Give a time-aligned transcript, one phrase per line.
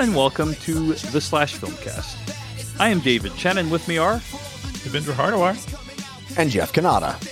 [0.00, 2.80] Hello, everyone, and welcome to the Slash Filmcast.
[2.80, 4.14] I am David Chen, and with me are
[4.80, 6.38] Devindra Hardawar.
[6.38, 7.22] and Jeff Cannata.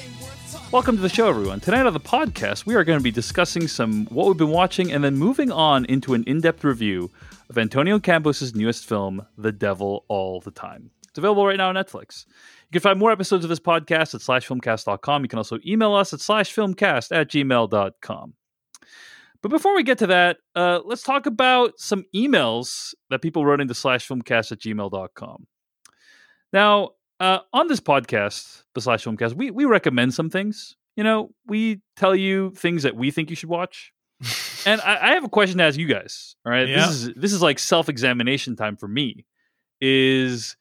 [0.71, 1.61] Welcome to the show, everyone.
[1.61, 4.93] Tonight on the podcast, we are going to be discussing some what we've been watching
[4.93, 7.11] and then moving on into an in depth review
[7.49, 10.91] of Antonio Campos' newest film, The Devil All the Time.
[11.09, 12.27] It's available right now on Netflix.
[12.27, 15.23] You can find more episodes of this podcast at slashfilmcast.com.
[15.23, 18.35] You can also email us at slashfilmcast at gmail.com.
[19.43, 23.61] But before we get to that, uh, let's talk about some emails that people wrote
[23.61, 25.47] into slashfilmcast at gmail.com.
[26.53, 30.77] Now, uh, on this podcast, the Slash Filmcast, we, we recommend some things.
[30.97, 33.93] You know, we tell you things that we think you should watch.
[34.67, 36.35] and I, I have a question to ask you guys.
[36.45, 36.69] All right.
[36.69, 36.87] Yeah.
[36.87, 39.25] This is this is like self-examination time for me.
[39.81, 40.57] Is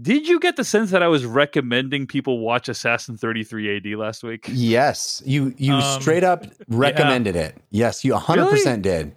[0.00, 4.22] did you get the sense that I was recommending people watch Assassin 33 AD last
[4.22, 4.46] week?
[4.50, 7.56] Yes, you you Um, straight up recommended it.
[7.70, 9.14] Yes, you 100% did.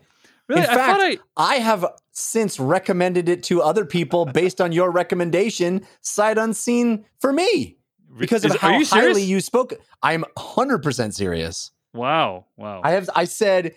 [0.47, 0.63] Really?
[0.63, 4.91] In I fact, I I have since recommended it to other people based on your
[4.91, 7.77] recommendation, sight unseen for me,
[8.17, 9.73] because of Is- how you highly you spoke.
[10.03, 11.71] I'm 100% serious.
[11.93, 12.45] Wow.
[12.57, 12.81] Wow.
[12.83, 13.75] I have I said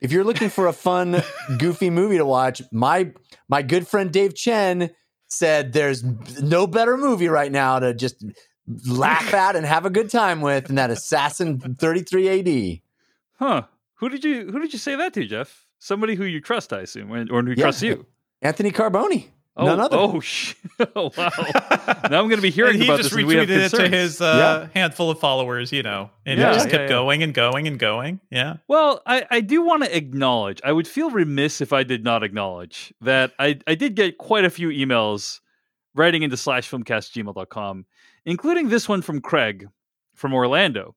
[0.00, 1.22] if you're looking for a fun,
[1.58, 3.12] goofy movie to watch, my
[3.48, 4.90] my good friend Dave Chen
[5.28, 6.02] said there's
[6.42, 8.24] no better movie right now to just
[8.86, 12.80] laugh at and have a good time with than that Assassin 33 AD.
[13.38, 13.62] huh.
[14.00, 15.64] Who did you who did you say that to, Jeff?
[15.78, 17.64] Somebody who you trust, I assume, or or who Yeah.
[17.64, 18.04] trusts you.
[18.42, 19.28] Anthony Carboni.
[19.58, 19.96] Oh, None other.
[19.98, 20.54] oh, sh-
[20.96, 21.30] oh, wow.
[22.10, 23.18] now I'm going to be hearing and he about just this.
[23.18, 26.54] and we retweeted it to his uh, handful of followers, you know, and Yeah, it
[26.54, 26.88] just yeah, kept yeah.
[26.88, 28.20] going and going and going.
[28.30, 28.56] Yeah.
[28.68, 30.60] Well, I, I do want to acknowledge.
[30.62, 34.44] I would feel remiss if I did not acknowledge that I, I did get quite
[34.44, 35.40] a few emails
[35.94, 37.86] writing into slash filmcastgmail.com,
[38.26, 39.66] including this one from Craig
[40.14, 40.94] from Orlando,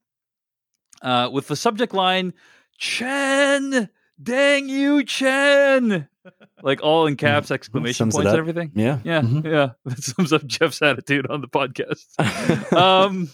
[1.02, 2.34] uh, with the subject line,
[2.78, 3.90] Chen,
[4.22, 6.08] dang you, Chen.
[6.62, 8.72] Like all in caps, exclamation points and everything.
[8.76, 9.00] Yeah.
[9.04, 9.44] Yeah, Mhm.
[9.46, 9.70] yeah.
[9.86, 12.74] That sums up Jeff's attitude on the podcast.
[12.74, 13.30] um,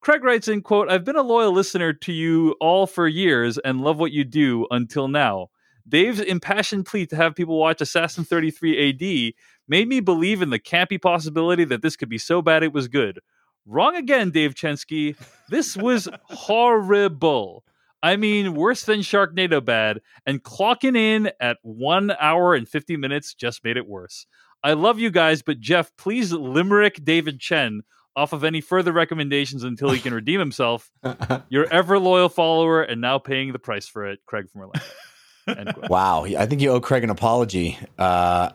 [0.00, 3.80] Craig writes in quote, I've been a loyal listener to you all for years and
[3.80, 5.48] love what you do until now.
[5.88, 9.34] Dave's impassioned plea to have people watch Assassin 33 AD
[9.68, 12.88] made me believe in the campy possibility that this could be so bad it was
[12.88, 13.20] good.
[13.66, 15.16] Wrong again, Dave Chensky.
[15.48, 17.64] This was horrible.
[18.02, 23.34] I mean, worse than Sharknado bad, and clocking in at one hour and 50 minutes
[23.34, 24.26] just made it worse.
[24.64, 27.82] I love you guys, but Jeff, please limerick David Chen
[28.14, 30.90] off of any further recommendations until he can redeem himself.
[31.48, 34.62] Your ever loyal follower and now paying the price for it, Craig from
[35.46, 35.88] Orlando.
[35.88, 36.24] Wow.
[36.24, 37.78] I think you owe Craig an apology.
[37.98, 38.50] Uh,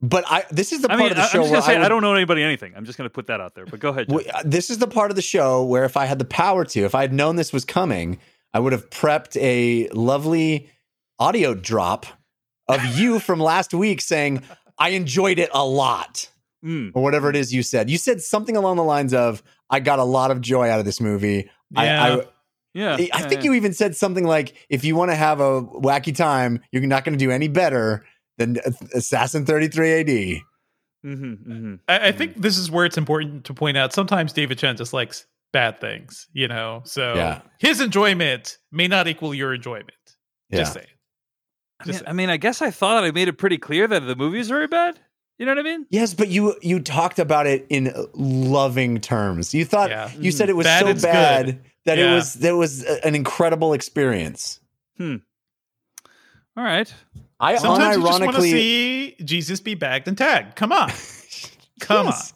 [0.00, 1.88] but I this is the I part mean, of the show where say I, I,
[1.88, 2.74] don't know anybody anything.
[2.76, 3.66] I'm just gonna put that out there.
[3.66, 4.08] But go ahead.
[4.08, 4.34] Jeff.
[4.34, 6.80] uh, this is the part of the show where if I had the power to,
[6.80, 8.18] if I had known this was coming,
[8.54, 10.68] I would have prepped a lovely
[11.18, 12.06] audio drop
[12.68, 14.42] of you from last week saying,
[14.78, 16.28] I enjoyed it a lot,
[16.64, 16.92] Mm.
[16.94, 17.90] or whatever it is you said.
[17.90, 20.84] You said something along the lines of, I got a lot of joy out of
[20.84, 21.50] this movie.
[21.74, 22.04] I, Yeah.
[22.04, 22.26] I,
[22.74, 23.50] Yeah, I yeah, think yeah.
[23.50, 27.04] you even said something like, if you want to have a wacky time, you're not
[27.04, 28.04] going to do any better
[28.38, 28.58] than
[28.94, 30.06] Assassin 33 AD.
[31.04, 31.78] Mhm, mhm.
[31.88, 34.92] I, I think this is where it's important to point out sometimes David Chen just
[34.92, 36.82] likes bad things, you know?
[36.84, 37.42] So Yeah.
[37.58, 39.92] his enjoyment may not equal your enjoyment.
[40.52, 40.86] Just saying.
[41.80, 44.00] I Just mean, I mean, I guess I thought I made it pretty clear that
[44.00, 44.98] the movie is very bad.
[45.38, 45.86] You know what I mean?
[45.90, 49.52] Yes, but you you talked about it in loving terms.
[49.54, 50.10] You thought Yeah.
[50.18, 51.64] you said it was Bad so bad good.
[51.86, 54.60] that it was that was a- an incredible experience.
[54.98, 55.16] Hmm.
[56.56, 56.92] All right.
[57.40, 60.54] I Sometimes you just want to see Jesus be bagged and tagged.
[60.54, 60.92] Come on.
[61.80, 62.34] Come Yes.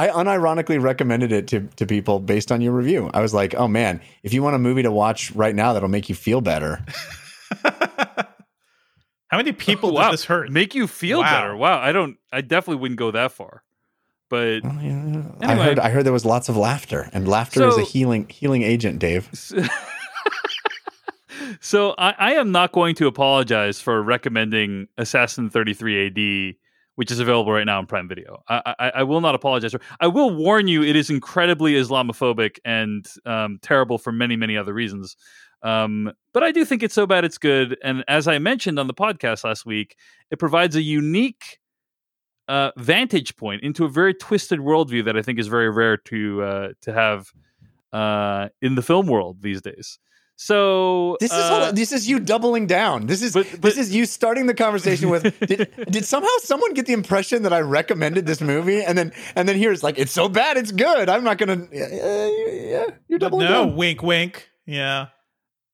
[0.00, 3.10] I unironically recommended it to to people based on your review.
[3.12, 5.90] I was like, "Oh man, if you want a movie to watch right now that'll
[5.90, 6.82] make you feel better."
[9.28, 10.04] How many people oh, wow.
[10.06, 10.50] did this hurt?
[10.50, 11.30] Make you feel Wow.
[11.30, 11.56] better.
[11.56, 11.78] Wow.
[11.78, 12.16] I don't.
[12.32, 13.62] I definitely wouldn't go that far.
[14.30, 15.66] But Well, yeah, I Anyway.
[15.66, 19.00] heard I heard there was lots of laughter, and laughter is a healing healing agent,
[19.00, 19.28] Dave.
[21.60, 26.54] so I, I am not going to apologize for recommending Assassin 33 AD,
[26.96, 28.42] which is available right now on Prime Video.
[28.48, 29.74] I, I, I will not apologize.
[30.00, 34.74] I will warn you, it is incredibly Islamophobic and um, terrible for many, many other
[34.74, 35.16] reasons.
[35.62, 37.76] Um, but I do think it's so bad it's good.
[37.82, 39.96] And as I mentioned on the podcast last week,
[40.30, 41.58] it provides a unique
[42.48, 46.42] uh, vantage point into a very twisted worldview that I think is very rare to
[46.42, 47.30] uh, to have
[47.92, 49.98] uh, in the film world these days.
[50.42, 53.04] So This is uh, all, this is you doubling down.
[53.04, 56.86] This is but- this is you starting the conversation with did, did somehow someone get
[56.86, 60.30] the impression that I recommended this movie and then and then here's like it's so
[60.30, 61.10] bad it's good.
[61.10, 63.76] I'm not gonna yeah, yeah, yeah you're doubling no, down.
[63.76, 64.48] wink, wink.
[64.64, 65.08] Yeah.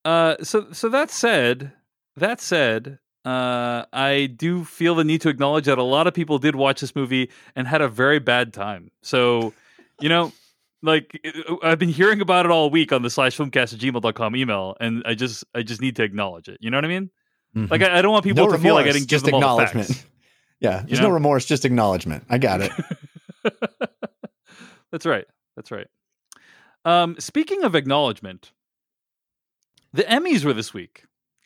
[0.03, 1.71] Uh, so so that said,
[2.17, 6.39] that said, uh, I do feel the need to acknowledge that a lot of people
[6.39, 8.91] did watch this movie and had a very bad time.
[9.01, 9.53] So,
[10.01, 10.33] you know,
[10.83, 11.19] like
[11.63, 15.03] I've been hearing about it all week on the slash filmcast at gmail.com email, and
[15.05, 16.57] I just I just need to acknowledge it.
[16.61, 17.09] You know what I mean?
[17.55, 17.71] Mhm.
[17.71, 19.25] Like I, I don't want people no to feel like I remorse, didn't give just
[19.25, 19.87] them the acknowledgement.
[19.87, 20.05] facts.
[20.59, 21.09] Yeah, You there's know?
[21.09, 22.23] no remorse, just acknowledgement.
[22.31, 22.71] I got it.
[24.91, 25.25] That's right.
[25.55, 25.87] That's right.
[26.85, 28.51] Um, speaking of acknowledgement,
[29.93, 31.03] the Emmys were this week.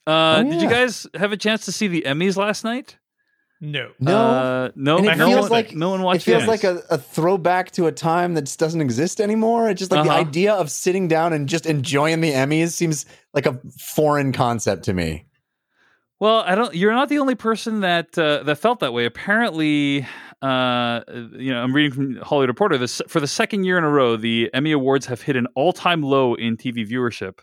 [0.07, 2.97] Uh, Oh, Did you guys have a chance to see the Emmys last night?
[3.63, 3.91] No.
[3.99, 4.17] No.
[4.17, 6.81] uh, no, And it no feels one, like- no one it feels the like a,
[6.89, 9.69] a throwback to a time that just doesn't exist anymore.
[9.69, 10.19] It's just like the Uh-huh.
[10.19, 13.05] idea of sitting down and just enjoying the Emmys seems
[13.35, 15.25] like a foreign concept to me.
[16.19, 16.75] Well, I don't.
[16.75, 19.05] You're not the only person that uh, that felt that way.
[19.05, 20.05] Apparently,
[20.43, 21.01] uh,
[21.33, 22.77] you know, I'm reading from Hollywood Reporter.
[22.77, 26.03] This for the second year in a row, the Emmy Awards have hit an all-time
[26.03, 27.39] low in TV viewership.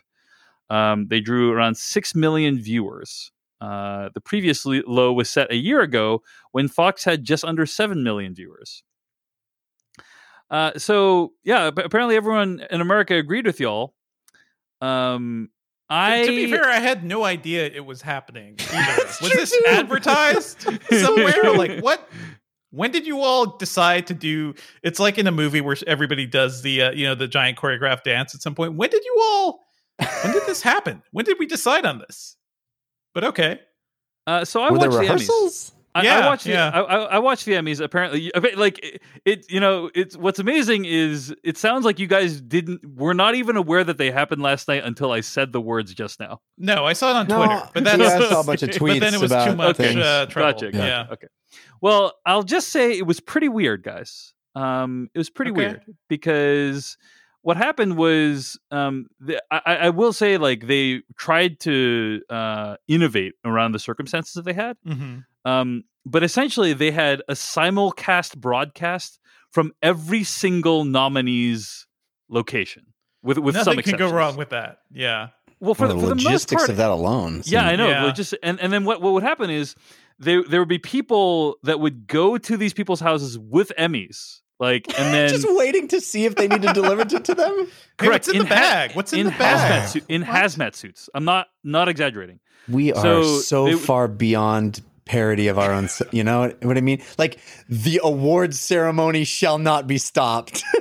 [0.69, 3.31] Um, they drew around six million viewers.
[3.61, 6.21] Uh, the previous low was set a year ago
[6.51, 8.83] when Fox had just under seven million viewers.
[10.49, 13.93] Uh, so yeah, ap- apparently everyone in America agreed with y'all.
[14.81, 15.49] Um,
[15.89, 18.57] I to be fair, I had no idea it was happening.
[19.21, 21.53] Was this advertised somewhere?
[21.53, 22.07] like what?
[22.71, 24.53] When did you all decide to do?
[24.83, 28.03] It's like in a movie where everybody does the uh, you know the giant choreographed
[28.03, 28.75] dance at some point.
[28.75, 29.65] When did you all?
[30.23, 31.01] When did this happen?
[31.11, 32.37] When did we decide on this?
[33.13, 33.59] But okay,
[34.27, 35.01] Uh, so I Were watched the Emmys.
[35.01, 35.71] rehearsals?
[35.95, 36.69] I, I Yeah, watched yeah.
[36.69, 37.81] I, I, I watched the Emmys.
[37.81, 39.51] Apparently, like it, it.
[39.51, 43.55] You know, it's what's amazing is it sounds like you guys didn't were not even
[43.57, 46.41] aware that they happened last night until I said the words just now.
[46.59, 48.69] no, I saw it on No, Twitter, but that's yeah, I saw a bunch of
[48.69, 48.87] tweets.
[48.87, 49.97] but then it was too much things.
[49.97, 50.61] uh, trouble.
[50.61, 50.77] Gotcha.
[50.77, 50.87] Yeah.
[51.05, 51.13] gotcha.
[51.13, 51.27] Okay.
[51.81, 54.33] Well, I'll just say it was pretty weird, guys.
[54.53, 55.57] Um, it was pretty Okay.
[55.57, 56.97] weird because
[57.41, 62.75] what happened was, um, the, I, I I will say, like they tried to uh,
[62.87, 64.77] innovate around the circumstances that they had.
[64.85, 65.25] Mhm.
[65.45, 69.19] Um, but essentially, they had a simulcast broadcast
[69.51, 71.87] from every single nominee's
[72.29, 72.87] location.
[73.23, 74.79] With with some Nothing can go wrong with that.
[74.91, 75.29] Yeah.
[75.59, 77.41] Well, for Well, the, the for the most logistics part, of that alone.
[77.45, 77.89] yeah, I know.
[77.89, 78.03] Yeah.
[78.05, 79.75] like, Just and and then what what would happen is
[80.17, 84.87] there there would be people that would go to these people's houses with Emmys, like,
[84.99, 87.55] and then just waiting to see if they need to deliver it to them.
[87.55, 87.69] Correct.
[87.99, 88.91] Hey, correct what's in, the ha- bag?
[88.95, 89.89] What's in, the hazmat bag?
[89.89, 90.29] suit, in What?
[90.29, 91.09] hazmat suits.
[91.13, 92.39] I'm not not exaggerating.
[92.69, 95.89] We are So so, they- far beyond parody of our own.
[96.11, 97.01] You know what, what I mean?
[97.17, 100.63] Like the awards ceremony shall not be stopped.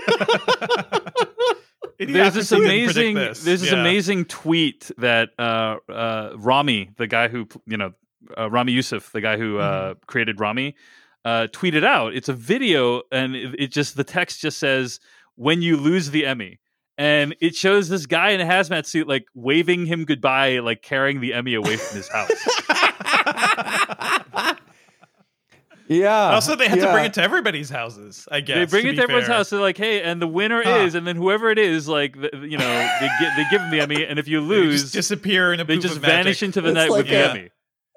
[1.98, 3.42] There's this Idiocracy didn't predict amazing this.
[3.42, 3.80] there's this Yeah.
[3.80, 7.92] amazing tweet that uh, uh, Ramy, the guy who you know
[8.36, 10.76] uh, Ramy Youssef, the guy who uh, created Ramy,
[11.24, 12.14] uh, tweeted out.
[12.14, 15.00] It's a video, and it, it just the text just says,
[15.36, 16.60] "When you lose the Emmy."
[17.00, 21.20] And it shows this guy in a hazmat suit, like waving him goodbye, like carrying
[21.20, 22.32] the Emmy away from his house.
[25.88, 26.30] yeah.
[26.34, 28.26] Also, they had to bring it to everybody's houses.
[28.30, 29.36] I guess they bring to it be to everyone's fair.
[29.36, 29.50] house.
[29.50, 30.80] They're like, "Hey," and the winner Huh.
[30.80, 33.70] is, and then whoever it is, like, the, you know, they get they give them
[33.70, 36.02] the Emmy, and if you They lose, just disappear in a they poof just of
[36.02, 36.24] magic.
[36.24, 37.48] vanish into the It's night like with the Emmy.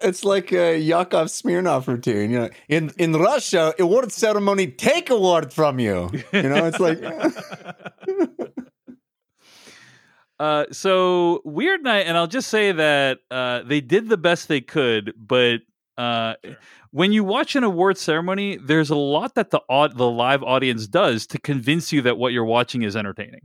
[0.04, 2.32] It's like a Yakov Smirnoff routine.
[2.32, 6.10] You know, in in Russia, award ceremony take award from you.
[6.34, 7.00] You know, it's like
[10.40, 14.60] Uh, so weird night, and I'll just say that uh, they did the best they
[14.60, 15.58] could, but
[16.00, 16.58] uh, Sure.
[16.90, 20.88] when you watch an award ceremony, there's a lot that the aud- the live audience
[20.88, 23.42] does to convince you that what you're watching is entertaining.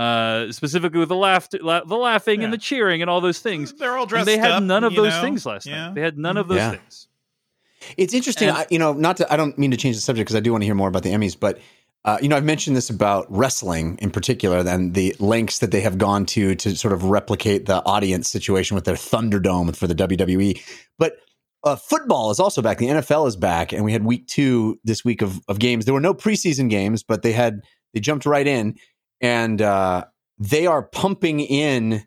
[0.00, 3.72] Uh, specifically with the laugh, la- the laughing and the cheering and all those things.
[3.78, 5.20] They're all And dressed they had up, none of those know?
[5.20, 5.86] things last Yeah.
[5.88, 5.94] night.
[5.94, 6.70] They had none of those Yeah.
[6.70, 7.08] things.
[7.96, 8.48] It's interesting.
[8.48, 9.30] And- I, you know, not to.
[9.32, 11.02] I don't mean to change the subject because I do want to hear more about
[11.02, 11.58] the Emmys, but
[12.06, 15.82] uh, you know, I've mentioned this about wrestling in particular, and the lengths that they
[15.82, 19.94] have gone to to sort of replicate the audience situation with their Thunderdome for the
[19.94, 20.58] WWE.
[20.98, 21.16] But
[21.62, 22.78] uh, football is also back.
[22.78, 25.84] The NFL is back, and we had week two this week of of games.
[25.84, 27.60] There were no preseason games, but they had
[27.92, 28.76] they jumped right in,
[29.20, 30.04] and uh,
[30.38, 32.04] they are pumping in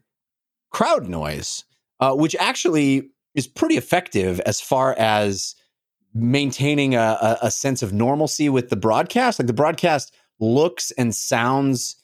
[0.72, 1.64] crowd noise,
[2.00, 5.56] uh, which actually is pretty effective as far as
[6.14, 9.40] maintaining a, a, sense of normalcy with the broadcast.
[9.40, 11.96] Like the broadcast looks and sounds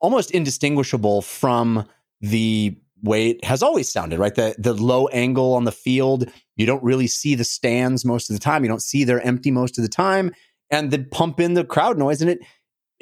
[0.00, 1.86] almost indistinguishable from
[2.20, 4.34] the way it has always sounded, right?
[4.34, 8.36] The the low angle on the field, you don't really see the stands most of
[8.36, 8.64] the time.
[8.64, 10.32] You don't see they're empty most of the time.
[10.70, 12.40] And they pump in the crowd noise and it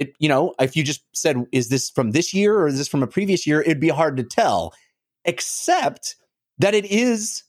[0.00, 2.88] it, you know, if you just said, is this from this year or is this
[2.88, 3.60] from a previous year?
[3.60, 4.74] It'd be hard to tell,
[5.24, 6.16] except
[6.58, 7.44] that it is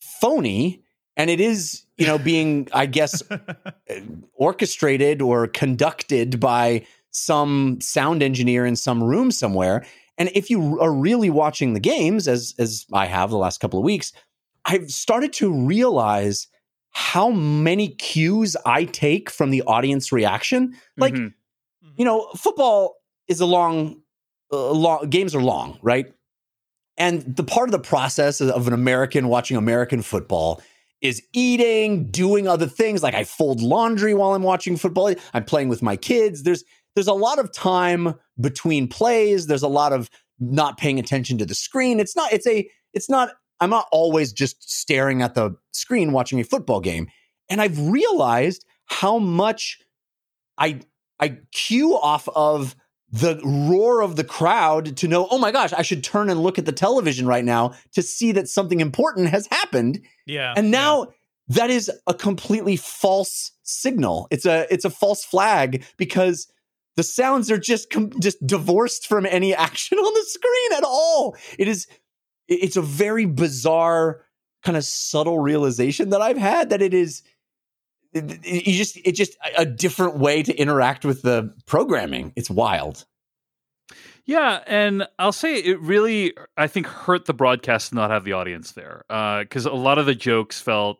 [0.00, 0.82] phony
[1.16, 3.22] and it is, you know, being, I guess,
[4.34, 9.84] orchestrated or conducted by some sound engineer in some room somewhere.
[10.16, 13.78] And if you are really watching the games, as as I have the last couple
[13.78, 14.12] of weeks,
[14.64, 16.46] I've started to realize
[16.90, 20.76] how many cues I take from the audience reaction.
[20.96, 21.34] Like, Mhm.
[22.00, 22.96] You know, football
[23.28, 24.00] is a long,
[24.50, 26.06] uh, long games are long, right?
[26.96, 30.62] And the part of the process of an American watching American football
[31.02, 33.02] is eating, doing other things.
[33.02, 35.14] Like I fold laundry while I'm watching football.
[35.34, 36.42] I'm playing with my kids.
[36.42, 36.64] There's
[36.94, 39.46] there's a lot of time between plays.
[39.46, 42.00] There's a lot of not paying attention to the screen.
[42.00, 42.32] It's not.
[42.32, 42.66] It's a.
[42.94, 43.28] It's not.
[43.60, 47.08] I'm not always just staring at the screen watching a football game.
[47.50, 49.80] And I've realized how much
[50.56, 50.80] I
[51.20, 52.74] I cue off of
[53.12, 56.58] the roar of the crowd to know, oh my gosh, I should turn and look
[56.58, 60.00] at the television right now to see that something important has happened.
[60.26, 60.54] Yeah.
[60.56, 60.70] And yeah.
[60.70, 61.08] now
[61.48, 64.28] that is a completely false signal.
[64.30, 66.46] It's a it's a false flag because
[66.96, 71.36] the sounds are just com- just divorced from any action on the screen at all.
[71.58, 71.86] It is
[72.46, 74.22] it's a very bizarre
[74.62, 77.22] kind of subtle realization that I've had that it is
[78.12, 82.32] it, it- you just it's just a- different way to interact with the programming.
[82.36, 83.04] It's wild.
[84.26, 88.32] Yeah, and I'll say it really, I think, hurt the broadcast to not have the
[88.34, 90.98] audience there because a lot of the jokes felt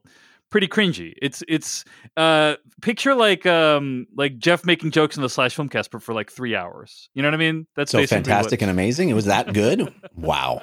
[0.51, 1.13] pretty cringy.
[1.23, 1.85] It's it's
[2.17, 6.31] uh, picture like um like Jeff making jokes in the slash filmcast, but for like
[6.33, 7.09] three hours.
[7.15, 7.67] You know what I mean?
[7.77, 9.11] That's So fantastic what- and amazing.
[9.11, 9.93] It was that good.
[10.17, 10.63] wow.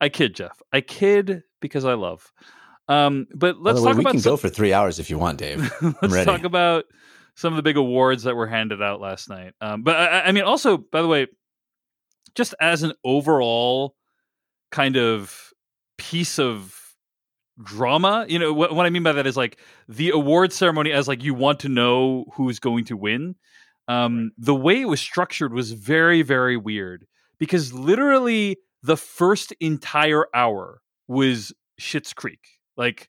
[0.00, 0.60] I kid, Jeff.
[0.72, 2.30] I kid because I love.
[2.88, 5.18] Um, but let's way, talk we about can some- go for three hours if you
[5.18, 5.72] want, Dave.
[5.82, 6.24] let's ready.
[6.24, 6.84] talk about
[7.34, 9.54] some of the big awards that were handed out last night.
[9.60, 11.26] Um, but I, I mean, also, by the way,
[12.34, 13.94] just as an overall
[14.70, 15.52] kind of
[15.98, 16.78] piece of
[17.62, 21.08] drama, you know, what, what I mean by that is like the award ceremony as
[21.08, 23.36] like you want to know who's going to win.
[23.86, 27.06] Um, the way it was structured was very, very weird
[27.38, 32.40] because literally the first entire hour was Schitt's Creek.
[32.76, 33.08] Like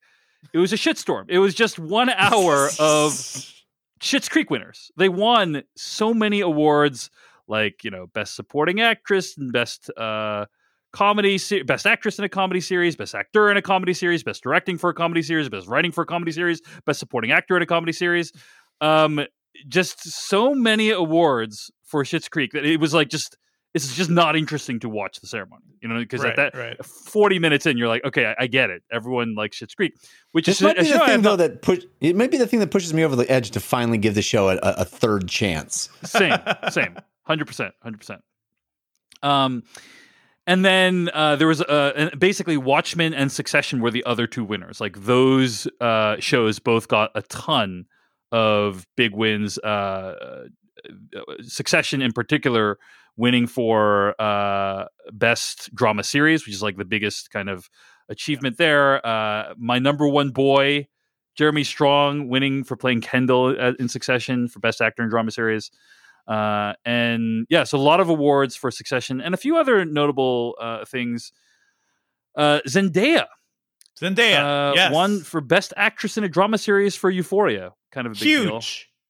[0.53, 1.25] it was a shitstorm.
[1.29, 3.11] It was just one hour of
[4.01, 4.91] Schitt's Creek winners.
[4.97, 7.09] They won so many awards,
[7.47, 10.45] like you know, best supporting actress and best uh,
[10.93, 14.43] comedy, se- best actress in a comedy series, best actor in a comedy series, best
[14.43, 17.63] directing for a comedy series, best writing for a comedy series, best supporting actor in
[17.63, 18.31] a comedy series.
[18.81, 19.25] Um,
[19.67, 23.37] just so many awards for Schitt's Creek that it was like just
[23.75, 26.85] it's just not interesting to watch the ceremony, you know, because right, at that right.
[26.85, 28.81] 40 minutes in, you're like, okay, I, I get it.
[28.91, 29.93] Everyone likes Schitt's Creek,
[30.31, 31.83] which This is might a be show the I thing, though, not- that push.
[31.99, 34.21] It might be the thing that pushes me over the edge to finally give the
[34.21, 35.89] show a, a third chance.
[36.03, 36.33] same,
[36.71, 38.21] same, hundred percent, hundred percent.
[39.21, 39.63] Um,
[40.47, 44.79] and then uh, there was uh, basically Watchmen and Succession were the other two winners.
[44.79, 47.85] Like those uh, shows both got a ton
[48.31, 49.57] of big wins.
[49.57, 50.45] Uh,
[51.41, 52.77] Succession, in particular,
[53.17, 57.69] winning for uh, best drama series, which is like the biggest kind of
[58.09, 59.05] achievement there.
[59.05, 60.87] Uh, my number one boy,
[61.35, 65.71] Jeremy Strong, winning for playing Kendall uh, in Succession for best actor in drama series.
[66.27, 70.55] Uh, and yeah, so a lot of awards for Succession and a few other notable
[70.59, 71.31] uh, things.
[72.35, 73.25] Uh, Zendaya
[73.99, 74.75] Zendaya.
[74.75, 74.91] yes.
[74.91, 77.71] won for best actress in a drama series for Euphoria.
[77.91, 78.61] Kind of a big huge, deal.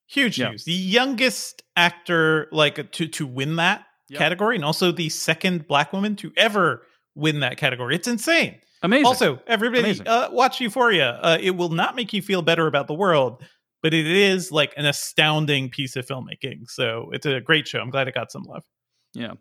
[0.05, 0.49] huge Yeah.
[0.49, 0.63] news.
[0.65, 4.19] The youngest actor like to to win that Yep.
[4.19, 6.83] category, and also the second black woman to ever
[7.15, 7.95] win that category.
[7.95, 8.59] It's insane.
[8.83, 9.05] Amazing.
[9.07, 10.07] Also, everybody Amazing.
[10.07, 11.19] uh, watch Euphoria.
[11.23, 13.43] Uh, it will not make you feel better about the world,
[13.81, 16.67] but it is like an astounding piece of filmmaking.
[16.69, 17.79] So it's a great show.
[17.79, 18.63] I'm glad it got some love.
[19.15, 19.33] Yeah.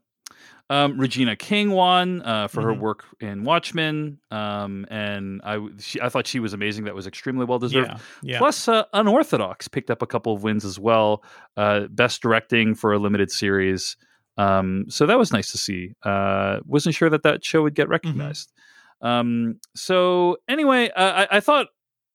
[0.71, 2.78] Um, Regina King won uh, for her Mhm.
[2.80, 6.85] work in Watchmen, um, and I she, I thought she was amazing.
[6.85, 7.90] That was extremely well deserved.
[7.90, 8.38] Yeah, yeah.
[8.38, 11.23] Plus, uh, Unorthodox picked up a couple of wins as well.
[11.54, 13.99] Uh, best directing for a limited series.
[14.37, 15.95] Um, so that was nice to see.
[16.03, 18.53] Uh, wasn't sure that that show would get recognized.
[19.00, 21.69] Um, so anyway, uh, I, I thought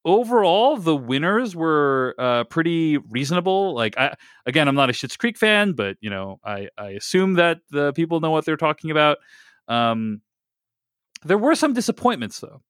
[0.05, 3.75] overall the winners were uh, pretty reasonable.
[3.75, 7.35] Like I, again, I'm not a Schitt's Creek fan, but you know, I, I assume
[7.35, 9.17] that the people know what they're talking about.
[9.67, 10.21] Um,
[11.23, 12.61] there were some disappointments though.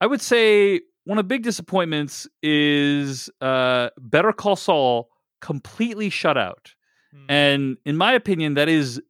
[0.00, 5.08] I would say one of the big disappointments is uh, Better Call Saul
[5.40, 6.74] completely shut out.
[7.14, 7.30] Hmm.
[7.30, 9.00] And in my opinion, that is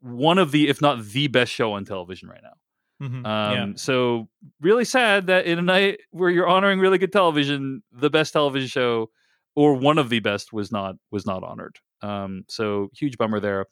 [0.00, 3.06] one of the, if not the best show on television right now.
[3.06, 3.26] Mhm.
[3.26, 3.66] Um, yeah.
[3.76, 4.28] So
[4.60, 8.68] really sad that in a night where you're honoring really good television, the best television
[8.68, 9.10] show
[9.56, 11.78] or one of the best was not was not honored.
[12.02, 13.66] Um, so huge bummer there.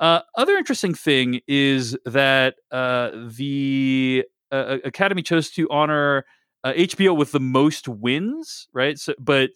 [0.00, 6.24] Uh, other interesting thing is that uh, the uh, Academy chose to honor
[6.64, 8.98] uh, HBO with the most wins, right?
[8.98, 9.50] So, but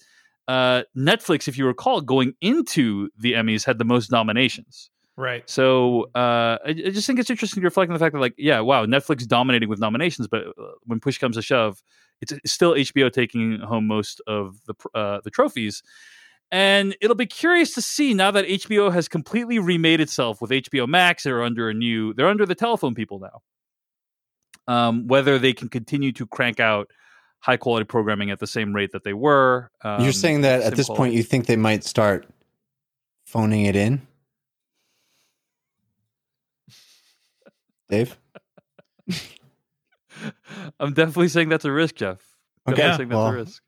[0.48, 4.90] uh, Netflix, if you recall, going into the Emmys had the most nominations.
[5.16, 5.48] Right.
[5.50, 8.34] So uh, I, I just think it's interesting to reflect on the fact that, like,
[8.38, 11.82] yeah, wow, Netflix dominating with nominations, but uh, when push comes to shove,
[12.20, 15.82] it's, it's still HBO taking home most of the uh, the trophies.
[16.50, 20.88] And it'll be curious to see now that HBO has completely remade itself with HBO
[20.88, 21.24] Max.
[21.24, 23.42] They're under a new, they're under the telephone people now.
[24.72, 26.90] Um, whether they can continue to crank out
[27.40, 29.70] high quality programming at the same rate that they were.
[29.82, 32.26] Um, You're saying that at this point you think they might start
[33.26, 34.02] phoning it in?
[37.88, 38.18] Dave?
[40.80, 42.18] I'm definitely saying that's a risk, Jeff.
[42.68, 43.62] Okay, Definitely saying that's well- a risk.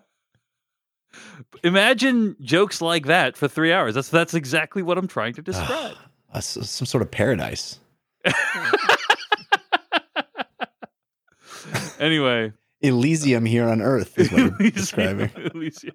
[1.64, 3.94] Imagine jokes like that for three hours.
[3.94, 5.96] That's that's exactly what I'm trying to describe.
[6.32, 7.80] Uh, some sort of paradise.
[11.98, 12.52] anyway,
[12.82, 15.30] Elysium here on Earth is what you're Elysium- describing.
[15.54, 15.94] Elysium.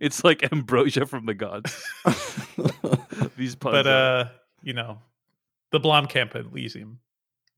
[0.00, 1.82] It's like ambrosia from the gods.
[3.36, 3.72] These puns.
[3.72, 4.24] but uh,
[4.62, 4.98] you know,
[5.72, 6.98] the Blomkamp Elysium.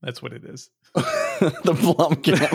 [0.01, 0.69] That's what it is.
[0.95, 2.49] the Blomkamp.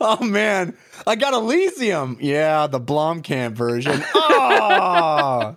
[0.00, 0.76] oh man,
[1.06, 2.18] I got Elysium.
[2.20, 4.02] Yeah, the Blomkamp version.
[4.14, 5.56] Oh,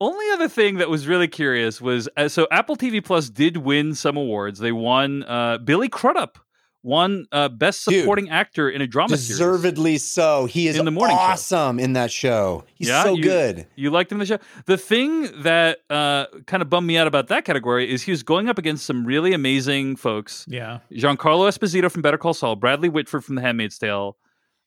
[0.00, 3.94] Only other thing that was really curious was uh, so Apple TV Plus did win
[3.94, 4.58] some awards.
[4.58, 6.38] They won uh, Billy Crudup
[6.82, 9.28] won uh, best Dude, supporting actor in a drama series.
[9.28, 10.44] deservedly so.
[10.44, 11.22] He is In the morning show.
[11.22, 12.64] awesome in that show.
[12.74, 13.66] He's Yeah, so you- good.
[13.74, 14.38] You liked him in the show.
[14.66, 18.22] The thing that uh, kind of bummed me out about that category is he was
[18.22, 20.44] going up against some really amazing folks.
[20.46, 20.80] Yeah.
[20.92, 24.18] Giancarlo Esposito from Better Call Saul, Bradley Whitford from The Handmaid's Tale,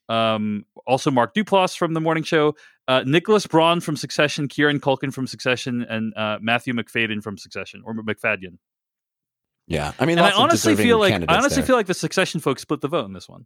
[0.09, 2.55] um, also Mark Duplass from The Morning Show,
[2.87, 7.81] uh, Nicholas Braun from Succession, Kieran Culkin from Succession, and uh, Matthew McFadden from Succession
[7.85, 8.57] or McFadden.
[9.67, 11.67] Yeah, I mean, And I honestly feel like I honestly there.
[11.67, 13.45] feel like the Succession folks split the vote in this one.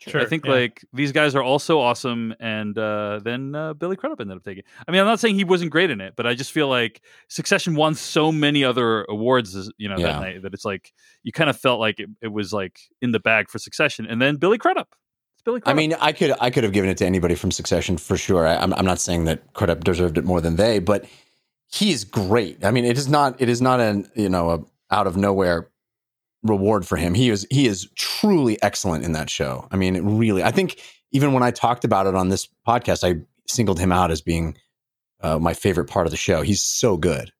[0.00, 0.20] Sure.
[0.22, 0.52] I think yeah.
[0.52, 4.64] like these guys are also awesome, and uh, then uh, Billy Crudup ended up taking.
[4.88, 7.02] I mean, I'm not saying he wasn't great in it, but I just feel like
[7.28, 10.06] Succession won so many other awards, you know, Yeah.
[10.12, 13.12] that night that it's like you kind of felt like it, it was like in
[13.12, 14.88] the bag for Succession, and then Billy Crudup.
[15.40, 17.96] It's Billy I mean, I could I could have given it to anybody from Succession
[17.96, 18.46] for sure.
[18.46, 21.06] I, I'm I'm not saying that Crudup deserved it more than they, but
[21.72, 22.62] he is great.
[22.62, 25.70] I mean, it is not it is not an you know a out of nowhere
[26.42, 27.14] reward for him.
[27.14, 29.66] He is he is truly excellent in that show.
[29.70, 30.42] I mean, it really.
[30.42, 30.78] I think
[31.10, 34.58] even when I talked about it on this podcast, I singled him out as being
[35.22, 36.42] uh, my favorite part of the show.
[36.42, 37.32] He's so good.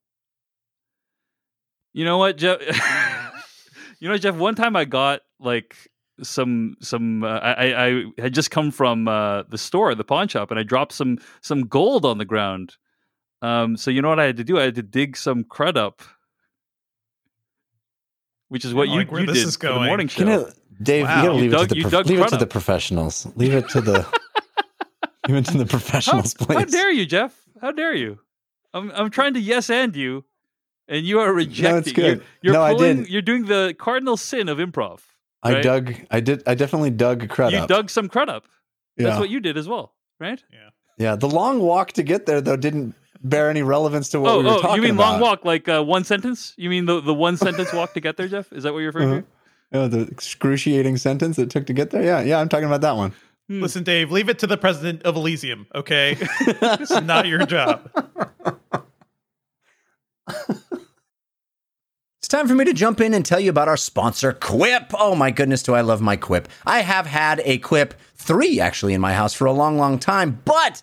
[1.92, 2.60] you know what, Jeff?
[4.00, 4.36] you know, Jeff.
[4.36, 5.76] One time I got like
[6.22, 7.22] some some.
[7.24, 10.58] Uh, I I I had just come from uh, the store, the pawn shop, and
[10.60, 12.76] I dropped some some gold on the ground.
[13.42, 14.58] Um, so you know what I had to do?
[14.58, 16.02] I had to dig some crud up,
[18.48, 19.86] which is what you, like where you this did is for the going.
[19.86, 20.24] morning show.
[20.24, 21.16] Can it, Dave, Wow.
[21.16, 22.40] you gotta You leave dug- it to the you prof- dug leave it to Crudup.
[22.40, 23.26] the professionals.
[23.36, 24.06] Leave it to the
[25.28, 26.56] leave it to the how, professionals, please.
[26.58, 27.38] how dare you, Jeff?
[27.60, 28.18] How dare you?
[28.74, 30.24] I'm I'm trying to yes and you,
[30.88, 31.94] and you are rejecting.
[31.94, 32.18] good.
[32.18, 33.08] You're, you're No, I pulling, did.
[33.10, 35.00] You're doing the cardinal sin of improv.
[35.42, 35.62] I right?
[35.62, 35.94] dug.
[36.10, 36.42] I did.
[36.46, 37.52] I definitely dug crud up.
[37.52, 37.68] you up.
[37.68, 38.44] dug some crud up.
[38.96, 40.42] That's what you did as well, right?
[40.52, 40.70] yeah.
[40.98, 41.16] Yeah.
[41.16, 44.44] The long walk to get there though didn't bear any relevance to what oh, we
[44.44, 44.76] were oh, talking about.
[44.76, 45.12] you mean about.
[45.12, 46.54] long walk, like uh, one sentence?
[46.56, 48.52] You mean the, the one sentence walk to get there, Jeff?
[48.52, 49.22] Is that what you're referring Uh-huh.
[49.72, 52.02] Oh, the excruciating sentence it took to get there.
[52.02, 52.40] Yeah, yeah.
[52.40, 53.12] I'm talking about that one.
[53.48, 53.62] Hmm.
[53.62, 56.16] Listen, Dave, leave it to the president of Elysium, okay?
[56.20, 57.88] it's not your job.
[62.30, 64.92] Time for me to jump in and tell you about our sponsor, Quip.
[64.94, 66.48] Oh my goodness, do I love my Quip.
[66.64, 70.40] I have had a Quip 3 actually in my house for a long, long time,
[70.44, 70.80] but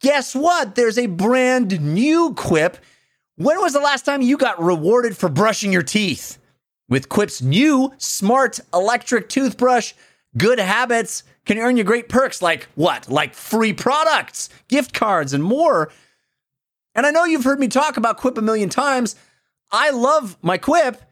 [0.00, 0.76] guess what?
[0.76, 2.76] There's a brand new Quip.
[3.34, 6.38] When was the last time you got rewarded for brushing your teeth?
[6.88, 9.94] With Quip's new smart electric toothbrush,
[10.36, 13.10] good habits can earn you great perks like what?
[13.10, 15.90] Like free products, gift cards, and more.
[16.94, 19.16] And I know you've heard me talk about Quip a million times.
[19.70, 21.02] I love my Quip,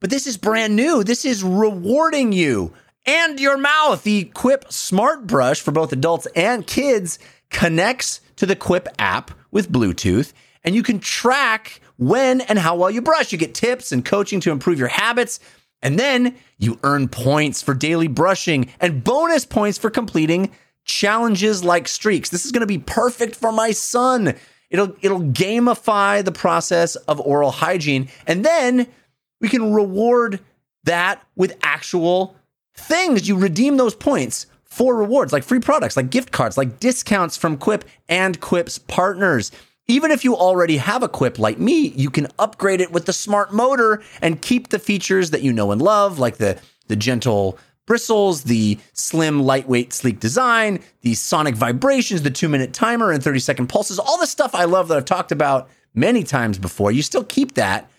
[0.00, 1.02] but this is brand new.
[1.02, 2.72] This is rewarding you
[3.06, 4.02] and your mouth.
[4.02, 7.18] The Quip Smart Brush for both adults and kids
[7.50, 10.32] connects to the Quip app with Bluetooth,
[10.64, 13.32] and you can track when and how well you brush.
[13.32, 15.40] You get tips and coaching to improve your habits.
[15.82, 20.52] And then you earn points for daily brushing and bonus points for completing
[20.84, 22.30] challenges like streaks.
[22.30, 24.34] This is going to be perfect for my son.
[24.72, 28.88] It'll it'll gamify the process of oral hygiene and then
[29.40, 30.40] we can reward
[30.84, 32.34] that with actual
[32.74, 33.28] things.
[33.28, 37.58] You redeem those points for rewards like free products, like gift cards, like discounts from
[37.58, 39.52] Quip and Quip's partners.
[39.88, 43.12] Even if you already have a Quip like me, you can upgrade it with the
[43.12, 47.58] smart motor and keep the features that you know and love, like the, the gentle
[47.86, 53.38] bristles, the slim, lightweight, sleek design, the sonic vibrations, the two minute timer and 30
[53.40, 56.92] second pulses, all the stuff I love that I've talked about many times before.
[56.92, 57.90] You still keep that,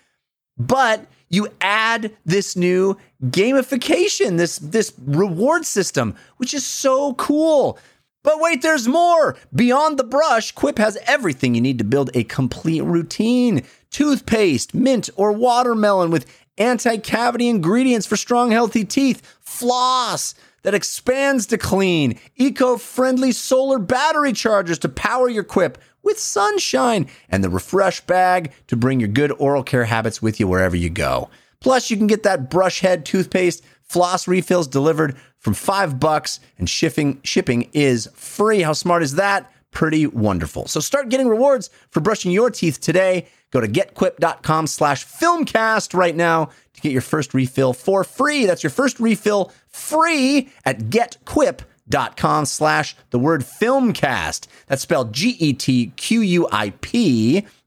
[0.56, 7.78] but you add this new gamification, this, this reward system, which is so cool.
[8.22, 9.36] But wait, there's more.
[9.54, 15.10] Beyond the brush, Quip has everything you need to build a complete routine toothpaste, mint,
[15.14, 16.26] or watermelon with
[16.58, 23.78] anti cavity ingredients for strong, healthy teeth, floss that expands to clean, eco friendly solar
[23.78, 29.08] battery chargers to power your Quip with sunshine, and the refresh bag to bring your
[29.08, 31.30] good oral care habits with you wherever you go.
[31.60, 36.68] Plus, you can get that brush head toothpaste floss refills delivered from five bucks, and
[36.68, 38.62] shipping shipping is free.
[38.62, 39.52] How smart is that?
[39.70, 40.66] Pretty wonderful.
[40.66, 43.28] So start getting rewards for brushing your teeth today.
[43.54, 48.46] Go to getquip.com slash filmcast right now to get your first refill for free.
[48.46, 54.48] That's your first refill free at getquip.com slash the word filmcast.
[54.66, 55.86] That's spelled G-E-T-Q-U-I-P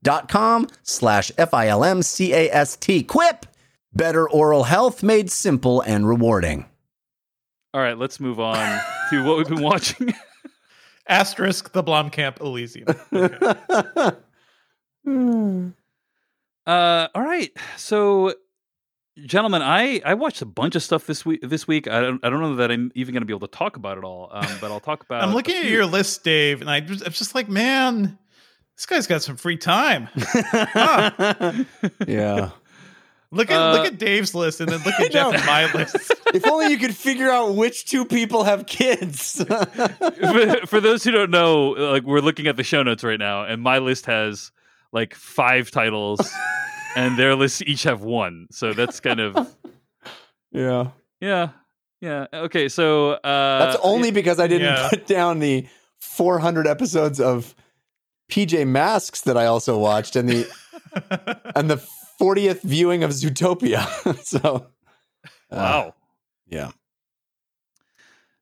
[0.04, 3.04] dot com slash F-I-L-M-C-A-S-T.
[3.04, 3.46] Quip,
[3.94, 6.66] better oral health made simple and rewarding.
[7.74, 10.14] All right, let's move on to what we've been watching.
[11.08, 12.88] Asterisk the Blomkamp Elysium.
[13.14, 14.18] Okay.
[16.68, 17.52] Uh, all right.
[17.78, 18.34] So,
[19.26, 21.40] gentlemen, I I watched a bunch of stuff this week.
[21.42, 23.58] This week, I don't I don't know that I'm even going to be able to
[23.58, 24.30] talk about it all.
[24.32, 25.24] Um, but I'll talk about.
[25.24, 28.20] I'm looking at your list, Dave, and I just, I'm just like, man,
[28.76, 30.10] this guy's got some free time.
[30.14, 31.64] Huh.
[32.08, 32.50] yeah.
[33.32, 35.96] Look at Uh, look at Dave's list, and then look at Jeff and my list.
[36.34, 39.44] if only you could figure out which two people have kids.
[39.44, 43.44] for, for those who don't know, like we're looking at the show notes right now,
[43.46, 44.52] and my list has
[44.92, 46.34] like five titles,
[46.96, 48.48] and their lists each have one.
[48.52, 49.56] So that's kind of
[50.52, 50.90] yeah.
[51.20, 51.50] yeah,
[52.02, 52.28] yeah.
[52.34, 54.90] Okay, so uh, That's only because I didn't yeah.
[54.90, 55.68] put down the
[56.00, 57.56] 400 episodes of
[58.32, 60.50] PJ Masks that I also watched and the
[61.56, 61.78] and the
[62.20, 63.86] 40th viewing of Zootopia.
[64.24, 64.68] so
[65.52, 65.96] uh, wow.
[66.48, 66.72] yeah.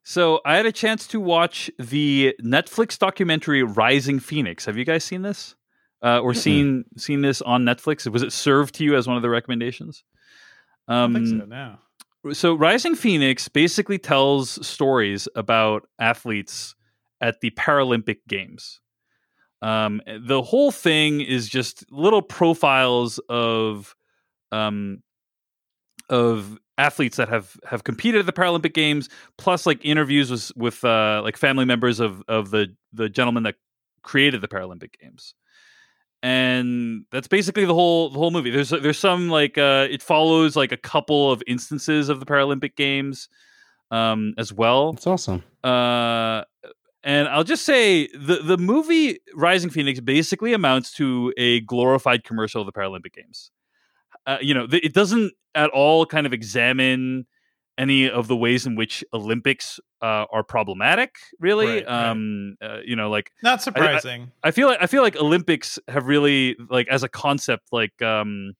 [0.04, 4.66] So I had a chance to watch the Netflix documentary Rising Phoenix.
[4.66, 5.56] Have you guys seen this?
[6.06, 8.06] Uh, or seen seen this on Netflix?
[8.12, 10.04] Was it served to you as one of the recommendations?
[10.88, 11.80] I think Um, so now.
[12.34, 16.76] so Rising Phoenix basically tells stories about athletes
[17.22, 18.82] at the Paralympic Games.
[19.64, 23.96] Um, the whole thing is just little profiles of
[24.52, 25.02] um,
[26.10, 30.86] of athletes that have have competed at the Paralympic Games, plus like interviews with with
[30.86, 33.56] uh, like family members of of the the gentleman that
[34.04, 35.34] created the Paralympic Games.
[36.26, 38.50] And that's basically the whole the whole movie.
[38.50, 42.76] There's there's some like uh, it follows like a couple of instances of the Paralympic
[42.76, 43.30] Games
[43.92, 44.94] um, as well.
[44.94, 45.44] That's awesome.
[45.64, 46.42] Uh,
[47.04, 52.60] and I'll just say the the movie Rising Phoenix basically amounts to a glorified commercial
[52.60, 53.52] of the Paralympic Games.
[54.26, 57.28] Uh, you know, th- it doesn't at all kind of examine
[57.78, 61.16] any of the ways in which Olympics uh, are problematic.
[61.40, 62.10] Really, Right, right.
[62.10, 64.32] um, uh, you know, like Not surprising.
[64.44, 68.54] I feel like I feel like Olympics have really like as a concept like um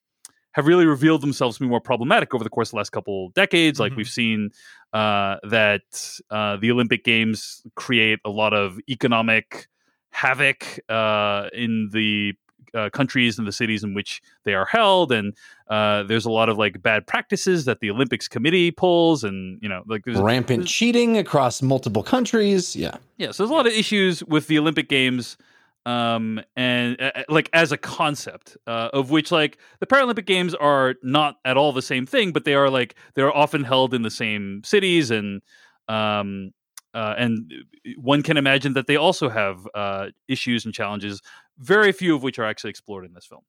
[0.54, 3.30] have really revealed themselves to be more problematic over the course of the last couple
[3.32, 3.78] decades.
[3.80, 3.98] Like Mhm.
[3.98, 4.52] we've seen
[4.94, 9.68] uh, that uh, the Olympic Games create a lot of economic
[10.12, 12.34] havoc uh, in the
[12.76, 15.34] uh, countries and the cities in which they are held, and
[15.70, 19.70] uh, there's a lot of like bad practices that the Olympics Committee pulls, and you
[19.70, 22.76] know, like there's Rampant cheating across multiple countries.
[22.76, 22.98] Yeah.
[23.18, 25.38] yeah, so there's a lot of issues with the Olympic Games,
[25.86, 30.96] um, and uh, like as a concept, uh, of which like the Paralympic Games are
[31.04, 34.12] not at all the same thing, but they are like they're often held in the
[34.12, 35.42] same cities, and
[35.88, 36.52] um,
[36.96, 37.54] uh, and
[37.98, 41.22] one can imagine that they also have uh, issues and challenges,
[41.60, 43.42] very few of which are actually explored in this film.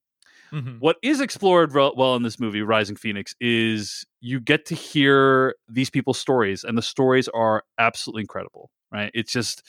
[0.53, 0.81] Mhm.
[0.81, 5.55] What is explored re- well in this movie, Rising Phoenix, is you get to hear
[5.69, 8.71] these people's stories, and the stories are absolutely incredible.
[8.93, 9.11] Right?
[9.15, 9.63] It's just,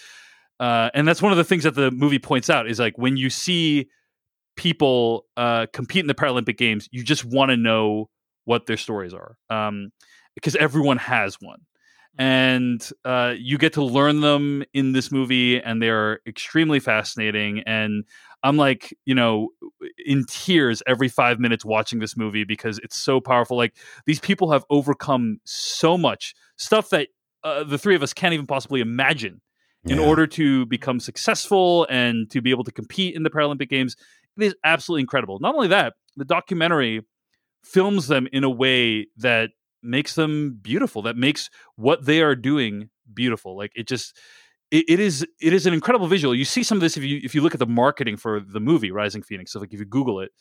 [0.60, 3.18] uh, and that's one of the things that the movie points out is like when
[3.18, 3.88] you see
[4.56, 8.10] people uh, compete in the Paralympic Games, you just want to know
[8.46, 9.92] what their stories are, um,
[10.36, 11.60] because everyone has one.
[12.18, 17.62] And uh, you get to learn them in this movie, and they're extremely fascinating.
[17.66, 18.06] And
[18.44, 19.50] I'm like, you know,
[20.06, 23.58] in tears every five minutes watching this movie because it's so powerful.
[23.58, 23.76] Like
[24.06, 27.10] these people have overcome so much stuff that
[27.44, 29.42] uh, the three of us can't even possibly imagine
[29.86, 33.96] in order to become successful and to be able to compete in the Paralympic Games.
[34.38, 35.40] It is absolutely incredible.
[35.40, 37.06] Not only that, the documentary
[37.64, 39.52] films them in a way that
[39.88, 41.02] makes them beautiful.
[41.02, 43.58] That makes what they are doing beautiful.
[43.58, 44.18] Like it just
[44.72, 46.36] it, it is it is an incredible visual.
[46.36, 48.60] You see some of this if you if you look at the marketing for the
[48.60, 49.52] movie Rising Phoenix.
[49.52, 50.32] So like if you Google it,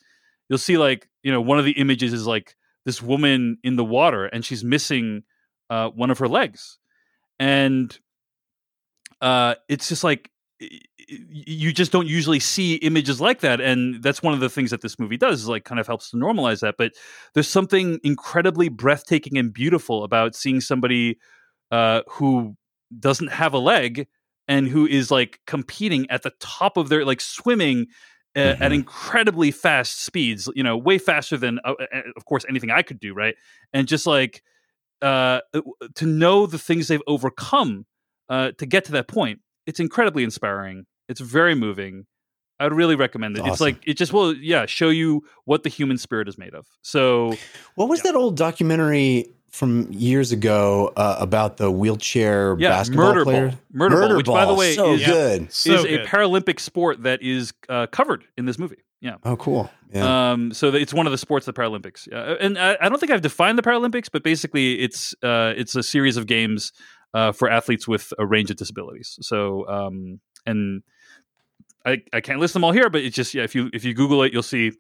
[0.48, 3.84] you'll see like you know one of the images is like this woman in the
[3.84, 5.22] water and she's missing
[5.70, 6.78] uh, one of her legs,
[7.38, 7.98] and
[9.20, 14.32] uh, it's just like you just don't usually see images like that and that's one
[14.32, 16.76] of the things that this movie does is like kind of helps to normalize that
[16.78, 16.92] but
[17.34, 21.18] there's something incredibly breathtaking and beautiful about seeing somebody
[21.70, 22.56] uh, who
[22.98, 24.06] doesn't have a leg
[24.48, 27.86] and who is like competing at the top of their like swimming
[28.34, 28.62] uh, mm-hmm.
[28.62, 31.74] at incredibly fast speeds you know way faster than uh,
[32.16, 33.34] of course anything i could do right
[33.74, 34.42] and just like
[35.02, 35.40] uh,
[35.94, 37.84] to know the things they've overcome
[38.30, 40.86] uh, to get to that point it's incredibly inspiring.
[41.08, 42.06] It's very moving.
[42.58, 43.40] I'd really recommend it.
[43.40, 43.52] Awesome.
[43.52, 46.66] It's like it just will, yeah, show you what the human spirit is made of.
[46.82, 47.34] So,
[47.74, 48.12] what was yeah.
[48.12, 53.48] that old documentary from years ago uh, about the wheelchair yeah, basketball murder player?
[53.48, 53.58] Ball.
[53.72, 55.42] Murder, Murder ball, which by the way so is, good.
[55.48, 58.78] is so a Paralympic sport that is uh, covered in this movie.
[59.02, 59.16] Yeah.
[59.24, 59.70] Oh, cool.
[59.92, 60.32] Yeah.
[60.32, 62.08] Um, so it's one of the sports, the Paralympics.
[62.10, 62.36] Yeah.
[62.40, 65.82] And I, I, don't think I've defined the Paralympics, but basically, it's uh, it's a
[65.82, 66.72] series of games
[67.14, 69.18] uh, for athletes with a range of disabilities.
[69.22, 70.82] So, um, and
[71.84, 73.44] I, I can't list them all here, but it's just yeah.
[73.44, 74.72] If you if you Google it, you'll see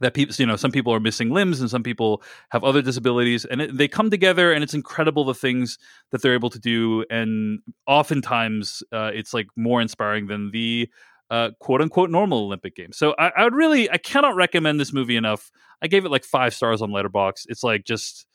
[0.00, 3.44] that people you know some people are missing limbs and some people have other disabilities
[3.44, 5.78] and it, they come together and it's incredible the things
[6.10, 10.88] that they're able to do and oftentimes uh, it's like more inspiring than the
[11.30, 14.92] uh, quote unquote normal olympic games so I, I, would really i cannot recommend this
[14.92, 18.26] movie enough i gave it like five stars on Letterboxd it's like just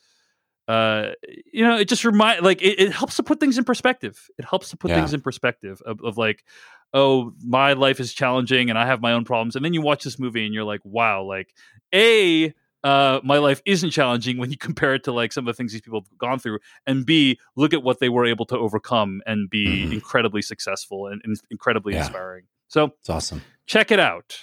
[0.69, 1.13] uh,
[1.51, 4.29] you know, it just remind like it, it, helps to put things in perspective.
[4.37, 4.97] It helps to put yeah.
[4.97, 6.45] things in perspective of, of, like,
[6.93, 9.55] oh, my life is challenging and I have my own problems.
[9.55, 11.55] And then you watch this movie and you're like, wow, like
[11.91, 12.53] a
[12.83, 15.71] uh, my life isn't challenging when you compare it to like some of the things
[15.71, 19.23] these people have gone through, and B, look at what they were able to overcome
[19.25, 19.93] and be mm-hmm.
[19.93, 22.01] incredibly successful and, and incredibly yeah.
[22.01, 22.43] inspiring.
[22.67, 23.41] So it's awesome.
[23.65, 24.37] Check it out.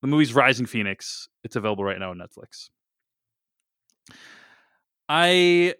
[0.00, 1.28] The movie's Rising Phoenix.
[1.44, 2.70] It's available right now on Netflix.
[5.12, 5.74] I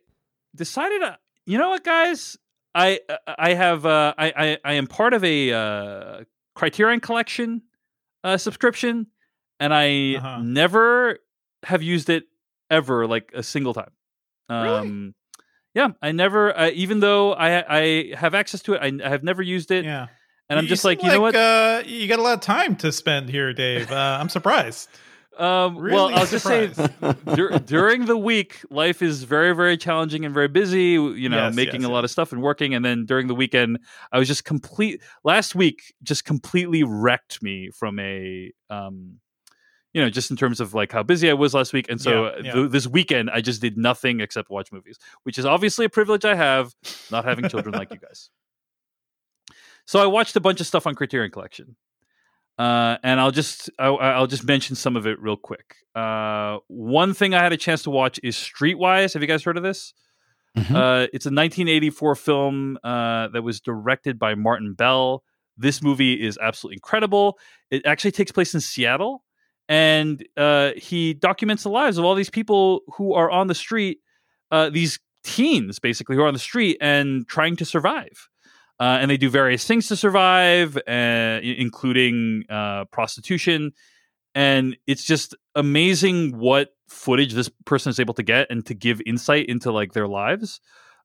[0.57, 1.15] decided, uh,
[1.47, 2.37] you know what, guys,
[2.75, 6.25] I uh, I have uh, I, I, I am part of a uh,
[6.57, 7.63] Criterion Collection
[8.25, 9.07] uh, subscription,
[9.61, 10.39] and I uh-huh.
[10.43, 11.21] never
[11.63, 12.25] have used it
[12.71, 13.93] ever, like a single time.
[14.49, 15.15] Um, really?
[15.75, 16.57] Yeah, I never.
[16.59, 19.85] Uh, even though I I have access to it, I, I have never used it.
[19.85, 20.09] Yeah.
[20.49, 21.37] And I'm you just like, you know what?
[21.37, 23.93] Uh, you got a lot of time to spend here, Dave.
[23.93, 24.89] Uh, I'm surprised.
[25.39, 26.75] Um, really well, I'll just saying,
[27.35, 30.93] dur- during the week, life is very, very challenging and very busy.
[30.93, 31.91] You know, yes, making yes, a yes.
[31.91, 33.79] lot of stuff and working, and then during the weekend,
[34.13, 35.01] I was just complete.
[35.25, 39.21] Last week, just completely wrecked me from a, um,
[39.95, 42.27] you know, just in terms of like how busy I was last week, and so
[42.27, 42.53] yeah, yeah.
[42.53, 46.25] Th- this weekend I just did nothing except watch movies, which is obviously a privilege
[46.25, 46.75] I have,
[47.11, 48.31] not having children like you guys.
[49.87, 51.77] So I watched a bunch of stuff on Criterion Collection.
[52.61, 55.77] Uh, and I'll just I'll, I'll, just mention some of it real quick.
[55.95, 59.15] Uh, one thing I had a chance to watch is Streetwise.
[59.15, 59.95] Have you guys heard of this?
[60.59, 60.77] Mm-hmm.
[60.77, 65.25] Uh, it's a 1984 film uh, that was directed by Martin Bell.
[65.57, 67.39] This movie is absolutely incredible.
[67.71, 69.25] It actually takes place in Seattle,
[69.67, 74.01] and uh, he documents the lives of all these people who are on the street,
[74.51, 78.29] uh, these teens basically who are on the street and trying to survive.
[78.81, 83.73] Uh, and they do various things to survive, uh, including uh, prostitution.
[84.35, 89.03] And it's just amazing what footage this person is able to get and to give
[89.05, 90.61] insight into like their lives.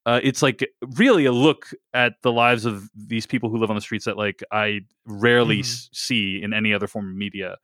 [0.06, 3.76] Uh, it's like really a look at the lives of these people who live on
[3.76, 5.62] the streets that like I rarely mm-hmm.
[5.62, 7.58] s- see in any other form of media.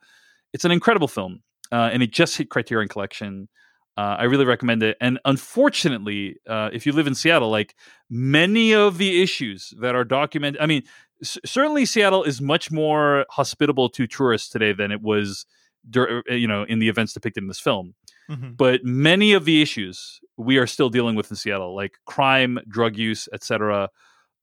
[0.52, 3.48] It's an incredible film, uh, and it just hit Criterion Collection.
[3.96, 4.98] Uh, I really recommend it.
[5.00, 7.76] And unfortunately, uh, if you live in Seattle, like
[8.12, 10.84] many of the issues that are documented, I mean,
[11.24, 15.46] c- certainly Seattle is much more hospitable to tourists today than it was,
[15.90, 17.96] dur- uh, you know, in the events depicted in this film.
[18.30, 18.52] Mm-hmm.
[18.52, 22.98] But many of the issues we are still dealing with in Seattle, like crime, drug
[22.98, 23.90] use, etc.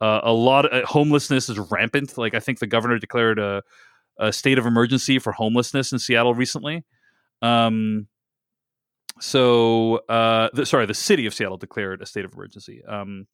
[0.01, 2.17] Uh, a lot of uh, homelessness is rampant.
[2.17, 3.63] Like I think the governor declared a,
[4.19, 6.85] a state of emergency for homelessness in Seattle recently.
[7.43, 8.09] Um,
[9.21, 12.83] so uh, the, sorry, the city of Seattle declared a state of emergency.
[12.85, 13.27] Um,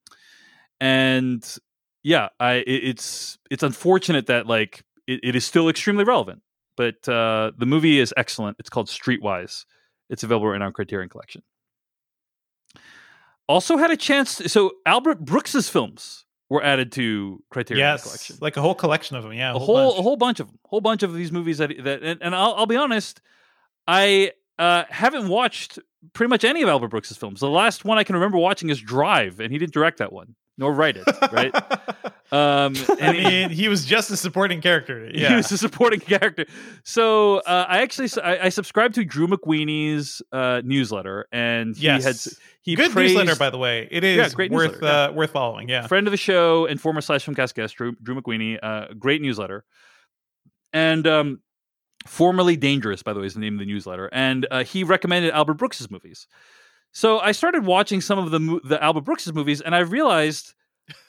[0.85, 1.57] and
[2.03, 6.43] yeah, I it, it's it's unfortunate that like it, it is still extremely relevant,
[6.77, 8.59] but uh, the movie is excellent.
[8.61, 9.65] It's called Streetwise.
[10.11, 11.43] It's available right now on Criterion Collection.
[13.49, 14.37] Also had a chance.
[14.37, 19.17] To, so Albert Brooks's films were added to Criterion yes, Collection, like a whole collection
[19.17, 19.33] of them.
[19.33, 21.57] Yeah, a, a whole, whole a whole bunch of them, whole bunch of these movies
[21.59, 23.23] that that and, and I'll, I'll be honest,
[23.89, 25.79] I uh, haven't watched
[26.13, 27.41] pretty much any of Albert Brooks's films.
[27.41, 30.35] The last one I can remember watching is Drive, and he didn't direct that one
[30.57, 31.55] nor write it, right?
[32.33, 35.11] um, I mean, he was just a supporting character.
[35.13, 35.29] Yeah.
[35.35, 36.47] He was a supporting character.
[36.85, 42.05] So uh, I actually I, I subscribed to Drew McWeeny's uh, newsletter, and he yes.
[42.05, 42.17] had
[42.63, 43.89] he good praised, newsletter by the way.
[43.91, 45.69] It is yeah, great worth uh, worth following.
[45.69, 48.21] Yeah, friend of the show and former Slash Filmcast guest Drew, Drew.
[48.63, 49.65] Uh, great newsletter,
[50.73, 51.41] and um,
[52.07, 55.33] formerly dangerous by the way is the name of the newsletter, and uh, he recommended
[55.33, 56.29] Albert Brooks's movies.
[56.95, 60.55] So I started watching some of the the Albert Brooks movies, and I realized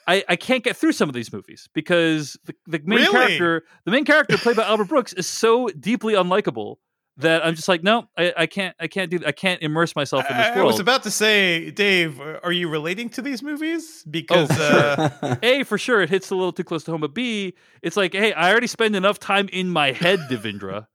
[0.07, 3.11] I, I can't get through some of these movies because the, the main really?
[3.11, 6.77] character, the main character played by Albert Brooks, is so deeply unlikable
[7.17, 10.25] that I'm just like, no, I, I can't, I can't do, I can't immerse myself
[10.29, 10.59] in this world.
[10.59, 14.03] I was about to say, Dave, are you relating to these movies?
[14.09, 15.35] Because oh, uh...
[15.41, 18.13] a for sure, it hits a little too close to home, but b, it's like,
[18.13, 20.87] hey, I already spend enough time in my head, Devindra.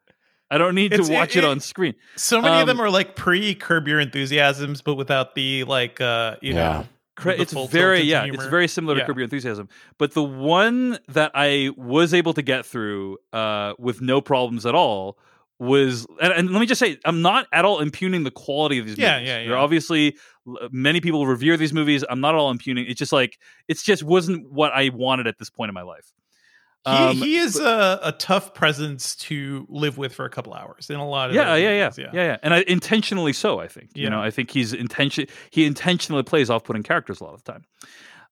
[0.51, 1.95] I don't need to watch it, it, on screen.
[2.17, 6.01] So many um, of them are like pre Curb Your Enthusiasms, but without the like,
[6.01, 6.85] uh, you yeah.
[7.25, 9.05] know, it's very yeah, it's very similar to.
[9.05, 9.69] Curb Your Enthusiasm.
[9.99, 14.75] But the one that I was able to get through uh, with no problems at
[14.75, 15.19] all
[15.61, 18.87] was, and, and, let me just say, I'm not at all impugning the quality of
[18.87, 19.29] these yeah, movies.
[19.29, 19.49] Yeah, yeah.
[19.49, 20.17] They're obviously
[20.71, 22.03] many people revere these movies.
[22.09, 22.87] I'm not at all impugning.
[22.89, 26.13] It's just like it's just wasn't what I wanted at this point in my life.
[26.87, 30.55] Um, he, he is but, a, a, tough presence to live with for a couple
[30.55, 33.61] hours in a lot of yeah yeah, yeah, yeah yeah yeah and I, intentionally so
[33.61, 34.05] I think yeah.
[34.05, 37.45] you know I think he's intention he intentionally plays off putting characters a lot of
[37.45, 37.65] the time.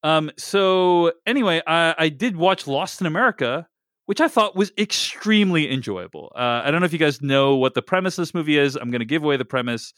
[0.02, 3.66] Um, so anyway, I, I did watch Lost in America,
[4.06, 6.32] which I thought was extremely enjoyable.
[6.34, 8.76] Uh, I don't know if you guys know what the premise of this movie is.
[8.76, 9.92] I'm going to give away the premise.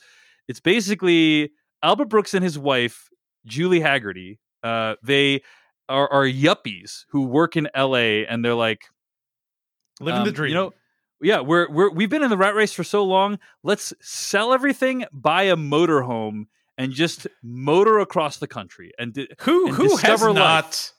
[0.49, 3.09] It's basically Albert Brooks and his wife
[3.47, 4.39] Julie Hagerty.
[4.63, 5.43] Uh, they
[5.91, 8.85] are, are yuppies who work in LA and they're like
[10.01, 10.51] living um, the dream.
[10.51, 10.73] You know,
[11.21, 13.39] yeah, we're we're we've been in the rat race for so long.
[13.63, 16.47] Let's sell everything, buy a motorhome,
[16.79, 18.93] and just motor across the country.
[18.99, 20.35] And di- who and who has life.
[20.35, 20.93] not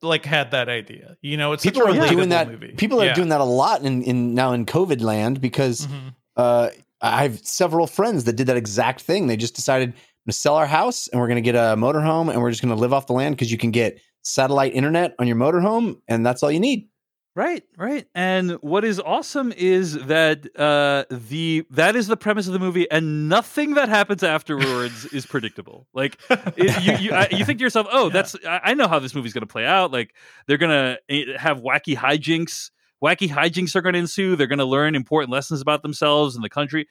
[0.00, 1.16] like had that idea?
[1.22, 2.50] You know, it's people are doing that.
[2.50, 2.74] Movie.
[2.76, 3.14] People are yeah.
[3.14, 6.08] doing that a lot in in now in COVID land because mm-hmm.
[6.36, 9.26] uh, I have several friends that did that exact thing.
[9.26, 9.94] They just decided
[10.26, 12.74] to sell our house and we're going to get a motorhome and we're just going
[12.74, 16.26] to live off the land because you can get satellite internet on your motorhome, and
[16.26, 16.88] that's all you need.
[17.36, 18.06] Right, right.
[18.14, 22.88] And what is awesome is that uh, the that is the premise of the movie,
[22.88, 25.88] and nothing that happens afterwards is predictable.
[25.92, 29.00] Like it, you, you, I, you, think to yourself, "Oh, that's I, I know how
[29.00, 29.90] this movie's going to play out.
[29.90, 30.14] Like
[30.46, 32.70] they're going to eh, have wacky hijinks.
[33.02, 34.36] Wacky hijinks are going to ensue.
[34.36, 36.86] They're going to learn important lessons about themselves and the country.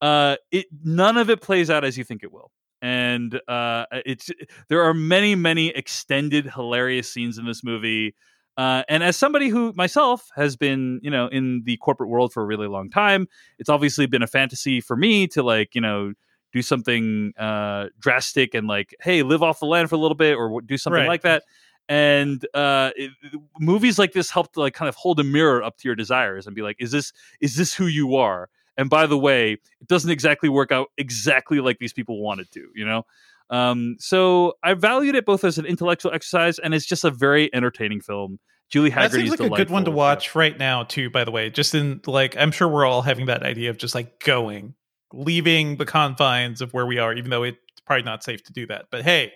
[0.00, 2.50] Uh, it none of it plays out as you think it will
[2.84, 4.30] and uh, it's
[4.68, 8.14] there are many many extended hilarious scenes in this movie
[8.58, 12.42] uh, and as somebody who myself has been you know in the corporate world for
[12.42, 13.26] a really long time
[13.58, 16.12] it's obviously been a fantasy for me to like you know
[16.52, 20.36] do something uh, drastic and like hey live off the land for a little bit
[20.36, 21.08] or do something right.
[21.08, 21.42] like that
[21.88, 23.10] and uh, it,
[23.58, 26.46] movies like this help to like kind of hold a mirror up to your desires
[26.46, 29.88] and be like is this is this who you are and by the way, it
[29.88, 33.04] doesn't exactly work out exactly like these people wanted to, you know?
[33.50, 37.54] Um, so I valued it both as an intellectual exercise and it's just a very
[37.54, 38.38] entertaining film.
[38.70, 40.38] Julie Hagerty that seems like a good one to watch yeah.
[40.40, 41.10] right now too.
[41.10, 43.94] By the way, just in like, I'm sure we're all having that idea of just
[43.94, 44.74] like going,
[45.12, 48.66] leaving the confines of where we are, even though it's probably not safe to do
[48.68, 48.86] that.
[48.90, 49.32] But hey,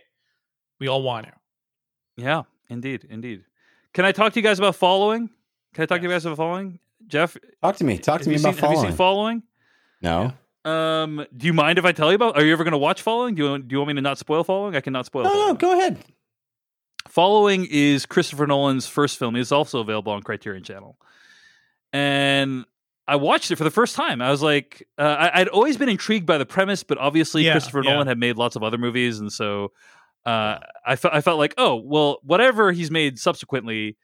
[0.80, 1.32] we all want to.
[2.16, 3.44] Yeah, indeed, indeed.
[3.92, 5.28] Can I talk to you guys about following?
[5.74, 6.00] Can I talk yes.
[6.00, 6.80] to you guys about following?
[7.06, 7.98] Jeff, talk to me.
[7.98, 8.76] Talk to me about seen, following.
[8.76, 9.42] Have you seen following?
[10.02, 10.32] No.
[10.64, 12.36] Um, do you mind if I tell you about?
[12.36, 13.34] Are you ever going to watch Following?
[13.34, 14.76] Do you do you want me to not spoil Following?
[14.76, 15.24] I cannot spoil.
[15.24, 15.48] No, following.
[15.48, 15.98] no, go ahead.
[17.06, 19.36] Following is Christopher Nolan's first film.
[19.36, 20.98] It's also available on Criterion Channel,
[21.92, 22.66] and
[23.06, 24.20] I watched it for the first time.
[24.20, 27.52] I was like, uh, I, would always been intrigued by the premise, but obviously yeah,
[27.52, 27.92] Christopher yeah.
[27.92, 29.72] Nolan had made lots of other movies, and so
[30.26, 33.96] uh, I felt I felt like, oh well, whatever he's made subsequently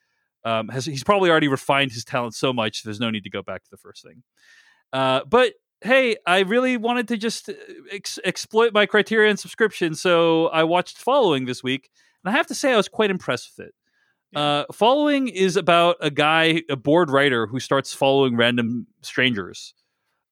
[0.44, 3.42] um, has he's probably already refined his talent so much there's no need to go
[3.42, 4.22] back to the first thing.
[4.92, 7.54] Uh, but hey, I really wanted to just uh,
[7.90, 11.90] ex- exploit my Criterion subscription, so I watched Following this week,
[12.24, 13.74] and I have to say I was quite impressed with it.
[14.34, 19.74] Uh, following is about a guy, a bored writer, who starts following random strangers.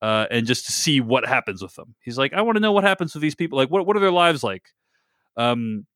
[0.00, 1.94] Uh, and just to see what happens with them.
[2.00, 3.56] He's like, I want to know what happens with these people.
[3.56, 4.64] Like, what what are their lives like?
[5.36, 5.86] Um,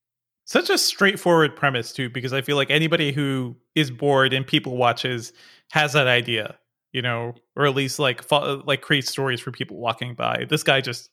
[0.46, 4.76] such a straightforward premise too because i feel like anybody who is bored and people
[4.76, 5.32] watches
[5.70, 6.56] has that idea
[6.92, 10.62] you know or at least like fo- like create stories for people walking by this
[10.62, 11.10] guy just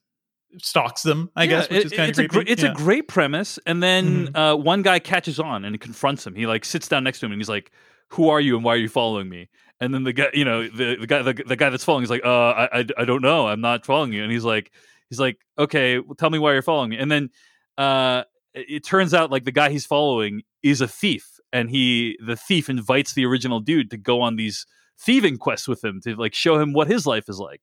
[0.60, 2.72] stalks them i yeah, guess which it, is kind it's of a gr- it's yeah.
[2.72, 4.36] a great premise and then mm-hmm.
[4.36, 7.32] uh, one guy catches on and confronts him he like sits down next to him
[7.32, 7.72] and he's like
[8.10, 10.68] who are you and why are you following me And then the guy, you know,
[10.68, 13.22] the, the guy, the, the guy that's following is like, uh, I, I, I don't
[13.22, 14.24] know, I'm not following you.
[14.24, 14.72] And he's like,
[15.10, 16.98] he's like, okay, well, tell me why you're following me.
[16.98, 17.32] And then,
[17.78, 18.24] uh,
[18.54, 22.70] it, turns out like the guy he's following is a thief, and he, the thief,
[22.70, 24.66] invites the original dude to go on these
[25.00, 27.62] thieving quests with him to like show him what his life is like.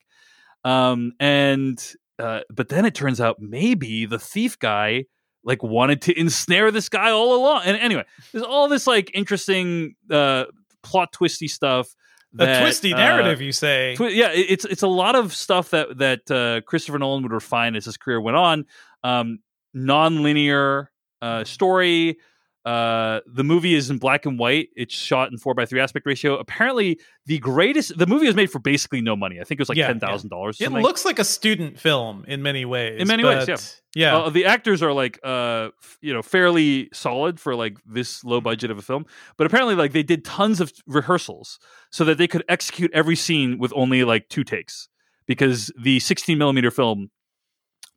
[0.65, 1.83] Um, and
[2.19, 5.05] uh, but then it turns out maybe the thief guy
[5.43, 7.63] like wanted to ensnare this guy all along.
[7.65, 10.45] And anyway, there's all this like interesting uh
[10.83, 11.95] plot twisty stuff.
[12.33, 13.97] That, a twisty uh, narrative, you say?
[13.97, 17.75] Twi- yeah, it's it's a lot of stuff that that uh, Christopher Nolan would refine
[17.75, 18.67] as his career went on.
[19.03, 19.41] Um,
[19.75, 20.91] non-linear
[21.23, 22.19] uh, story.
[22.63, 24.69] Uh, the movie is in black and white.
[24.77, 26.37] It's shot in four by three aspect ratio.
[26.37, 27.97] Apparently, the greatest.
[27.97, 29.41] The movie was made for basically no money.
[29.41, 30.61] I think it was like Yeah, ten thousand dollars.
[30.61, 33.01] it looks like a student film in many ways.
[33.01, 34.15] In many ways, but- yeah.
[34.19, 38.41] Uh, the actors are like, uh, f- you know, fairly solid for like this low
[38.43, 39.07] budget of a film.
[39.39, 41.59] But apparently, like they did tons of rehearsals
[41.91, 44.89] so that they could execute every scene with only like two takes
[45.27, 47.11] because the 16 millimeter film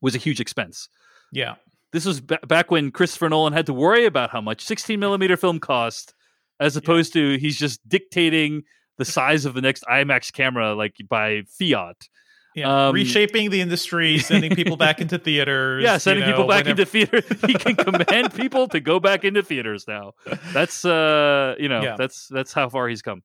[0.01, 0.88] was a huge expense.
[1.34, 1.55] Yeah.
[1.91, 5.38] This was ba- back when Christopher Nolan had to worry about how much 16 millimeter
[5.38, 6.13] film cost,
[6.59, 8.63] as opposed to he's just dictating
[8.97, 12.07] the size of the next IMAX camera like by fiat.
[12.55, 12.88] Yeah.
[12.88, 15.84] Um, Reshaping the industry, sending people back into theaters.
[15.84, 17.25] Yeah, you sending know, people back whenever- into theaters.
[17.47, 20.13] he can command people to go back into theaters now.
[20.51, 21.95] That's uh, you know, Yeah.
[21.97, 23.21] that's that's how far he's come.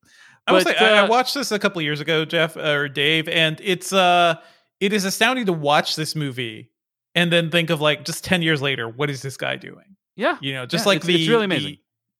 [0.47, 3.27] I But, say, I, I uh, watched this a couple years ago, Jeff or Dave,
[3.29, 4.35] and it's uh,
[4.79, 6.71] it is astounding to watch this movie
[7.19, 9.95] and then think of like just ten years later, what is this guy doing?
[10.15, 11.77] Yeah, You know, just Yeah, like it's- the it's really amazing.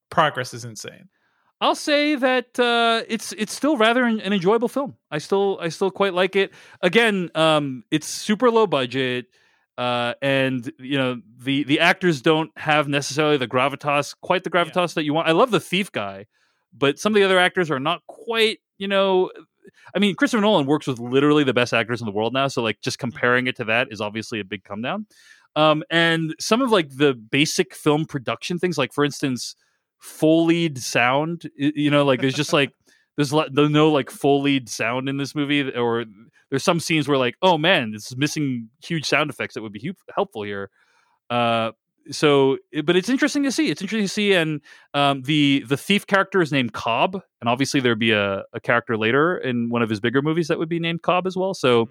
[0.10, 1.10] progress is insane.
[1.62, 4.96] I'll say that uh, it's it's still rather an, an enjoyable film.
[5.12, 6.54] I still I still quite like it.
[6.82, 9.26] Again, um, it's super low budget,
[9.78, 14.94] uh, and you know the the actors don't have necessarily the gravitas, quite the gravitas
[14.94, 15.28] that you want.
[15.28, 16.28] I love the thief guy,
[16.72, 18.60] but some of the other actors are not quite.
[18.78, 19.30] You know,
[19.96, 22.62] I mean, Christopher Nolan works with literally the best actors in the world now, so
[22.62, 25.06] like just comparing it to that is obviously a big come down.
[25.56, 29.56] Um, and some of like the basic film production things, like for instance
[30.02, 32.72] foleyed sound you know like there's just like
[33.18, 36.06] there's there's no like foleyed sound in this movie or
[36.50, 39.74] there's some scenes where like oh man this is missing huge sound effects that would
[39.74, 40.70] be hu- helpful here
[41.30, 41.72] uh
[42.12, 44.62] so but it's interesting to see it's interesting to see and
[44.94, 48.98] um the the thief character is named cobb and obviously there'd be a, a character
[48.98, 51.86] later in one of his bigger movies that would be named cobb as well so
[51.86, 51.90] Mhm.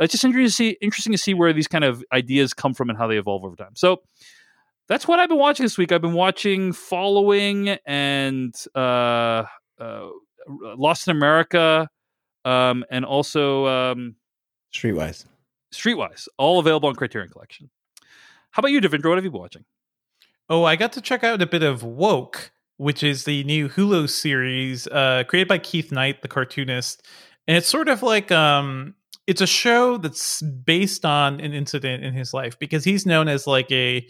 [0.00, 2.88] it's just interesting to see interesting to see where these kind of ideas come from
[2.88, 4.02] and how they evolve over time so
[4.88, 5.92] that's what I've been watching this week.
[5.92, 9.44] I've been watching Following and uh,
[9.78, 10.08] uh,
[10.48, 11.90] Lost in America,
[12.46, 14.16] um, and also um,
[14.72, 15.26] Streetwise.
[15.74, 17.68] Streetwise, all available on Criterion Collection.
[18.58, 19.10] How about you, Devindra?
[19.10, 19.64] What have you been watching?
[20.50, 24.10] Oh, I got to check out a bit of Woke, which is the new Hulu
[24.10, 27.06] series uh, created by Keith Knight, the cartoonist,
[27.46, 28.96] and it's sort of like um,
[29.28, 33.46] it's a show that's based on an incident in his life because he's known as
[33.46, 34.04] like a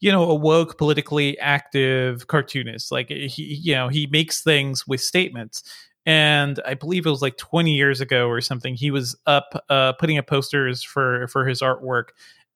[0.00, 5.00] you know a woke politically active cartoonist like he you know he makes things with
[5.00, 5.62] statements
[6.04, 9.92] and i believe it was like 20 years ago or something he was up uh
[9.94, 12.08] putting up posters for for his artwork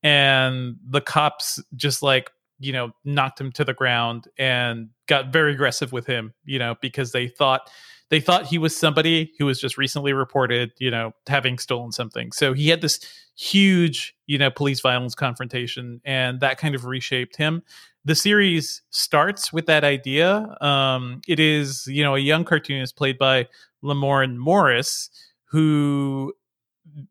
[0.02, 5.52] and the cops just like you know knocked him to the ground and got very
[5.52, 7.70] aggressive with him you know because they thought
[8.10, 12.32] they thought he was somebody who was just recently reported you know having stolen something.
[12.32, 13.00] So he had this
[13.36, 17.62] huge you know police violence confrontation and that kind of reshaped him.
[18.04, 20.56] The series starts with that idea.
[20.60, 23.48] Um it is you know a young cartoonist played by
[23.82, 25.10] lamorne morris
[25.44, 26.32] who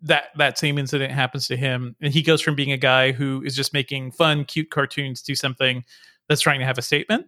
[0.02, 3.42] that that same incident happens to him and he goes from being a guy who
[3.44, 5.84] is just making fun cute cartoons to something
[6.28, 7.26] that's trying to have a statement.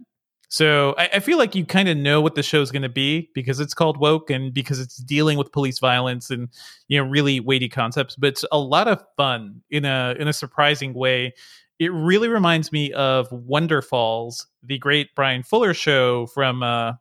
[0.50, 3.30] So I, I feel like you kind of know what the show's going to be
[3.36, 6.50] because it's called woke and because it's dealing with police violence and
[6.88, 10.34] you know really weighty concepts but it's a lot of fun in a in a
[10.34, 11.34] surprising way.
[11.78, 16.94] It really reminds me of wonder falls the great bryan fuller show from uh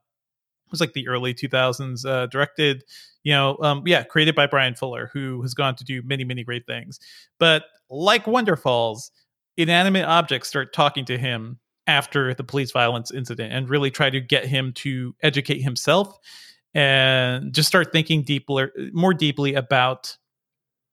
[0.71, 2.85] was like the early 2000s uh directed
[3.23, 6.45] you know um yeah created by bryan fuller who has gone to do many many
[6.45, 6.99] great things.
[7.39, 9.11] But like wonder falls
[9.57, 14.21] inanimate objects start talking to him after the police violence incident and really try to
[14.21, 16.17] get him to educate himself
[16.75, 20.17] and just start thinking deeper more deeply about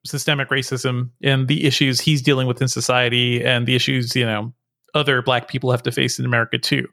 [0.05, 4.53] systemic racism and the issues he's dealing with in society and the issues you know
[4.93, 6.87] other black people have to face in america too.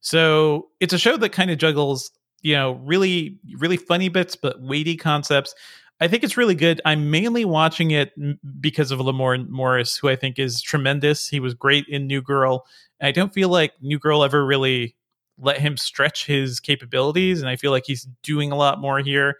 [0.00, 2.10] So it's a show that kind of juggles
[2.46, 5.54] you know really really funny bits but weighty concepts
[6.00, 6.80] I think it's really good.
[6.84, 8.12] I'm mainly watching it
[8.60, 11.26] because of Lamorne Morris, who I think is tremendous.
[11.26, 12.66] He was great in New Girl.
[13.00, 14.94] I don't feel like New Girl ever really
[15.38, 19.38] let him stretch his capabilities, and I feel like he's doing a lot more here.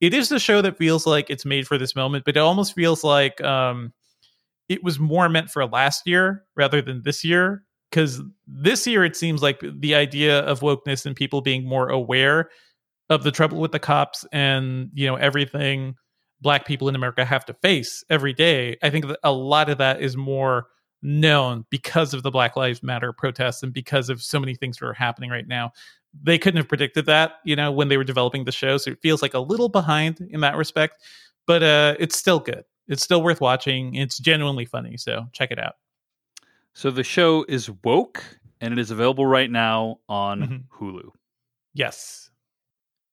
[0.00, 2.74] It is the show that feels like it's made for this moment, but it almost
[2.74, 3.94] feels like um,
[4.68, 7.63] it was more meant for last year rather than this year.
[7.94, 12.50] Because this year, it seems like the idea of wokeness and people being more aware
[13.08, 15.94] of the trouble with the cops and you know everything
[16.40, 18.76] black people in America have to face every day.
[18.82, 20.66] I think that a lot of that is more
[21.02, 24.86] known because of the Black Lives Matter protests and because of so many things that
[24.86, 25.70] are happening right now.
[26.20, 28.76] They couldn't have predicted that, you know, when they were developing the show.
[28.76, 31.00] So it feels like a little behind in that respect,
[31.46, 32.64] but uh, it's still good.
[32.88, 33.94] It's still worth watching.
[33.94, 34.96] It's genuinely funny.
[34.96, 35.74] So check it out.
[36.74, 38.22] So the show is woke
[38.60, 40.62] and it is available right now on Mhm.
[40.78, 41.10] Hulu.
[41.72, 42.30] Yes.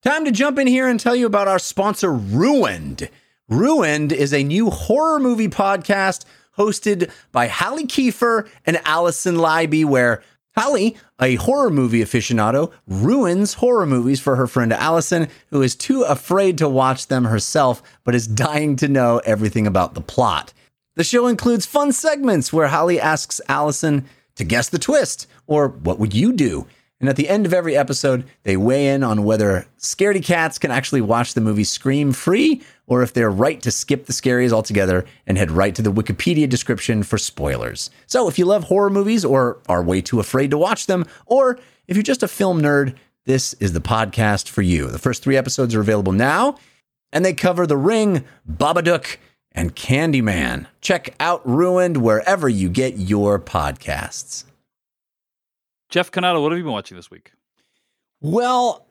[0.04, 3.10] Time to jump in here and tell you about our sponsor, Ruined.
[3.48, 6.26] Ruined is a new horror movie podcast
[6.58, 10.24] hosted by Halle Kiefer and Allison Leiby, where
[10.56, 16.02] Halle, a horror movie aficionado, ruins horror movies for her friend Allison, who is too
[16.04, 20.52] afraid to watch them herself, but is dying to know everything about the plot.
[20.96, 26.00] The show includes fun segments where Holly asks Allison to guess the twist, or what
[26.00, 26.68] would you do?
[27.00, 30.70] And at the end of every episode, they weigh in on whether scaredy cats can
[30.70, 35.06] actually watch the movie scream free or if they're right to skip the scaries altogether
[35.26, 37.90] and head right to the Wikipedia description for spoilers.
[38.06, 41.58] So if you love horror movies or are way too afraid to watch them, or
[41.88, 44.88] if you're just a film nerd, this is the podcast for you.
[44.88, 46.58] The first three episodes are available now,
[47.12, 49.18] and they cover The Ring, Babadook,
[49.54, 50.68] and Candyman.
[50.82, 54.46] Check out Ruined wherever you get your podcasts.
[55.90, 57.34] Jeff Cannata, what have you been watching this week?
[58.22, 58.86] Well,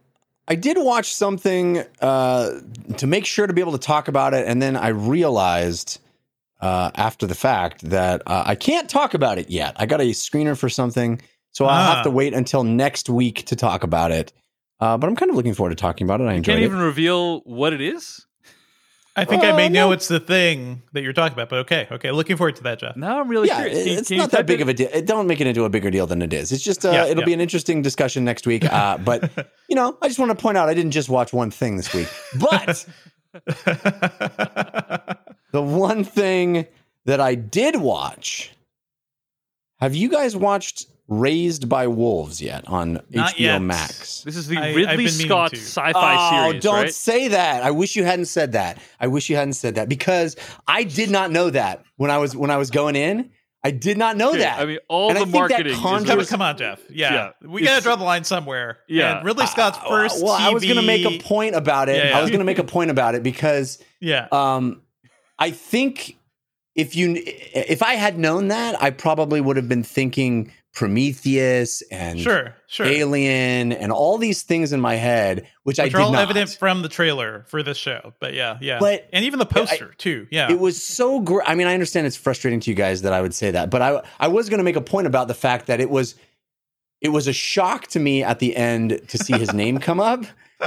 [0.49, 2.61] I did watch something uh,
[2.99, 5.99] to make sure to be able to talk about it, and then I realized
[6.61, 9.75] uh, after the fact that uh, I can't talk about it yet.
[9.77, 11.21] I got a screener for something,
[11.53, 11.95] so I'll Ah.
[11.95, 14.33] have to wait until next week to talk about it.
[14.79, 16.25] Uh, but I'm kind of looking forward to talking about it.
[16.25, 16.67] I enjoyed Can't it.
[16.67, 18.27] even reveal what it is?
[19.21, 19.93] I think I may Uh, know no.
[19.93, 21.87] it's the thing that you're talking about, but okay.
[21.91, 22.11] Okay.
[22.11, 22.97] Looking forward to that, Jeff.
[22.97, 23.79] Now I'm really yeah, curious.
[23.79, 24.89] it- Can- it's can not that big it- of a deal.
[24.93, 26.53] It- Don't make it into a bigger deal than it is.
[26.53, 27.27] It's just uh, Yeah, it'll yeah.
[27.27, 28.65] be an interesting discussion next week.
[28.65, 29.31] Uh, but
[29.69, 31.93] you know, I just want to point out I didn't just watch one thing this
[31.95, 32.09] week,
[32.39, 32.87] but
[35.53, 36.67] the one thing
[37.05, 38.53] that I did watch.
[39.81, 43.59] Have you guys watched Raised by Wolves yet on Not HBO yet.
[43.63, 44.23] Max?
[44.23, 45.57] This is the I- I've Ridley Scott to.
[45.57, 45.99] sci-fi series.
[46.03, 46.95] oh, series, don't right?
[46.95, 47.65] say that.
[47.65, 48.79] I wish you hadn't said that.
[49.01, 50.37] I wish you hadn't said that because
[50.69, 53.31] I did not know that when I was when I was going in.
[53.63, 54.59] I did not know Okay, that.
[54.59, 55.73] I mean, all And the marketing.
[55.75, 56.81] is conjures- come, just- come on, Jeff.
[56.89, 57.13] Yeah.
[57.13, 58.79] Yeah, we got to draw the line somewhere.
[58.89, 59.19] Yeah.
[59.19, 61.97] And Ridley Scott's Uh, first Well, I was going to make a point about it.
[61.97, 62.19] Yeah, yeah.
[62.19, 64.29] I was going to make a point about it because Yeah.
[64.33, 64.81] um,
[65.39, 66.17] I think
[66.75, 72.19] if you if I had known that, I probably would have been thinking Prometheus and
[72.21, 72.55] Sure.
[72.67, 72.87] Sure.
[72.87, 76.23] Alien and all these things in my head, which I Which did are all not.
[76.23, 78.13] evident from the trailer for this show.
[78.21, 78.79] But yeah, yeah.
[78.79, 80.27] But- and even the poster too.
[80.31, 80.51] Yeah.
[80.51, 81.49] It was so great.
[81.49, 83.83] I mean, I understand it's frustrating to you guys that I would say that, but
[83.83, 86.15] I I was going to make a point about the fact that it was
[87.01, 90.25] it was a shock to me at the end to see his name come up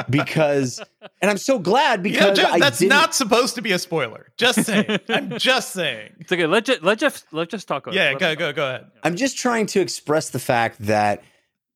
[0.10, 0.82] because,
[1.22, 3.72] and I'm so glad You know, because Jeff, I that's didn't- not supposed to be
[3.72, 4.32] a spoiler.
[4.38, 5.00] Just saying.
[5.10, 6.14] I'm just saying.
[6.20, 6.46] It's okay.
[6.46, 7.88] Let Jeff, let Jeff let Jeff talk.
[7.92, 8.92] Yeah, Let go go go ahead.
[9.04, 11.24] I'm just trying to express the fact that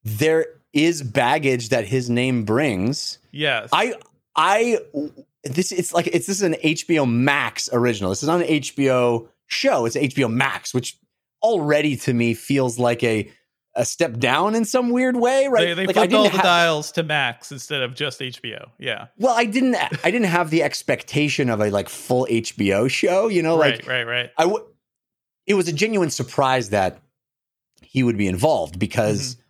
[0.03, 3.19] there is baggage that his name brings.
[3.31, 3.69] Yes.
[3.71, 3.95] I
[4.35, 4.79] I
[5.43, 8.09] this it's like it's this is an HBO Max original.
[8.09, 9.85] This is not an HBO show.
[9.85, 10.97] It's HBO Max, which
[11.43, 13.31] already to me feels like a
[13.77, 15.67] a step down in some weird way, right?
[15.67, 18.69] They, they like flipped all the have, dials to max instead of just HBO.
[18.79, 19.07] Yeah.
[19.17, 23.41] well, I didn't I didn't have the expectation of a like full HBO show, you
[23.41, 24.29] know, like right, right, right.
[24.37, 24.65] I w-
[25.45, 26.99] it was a genuine surprise that
[27.81, 29.41] he would be involved because Mm-hmm.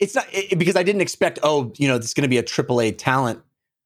[0.00, 2.38] it's not it, because I didn't expect oh you know this is going to be
[2.38, 3.40] a AAA talent.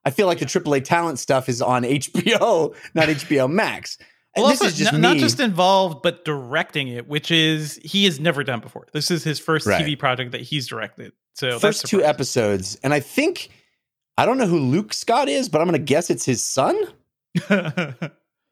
[0.04, 3.98] I feel like the AAA talent stuff is on HBO, not HBO Max.
[4.36, 5.08] And Well, this also, is just not, me.
[5.08, 8.86] not just involved, but directing it, which is he has never done before.
[8.92, 9.84] This is his first Right.
[9.84, 11.12] TV project that he's directed.
[11.34, 13.48] So first that's two episodes, and I think
[14.18, 16.76] I don't know who Luke Scott is, but I'm going to guess it's his son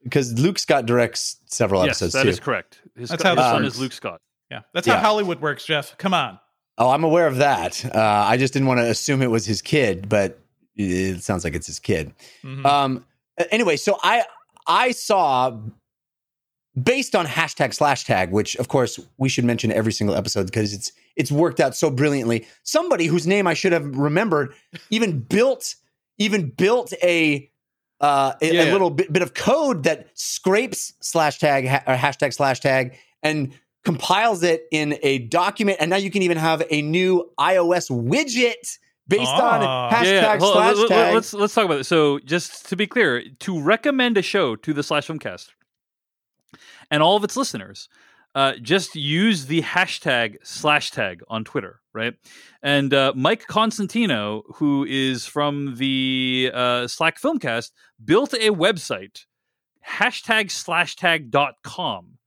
[0.02, 2.28] because Luke Scott directs several Yes, episodes that too.
[2.30, 2.80] is correct.
[2.96, 3.74] His, That's his how this son works.
[3.74, 4.20] is Luke Scott.
[4.50, 4.94] yeah, that's Yeah.
[4.96, 5.96] how Hollywood works, Jeff.
[5.98, 6.38] Come on.
[6.78, 7.84] Oh, I'm aware of that.
[7.84, 10.38] Uh, I just didn't want to assume it was his kid, but
[10.76, 12.14] it sounds like it's his kid.
[12.44, 12.64] Mhm.
[12.64, 13.04] Um.
[13.50, 14.24] Anyway, so I
[14.68, 15.58] I saw
[16.80, 20.72] based on hashtag slash tag, which of course we should mention every single episode because
[20.72, 22.46] it's it's worked out so brilliantly.
[22.62, 24.54] Somebody whose name I should have remembered
[24.90, 25.74] even built
[26.18, 27.50] even built a
[28.00, 28.72] uh, a, Yeah, a yeah.
[28.72, 33.52] little bit, bit of code that scrapes slash tag ha- or hashtag slash tag and
[33.84, 38.78] compiles it in a document, and now you can even have a new iOS widget
[39.08, 39.90] based on Ah.
[39.90, 40.38] hashtag Yeah, yeah.
[40.38, 41.14] Slash let- let- tag.
[41.14, 41.84] Let's let's talk about it.
[41.84, 45.48] So, just to be clear, to recommend a show to the Slash Filmcast
[46.90, 47.88] and all of its listeners,
[48.34, 52.14] uh, just use the hashtag slash tag on Twitter, right?
[52.62, 57.72] And uh, Mike Constantino, who is from the uh, Slack Filmcast,
[58.04, 59.24] built a website,
[59.86, 62.18] hashtag slash tag dot com,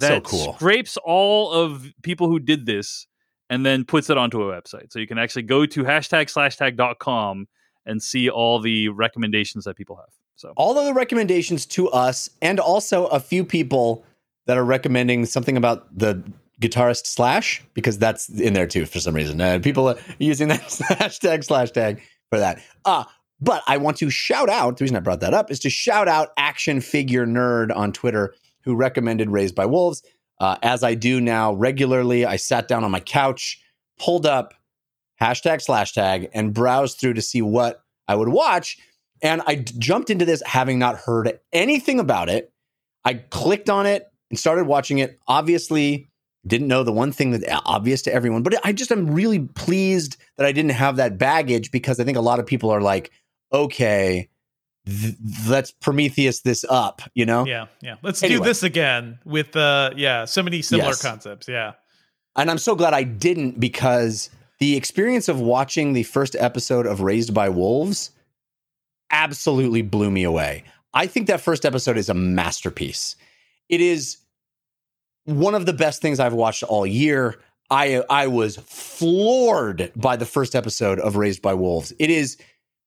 [0.00, 0.54] So that cool.
[0.54, 3.06] scrapes all of people who did this
[3.52, 4.90] and then puts it onto a website.
[4.90, 7.46] So you can actually go to hashtag slash tag dot com
[7.84, 10.08] and see all the recommendations that people have.
[10.36, 14.06] So all of the recommendations to us, and also a few people
[14.46, 16.24] that are recommending something about the
[16.62, 19.38] guitarist Slash because that's in there too for some reason.
[19.38, 22.00] Uh, people are using that hashtag slash tag
[22.30, 22.58] for that.
[22.86, 23.04] Uh,
[23.38, 24.78] but I want to shout out.
[24.78, 28.34] The reason I brought that up is to shout out Action Figure Nerd on Twitter
[28.64, 30.02] who recommended Raised by Wolves.
[30.40, 33.62] Uh, as I do now regularly, I sat down on my couch,
[33.98, 34.54] pulled up
[35.20, 38.78] hashtag slash tag, and browsed through to see what I would watch.
[39.22, 42.52] And I d- jumped into this having not heard anything about it.
[43.04, 45.20] I clicked on it and started watching it.
[45.28, 46.08] Obviously,
[46.46, 50.16] didn't know the one thing that obvious to everyone, but I just am really pleased
[50.36, 53.12] that I didn't have that baggage because I think a lot of people are like,
[53.52, 54.28] okay,
[54.86, 55.14] th-
[55.48, 57.44] let's Prometheus this up, you know?
[57.46, 57.96] Yeah, yeah.
[58.02, 58.38] Let's Anyway.
[58.40, 61.02] do this again with uh yeah, so many similar Yes.
[61.02, 61.48] concepts.
[61.48, 61.72] Yeah.
[62.36, 67.00] And I'm so glad I didn't because the experience of watching the first episode of
[67.00, 68.10] Raised by Wolves
[69.10, 70.64] absolutely blew me away.
[70.94, 73.16] I think that first episode is a masterpiece.
[73.68, 74.18] It is
[75.24, 77.38] one of the best things I've watched all year.
[77.70, 81.92] I I was floored by the first episode of Raised by Wolves.
[81.98, 82.36] It is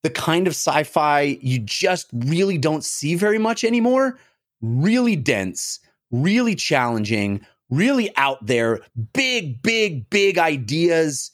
[0.05, 4.19] the kind of sci-fi you just really don't see very much anymore.
[4.61, 5.79] Really dense,
[6.11, 8.81] really challenging, really out there,
[9.13, 11.31] big, big, big ideas.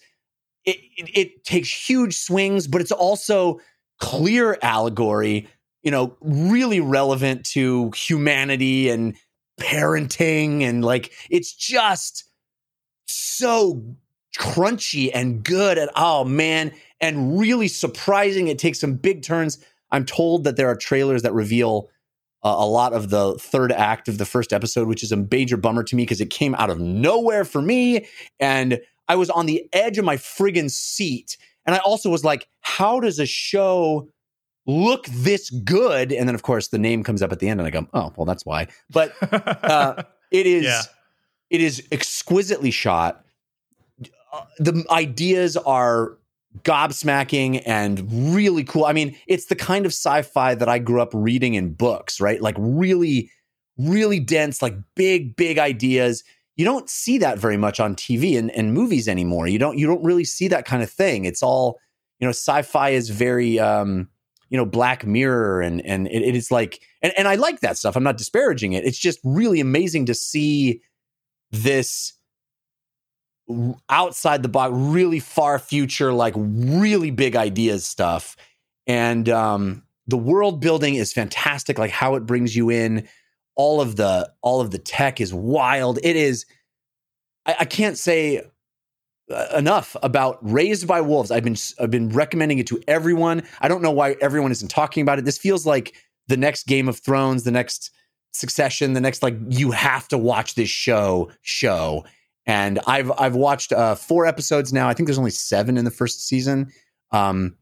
[0.64, 3.60] It, it, it takes huge swings, but it's also
[4.00, 5.50] clear allegory,
[5.84, 9.18] you know, really relevant to humanity and
[9.60, 10.62] parenting.
[10.62, 12.24] And like, it's just
[13.06, 13.84] so
[14.38, 15.78] crunchy and good.
[15.78, 18.47] And oh man, and really surprising.
[18.47, 19.58] It takes some big turns.
[19.91, 21.89] I'm told that there are trailers that reveal
[22.43, 25.58] uh, a lot of the third act of the first episode, which is a major
[25.58, 28.06] bummer to me because it came out of nowhere for me.
[28.39, 31.38] And I was on the edge of my friggin' seat.
[31.66, 34.10] And I also was like, how does a show
[34.66, 36.12] look this good?
[36.12, 38.14] And then, of course, the name comes up at the end, and I go, oh,
[38.16, 38.68] well, that's why.
[38.89, 40.82] But uh, it is Yeah.
[41.52, 43.24] it is exquisitely shot.
[44.34, 46.18] Uh, the ideas are
[46.60, 48.86] gobsmacking and really cool.
[48.86, 52.41] I mean, it's the kind of sci-fi that I grew up reading in books, right?
[52.41, 53.32] Like really,
[53.78, 56.24] really dense, like big, big ideas.
[56.58, 59.47] You don't see that very much on TV and, and movies anymore.
[59.47, 61.26] You don't you don't really see that kind of thing.
[61.26, 61.80] It's all,
[62.20, 64.10] you know, sci-fi is very um,
[64.49, 67.78] you know, Black Mirror and and it, it is like and, and I like that
[67.78, 67.95] stuff.
[67.95, 68.86] I'm not disparaging it.
[68.86, 70.82] It's just really amazing to see
[71.52, 72.14] this
[73.89, 78.36] outside the box, really far future, like really big ideas stuff.
[78.88, 83.08] And um, the world building is fantastic, like how it brings you in.
[83.56, 85.99] All of the all of the tech is wild.
[86.04, 86.45] It is.
[87.45, 88.41] I, I can't say
[89.30, 91.32] uh, enough about Raised by Wolves.
[91.32, 93.43] I've been I've been recommending it to everyone.
[93.60, 95.26] I don't know why everyone isn't talking about it.
[95.26, 95.93] This feels like
[96.28, 97.91] the next Game of Thrones, the next
[98.34, 102.06] Succession, the next like you have to watch this show show.
[102.46, 104.89] And I've I've watched uh, four episodes now.
[104.89, 106.72] I think there's only seven in the first season.
[107.12, 107.56] Um,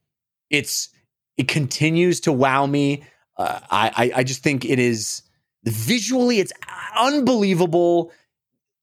[0.50, 0.90] it's
[1.38, 3.04] it continues to wow me.
[3.38, 5.24] Uh, I, I I just think it is
[5.64, 6.54] visually it's
[6.98, 8.12] unbelievable.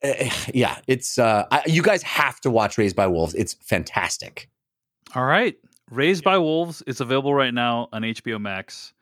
[0.04, 0.12] Uh,
[0.52, 3.34] yeah, it's uh, I, you guys have to watch Raised by Wolves.
[3.34, 4.50] It's fantastic.
[5.14, 5.56] All right.
[5.90, 6.82] Raised by Wolves.
[6.86, 8.92] It's available right now on HBO Max.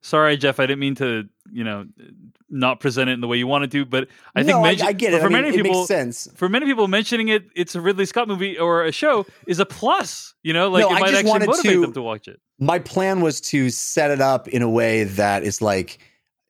[0.00, 0.60] Sorry, Jeff.
[0.60, 1.86] I didn't mean to, you know,
[2.48, 4.90] not present it in the way you wanted to, but I think no, mention- I,
[4.90, 5.18] I get it.
[5.20, 6.28] For I mean, many it people, makes sense.
[6.34, 9.66] for many people, mentioning it, it's a Ridley Scott movie or a show is a
[9.66, 10.34] plus.
[10.42, 12.28] You know, like No, it I might just actually wanted motivate to- them to watch
[12.28, 12.40] it.
[12.58, 15.98] my plan was to set it up in a way that is like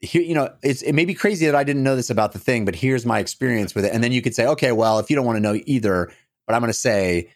[0.01, 2.39] here you know it's it may be crazy that i didn't know this about the
[2.39, 5.11] thing but here's my experience with it and then you could say okay well if
[5.11, 6.09] you don't want to know either
[6.47, 7.29] but i'm going to say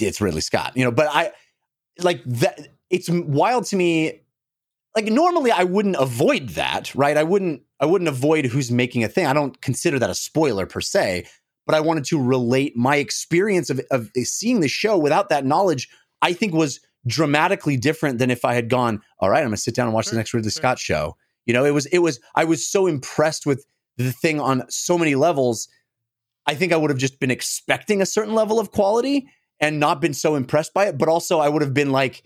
[0.00, 1.30] it's ridley scott you know but i
[1.98, 4.22] like that it's wild to me
[4.96, 9.08] like normally i wouldn't avoid that right i wouldn't i wouldn't avoid who's making a
[9.08, 11.24] thing i don't consider that a spoiler per se
[11.66, 15.44] but i wanted to relate my experience of, of eh, seeing the show without that
[15.44, 15.88] knowledge
[16.22, 19.74] i think was dramatically different than if I had gone, all right, I'm gonna sit
[19.74, 20.60] down and watch the next Ridley sure.
[20.60, 21.16] Scott show.
[21.46, 23.64] You know, it was it was I was so impressed with
[23.96, 25.68] the thing on so many levels.
[26.46, 29.28] I think I would have just been expecting a certain level of quality
[29.60, 30.98] and not been so impressed by it.
[30.98, 32.24] But also, I would have been like,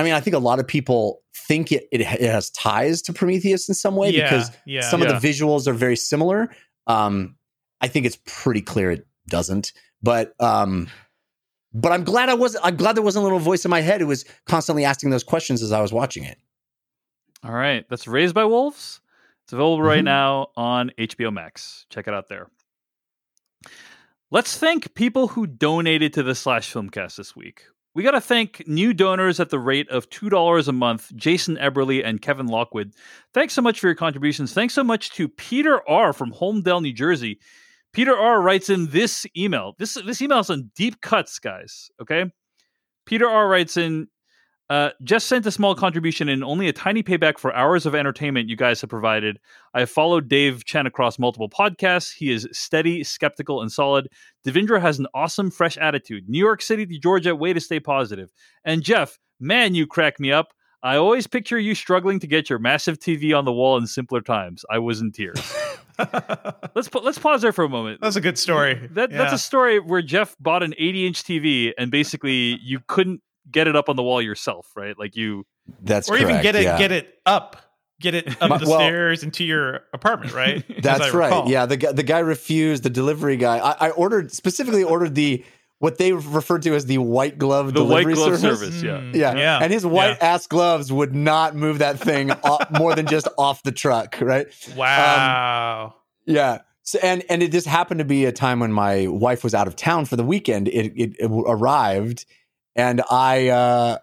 [0.00, 3.12] I mean, I think a lot of people think it, it, it has ties to
[3.12, 4.80] Prometheus in some way yeah, because yeah.
[4.80, 5.10] some Yeah.
[5.10, 6.50] of the visuals are very similar.
[6.86, 7.36] Um,
[7.80, 9.72] I think it's pretty clear it doesn't,
[10.02, 10.88] but um,
[11.72, 12.56] but I'm glad I was.
[12.62, 15.22] I'm glad there wasn't a little voice in my head who was constantly asking those
[15.24, 16.38] questions as I was watching it.
[17.44, 19.00] All right, that's Raised by Wolves.
[19.44, 20.04] It's available right Mhm.
[20.04, 21.86] now on HBO Max.
[21.90, 22.48] Check it out there.
[24.30, 27.64] Let's thank people who donated to the Slash Filmcast this week.
[27.94, 32.04] We got to thank new donors at the rate of $2 a month Jason Eberly
[32.04, 32.94] and Kevin Lockwood.
[33.34, 34.52] Thanks so much for your contributions.
[34.52, 36.12] Thanks so much to Peter R.
[36.12, 37.40] from Holmdel, New Jersey.
[37.92, 38.40] Peter R.
[38.40, 39.74] writes in this email.
[39.78, 41.90] This, this email is on deep cuts, guys.
[42.00, 42.26] Okay.
[43.06, 43.48] Peter R.
[43.48, 44.06] writes in
[44.70, 48.48] uh, just sent a small contribution and only a tiny payback for hours of entertainment
[48.48, 49.40] you guys have provided.
[49.74, 52.14] I have followed Dave Chen across multiple podcasts.
[52.14, 54.08] He is steady, skeptical, and solid.
[54.46, 56.28] Devindra has an awesome, fresh attitude.
[56.28, 58.30] New York City to Georgia, way to stay positive.
[58.64, 60.52] And Jeff, man, you crack me up.
[60.84, 64.20] I always picture you struggling to get your massive TV on the wall in simpler
[64.20, 64.64] times.
[64.70, 65.52] I was in tears.
[66.74, 68.00] let's let's pause there for a moment.
[68.00, 68.88] That's a good story.
[68.92, 73.20] That that's a story where Jeff bought an 80 inch TV and basically you couldn't
[73.50, 74.98] get it up on the wall yourself, right?
[74.98, 75.44] Like you
[75.82, 76.78] That's or even get it yeah.
[76.78, 77.56] get it up,
[78.00, 80.64] get it up My- the well- stairs into your apartment, right?
[80.82, 81.26] That's right.
[81.28, 81.50] recall.
[81.50, 82.82] Yeah, the guy, the guy refused.
[82.82, 83.58] The delivery guy.
[83.58, 85.44] I, I ordered specifically ordered the
[85.78, 88.80] what they referred to as the white glove the white delivery glove service.
[88.80, 88.98] service, yeah.
[88.98, 89.34] Mm, Yeah.
[89.34, 89.58] yeah.
[89.62, 93.62] and his white ass gloves would not move that thing off, more than just off
[93.62, 94.46] the truck, right?
[94.76, 95.94] Wow.
[96.26, 96.58] Yeah.
[96.82, 99.66] So, and and it just happened to be a time when my wife was out
[99.68, 100.68] of town for the weekend.
[100.68, 102.24] It it, it arrived,
[102.76, 103.98] and I uh,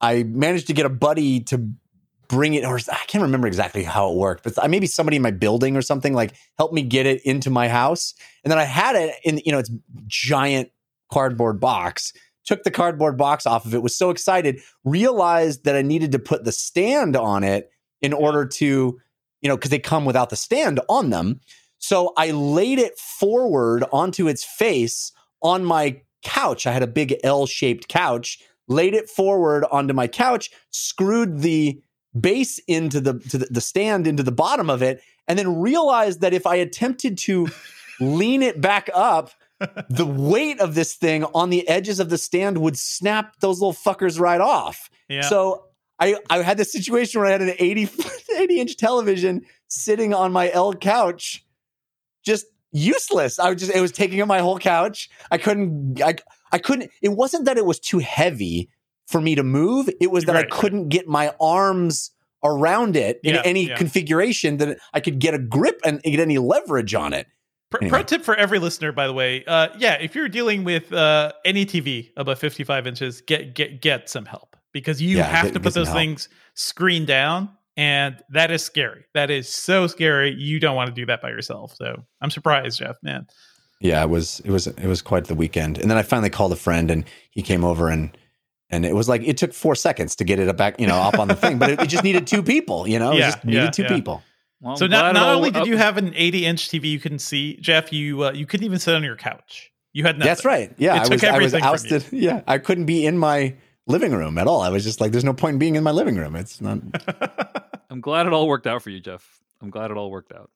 [0.00, 1.70] I managed to get a buddy to
[2.28, 5.30] bring it, or I can't remember exactly how it worked, but maybe somebody in my
[5.30, 8.96] building or something like helped me get it into my house, and then I had
[8.96, 9.70] it in you know its
[10.06, 10.70] giant
[11.12, 12.12] cardboard box.
[12.44, 13.82] Took the cardboard box off of it.
[13.82, 14.60] Was so excited.
[14.82, 18.98] Realized that I needed to put the stand on it in order to
[19.40, 21.40] you know, because they come without the stand on them.
[21.78, 26.66] So I laid it forward onto its face on my couch.
[26.66, 28.38] I had a big L shaped couch,
[28.68, 31.80] laid it forward onto my couch, screwed the
[32.18, 36.20] base into the, to the the stand into the bottom of it, and then realized
[36.20, 37.48] that if I attempted to
[38.00, 39.30] lean it back up,
[39.90, 43.72] the weight of this thing on the edges of the stand would snap those little
[43.72, 44.88] fuckers right off.
[45.08, 45.22] Yeah.
[45.22, 45.64] So
[45.98, 47.88] I, I had this situation where I had an 80,
[48.36, 51.44] 80 inch television sitting on my L couch,
[52.24, 53.38] just useless.
[53.38, 55.08] I was just, it was taking up my whole couch.
[55.30, 56.14] I couldn't, I,
[56.52, 58.68] I couldn't, it wasn't that it was too heavy
[59.06, 59.88] for me to move.
[60.00, 62.10] It was that I couldn't get my arms
[62.44, 63.76] around it in Yeah, any yeah.
[63.76, 67.26] configuration that I could get a grip and get any leverage on it.
[67.70, 67.90] Pro, Anyway.
[67.98, 69.44] pro tip for every listener, by the way.
[69.46, 74.08] Uh, yeah, if you're dealing with uh, any TV above 55 inches, get get get
[74.08, 75.98] some help because you Yeah, have get- to put those help.
[75.98, 79.04] things screen down, and that is scary.
[79.14, 80.34] That is so scary.
[80.34, 81.74] You don't want to do that by yourself.
[81.76, 82.96] So I'm surprised, Jeff.
[83.02, 83.26] Man,
[83.80, 85.78] Yeah, it was it was it was quite the weekend.
[85.78, 88.10] And then I finally called a friend and he came over and
[88.70, 90.96] and it was like it took four seconds to get it up back, you know,
[90.96, 93.30] up on the thing, but it, it just needed two people, you know, it Yeah,
[93.30, 93.88] just needed yeah, two yeah.
[93.94, 94.22] people.
[94.60, 97.20] Well, so not, not only did uh, you have an 80 inch TV you couldn't
[97.20, 99.70] see, Jeff, you uh, you couldn't even sit on your couch.
[99.92, 100.28] You had nothing.
[100.30, 100.74] That's right.
[100.78, 101.96] Yeah, It I took was I was everything from you.
[101.96, 102.12] ousted.
[102.12, 103.54] Yeah, I couldn't be in my
[103.86, 104.60] living room at all.
[104.60, 106.34] I was just like, there's no point in being in my living room.
[106.36, 106.78] It's not.
[107.90, 109.40] I'm glad it all worked out for you, Jeff.
[109.60, 110.50] I'm glad it all worked out.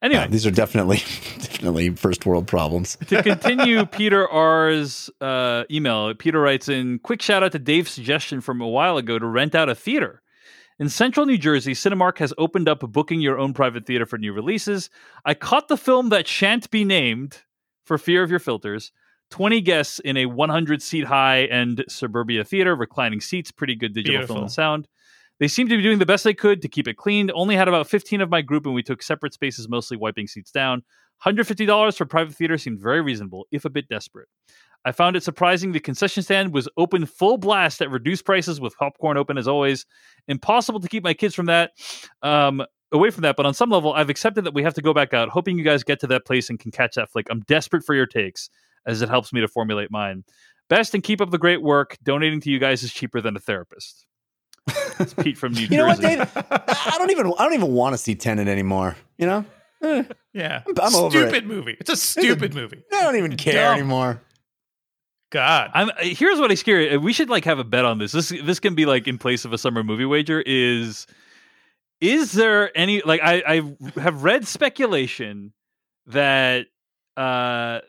[0.00, 0.96] Anyway, Yeah, these are definitely
[1.38, 2.96] definitely first world problems.
[3.08, 8.40] to continue Peter R's uh, email, Peter writes in quick shout out to Dave's suggestion
[8.40, 10.22] from a while ago to rent out a theater.
[10.78, 14.34] In central New Jersey, Cinemark has opened up booking your own private theater for new
[14.34, 14.90] releases.
[15.24, 17.42] I caught the film that shan't be named
[17.84, 18.92] for fear of your filters.
[19.30, 24.26] 20 guests in a 100 seat high end suburbia theater, reclining seats, pretty good digital
[24.26, 24.86] film and sound.
[25.38, 27.30] They seemed to be doing the best they could to keep it clean.
[27.34, 30.50] Only had about 15 of my group, and we took separate spaces, mostly wiping seats
[30.50, 30.82] down.
[31.24, 34.28] $150 for private theater seemed very reasonable, if a bit desperate.
[34.84, 38.76] I found it surprising the concession stand was open full blast at reduced prices with
[38.76, 39.84] popcorn open as always.
[40.28, 41.72] Impossible to keep my kids from that,
[42.22, 43.36] um, away from that.
[43.36, 45.64] But on some level, I've accepted that we have to go back out, hoping you
[45.64, 47.26] guys get to that place and can catch that flick.
[47.30, 48.48] I'm desperate for your takes
[48.86, 50.22] as it helps me to formulate mine.
[50.68, 51.96] Best and keep up the great work.
[52.04, 54.05] Donating to you guys is cheaper than a therapist.
[54.98, 56.16] It's Pete from New You know what, Jersey.
[56.16, 56.30] Dave?
[56.50, 58.96] I don't even I don't even want to see Tenet anymore.
[59.18, 59.44] You know,
[59.82, 60.62] Eh, yeah.
[60.80, 61.28] I'm over it.
[61.30, 61.76] stupid movie.
[61.78, 62.82] It's a stupid movie.
[62.92, 63.78] I don't even care Dumb.
[63.78, 64.22] anymore.
[65.30, 65.70] God.
[65.74, 66.98] I'm here's what I scare.
[67.00, 68.12] We should like have a bet on this.
[68.12, 70.42] This this can be like in place of a summer movie wager.
[70.46, 71.06] Is
[72.00, 75.52] is there any like I I have read speculation
[76.06, 76.66] that
[77.16, 77.80] uh,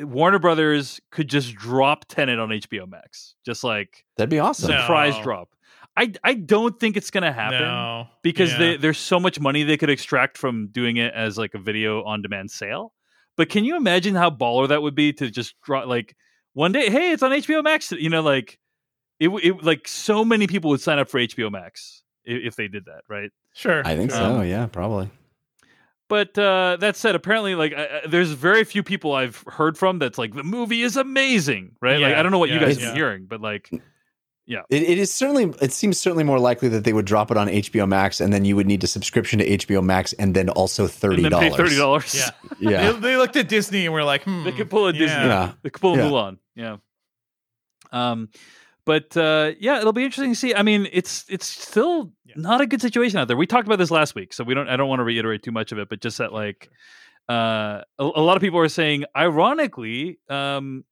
[0.00, 4.70] Warner Brothers could just drop Tenet on HBO Max, just like That'd be awesome.
[4.70, 4.80] No.
[4.80, 5.50] surprise drop.
[5.96, 8.58] I I don't think it's gonna happen No, because yeah.
[8.58, 12.02] they, there's so much money they could extract from doing it as like a video
[12.04, 12.92] on demand sale.
[13.36, 16.16] But can you imagine how baller that would be to just draw like
[16.52, 16.90] one day?
[16.90, 17.92] Hey, it's on HBO Max.
[17.92, 18.58] You know, like
[19.20, 22.68] it, it like so many people would sign up for HBO Max if, if they
[22.68, 23.30] did that, right?
[23.54, 23.82] sure.
[23.84, 24.20] I think sure.
[24.20, 24.40] so.
[24.42, 25.10] Yeah, probably.
[26.08, 29.98] But uh, that said, apparently, like I, I- there's very few people I've heard from
[29.98, 31.98] that's like the movie is amazing, right?
[32.00, 32.90] like I don't know what you guys yeah.
[32.90, 33.70] are hearing, but like
[34.46, 35.52] It, it is certainly.
[35.62, 38.44] It seems certainly more likely that they would drop it on HBO Max, and then
[38.44, 41.48] you would need a subscription to HBO Max, and then also thirty and then pay
[41.48, 41.56] dollars.
[41.56, 42.14] thirty dollars.
[42.14, 42.30] Yeah.
[42.70, 45.06] Yeah, They, they looked at Disney and were like, hmm, They could pull a Disney.
[45.06, 45.26] yeah.
[45.26, 45.52] yeah.
[45.62, 46.04] They could pull a Yeah.
[46.04, 46.36] Mulan.
[46.54, 46.76] Yeah.
[47.92, 48.28] Um,
[48.86, 50.54] but uh, yeah, it'll be interesting to see.
[50.54, 52.34] I mean, it's it's still Yeah.
[52.36, 53.36] not a good situation out there.
[53.36, 54.68] We talked about this last week, so we don't.
[54.68, 56.70] I don't want to reiterate too much of it, but just that like,
[57.30, 60.84] uh, a, a lot of people are saying, ironically, um,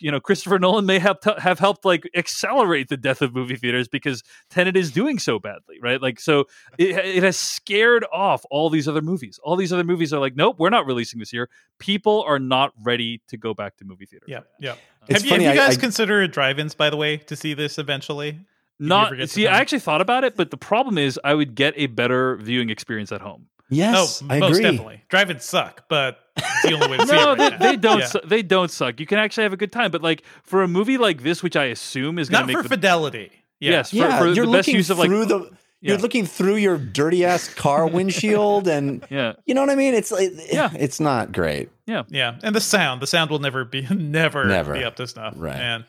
[0.00, 3.56] you know, Christopher Nolan may have t- have helped like accelerate the death of movie
[3.56, 6.00] theaters because Tenet is doing so badly, right?
[6.00, 6.46] Like, so
[6.78, 9.38] it it has scared off all these other movies.
[9.42, 11.48] All these other movies are like, nope, we're not releasing this year.
[11.78, 14.28] People are not ready to go back to movie theaters.
[14.28, 14.76] Yeah, yeah.
[15.08, 17.78] It's have you, have you guys I- considered drive-ins, by the way, to see this
[17.78, 18.40] eventually?
[18.78, 19.46] Not ever see.
[19.46, 22.70] I actually thought about it, but the problem is, I would get a better viewing
[22.70, 23.46] experience at home.
[23.70, 24.62] Yes, oh, I most agree.
[24.62, 25.02] definitely.
[25.08, 27.36] Drive-ins suck, but it's the only way to see No, it.
[27.38, 27.70] they, Right now.
[27.70, 27.98] they don't.
[28.00, 28.06] Yeah.
[28.06, 29.00] Su- they don't suck.
[29.00, 31.56] You can actually have a good time, but like for a movie like this, which
[31.56, 33.30] I assume is going Not to for make the, fidelity.
[33.60, 33.70] Yeah.
[33.70, 35.50] yes, for, Yeah, for you're the best looking use of like through the.
[35.80, 36.02] You're yeah.
[36.02, 39.92] looking through your dirty ass car windshield, and yeah, you know what I mean.
[39.94, 40.70] It's like, Yeah.
[40.78, 41.68] it's not great.
[41.86, 44.72] Yeah, yeah, and the sound, the sound will never be never, Never.
[44.74, 45.34] be up to snuff.
[45.36, 45.56] Right.
[45.56, 45.84] And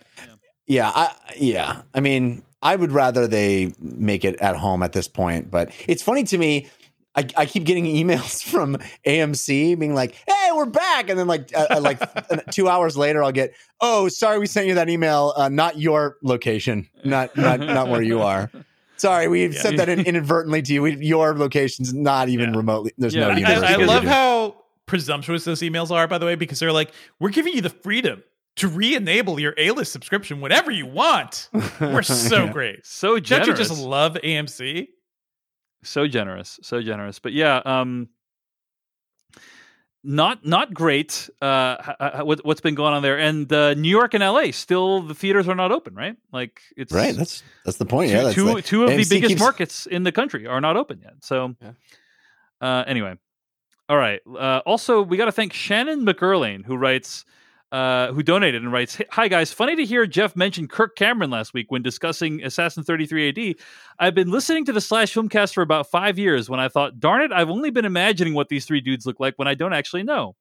[0.67, 1.81] Yeah, I yeah.
[1.93, 6.03] I mean, I would rather they make it at home at this point, but it's
[6.03, 6.67] funny to me.
[7.15, 11.51] I, I keep getting emails from AMC being like, "Hey, we're back," and then like
[11.55, 11.99] uh, uh, like
[12.51, 15.33] two hours later, I'll get, "Oh, sorry, we sent you that email.
[15.37, 18.49] Uh, not your location, not not not where you are.
[18.97, 19.59] Sorry, we Yeah.
[19.61, 20.81] sent that in, inadvertently to you.
[20.81, 22.57] We, your location's not even Yeah.
[22.57, 22.93] remotely.
[22.97, 23.73] There's Yeah, no I- I.
[23.73, 24.55] I love how
[24.85, 28.23] presumptuous those emails are, by the way, because they're like, "We're giving you the freedom
[28.55, 31.49] to re-enable your A-list subscription whenever you want."
[31.81, 32.53] We're so Yeah.
[32.53, 32.85] great.
[32.85, 34.87] so Don't you just love AMC?
[35.85, 37.19] So generous, so generous.
[37.19, 38.09] But yeah, um,
[40.03, 41.29] not not great.
[41.41, 43.17] Uh, what, what's been going on there?
[43.17, 44.51] And uh, New York and L.A.
[44.51, 46.15] still the theaters are not open, right?
[46.31, 47.15] Like it's right.
[47.15, 48.11] That's that's the point.
[48.11, 50.61] two, yeah, that's two, like- two of the biggest keeps- markets in the country are
[50.61, 51.13] not open yet.
[51.21, 51.71] So, Yeah.
[52.61, 53.15] uh, anyway,
[53.89, 54.21] all right.
[54.27, 57.25] Uh, also, we got to thank Shannon McErlane who writes,
[57.71, 61.53] uh, who donated and writes, "Hi guys, funny to hear Jeff mention Kirk Cameron last
[61.53, 63.55] week when discussing Assassin 33 AD.
[63.99, 66.49] I've been listening to the Slash Filmcast for about five years.
[66.49, 69.37] When I thought, darn it, I've only been imagining what these three dudes look like
[69.37, 70.35] when I don't actually know."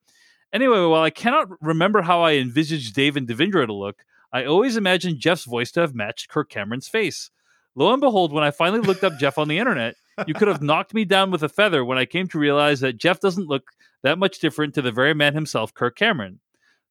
[0.53, 4.77] Anyway, while I cannot remember how I envisaged Dave and Devindra to look, I always
[4.77, 7.31] imagined Jeff's voice to have matched Kirk Cameron's face.
[7.75, 9.97] Lo and behold, when I finally looked up Jeff on the internet,
[10.27, 12.99] you could have knocked me down with a feather when I came to realize that
[12.99, 13.71] Jeff doesn't look
[14.03, 16.39] that much different to the very man himself, Kirk Cameron.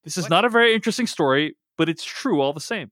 [0.04, 0.30] This is What?
[0.30, 2.90] not a very interesting story, but it's true all the same.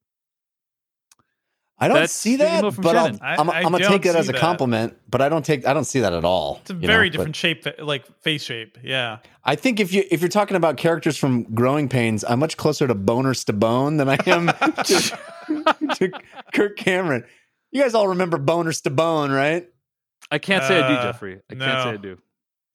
[1.79, 3.19] I don't That's see that, but I'll, Shannon.
[3.23, 4.41] I- I'm, I I'm gonna take that as a that.
[4.41, 4.97] compliment.
[5.11, 6.59] But I don't take I don't see that at all.
[6.61, 8.79] It's a you know, very but different shape, like face shape.
[8.85, 9.19] Yeah.
[9.45, 12.87] I think if you if you're talking about characters from Growing Pains, I'm much closer
[12.87, 14.47] to Boner Stabone than I am
[14.85, 16.21] to, to
[16.55, 17.25] Kirk Cameron.
[17.73, 19.67] You guys all remember Boner Stabone, right?
[20.31, 21.41] I can't say I do, Uh, Jeffrey.
[21.51, 21.91] I can't say.
[21.91, 22.19] I do.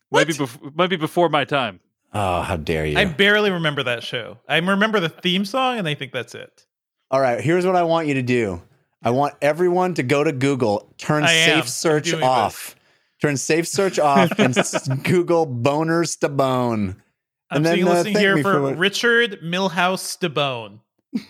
[0.09, 0.27] What?
[0.27, 1.79] Maybe bef- might be before my time.
[2.19, 2.97] Oh, how dare you!
[2.97, 4.37] I barely remember that show.
[4.47, 6.65] I remember the theme song, and I think that's it.
[7.11, 8.61] all right, here's what I want you to do.
[9.03, 12.75] I want everyone to go to Google, turn I safe search doing off,
[13.21, 14.55] turn safe search off, and
[15.03, 16.95] Google Boner Stabone.
[17.49, 20.79] I'm And then, seeing uh, listening thank here me for, for what- Richard Millhouse DeBone.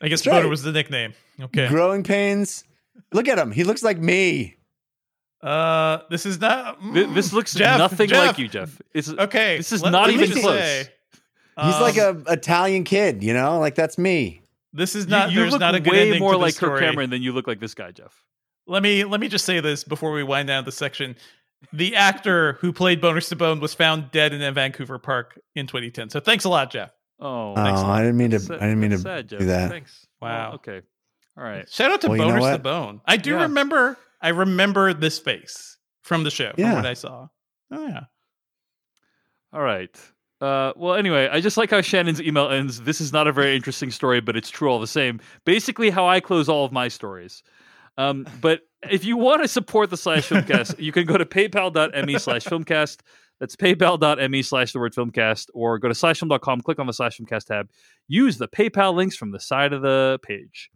[0.00, 0.44] I guess That's right.
[0.44, 1.12] DeBone was the nickname.
[1.40, 1.68] Okay.
[1.68, 2.64] Growing Pains.
[3.12, 3.52] Look at him.
[3.52, 4.56] He looks like me.
[5.42, 6.80] Uh, this is not.
[6.94, 8.26] Th- this mm, looks Jeff, nothing Jeff.
[8.26, 8.80] like you, Jeff.
[8.92, 10.58] It's Okay, This is let- not let me even close.
[10.58, 10.88] say,
[11.60, 14.42] He's um, like a Italian kid, you know, like that's me.
[14.72, 15.30] This is not.
[15.30, 16.80] you, there's look not a way ending more to like this Kirk.
[16.80, 18.22] Cameron than you look like this guy, Jeff.
[18.66, 21.16] Let me let me just say this before we wind down the section.
[21.72, 26.10] The actor who played Boner Stabone was found dead in a Vancouver park in 2010.
[26.10, 26.92] So thanks a lot, Jeff.
[27.18, 27.86] Oh, Oh.
[27.86, 28.38] I didn't mean to.
[28.40, 29.46] Sad- I didn't mean to that's sad, do Jeff.
[29.48, 29.70] that.
[29.70, 30.06] Thanks.
[30.20, 30.28] Wow.
[30.50, 30.82] Well, okay.
[31.36, 31.68] All right.
[31.68, 32.58] Shout out to Well, you know Boners to?
[32.58, 33.00] Bone.
[33.06, 33.42] I do Yeah.
[33.42, 33.96] remember.
[34.20, 36.50] I remember this face from the show.
[36.54, 36.74] From Yeah.
[36.74, 37.28] what I saw.
[37.70, 38.00] Oh yeah.
[39.52, 39.94] All right.
[40.40, 42.82] Uh, well, anyway, I just like how Shannon's email ends.
[42.82, 45.20] This is not a very interesting story, but it's true all the same.
[45.44, 47.42] Basically, how I close all of my stories.
[47.96, 52.18] Um, but if you want to support the slash filmcast, you can go to paypal.me
[52.18, 52.98] slash filmcast.
[53.40, 57.46] That's paypal.me slash the word filmcast, or go to slashfilm.com, click on the slash filmcast
[57.46, 57.70] tab.
[58.06, 60.70] Use the PayPal links from the side of the page.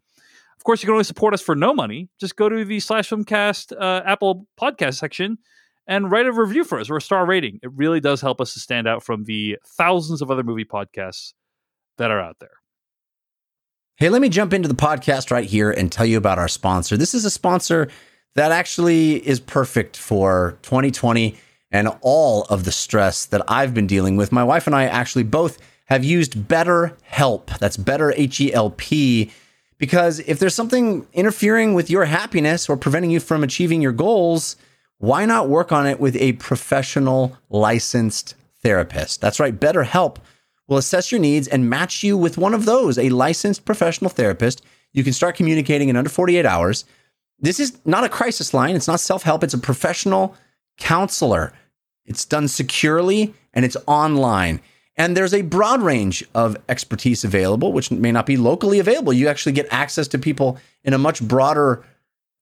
[0.62, 2.08] Of course, you can only support us for no money.
[2.20, 5.38] Just go to the slash filmcast uh, Apple podcast section
[5.88, 7.58] and write a review for us or a star rating.
[7.64, 11.32] It really does help us to stand out from the thousands of other movie podcasts
[11.98, 12.52] that are out there.
[13.96, 16.96] Hey, let me jump into the podcast right here and tell you about our sponsor.
[16.96, 17.88] This is a sponsor
[18.36, 21.34] that actually is perfect for 2020
[21.72, 24.30] and all of the stress that I've been dealing with.
[24.30, 27.58] My wife and I actually both have used BetterHelp.
[27.58, 29.32] That's Better H E L P.
[29.82, 34.54] Because if there's something interfering with your happiness or preventing you from achieving your goals,
[34.98, 39.20] why not work on it with a professional licensed therapist?
[39.20, 40.18] That's right, BetterHelp
[40.68, 44.62] will assess your needs and match you with one of those, a licensed professional therapist.
[44.92, 46.84] You can start communicating in under 48 hours.
[47.40, 50.36] This is not a crisis line, it's not self help, it's a professional
[50.78, 51.52] counselor.
[52.06, 54.60] It's done securely and it's online.
[54.96, 59.12] And there's a broad range of expertise available, which may not be locally available.
[59.12, 61.82] You actually get access to people in a much broader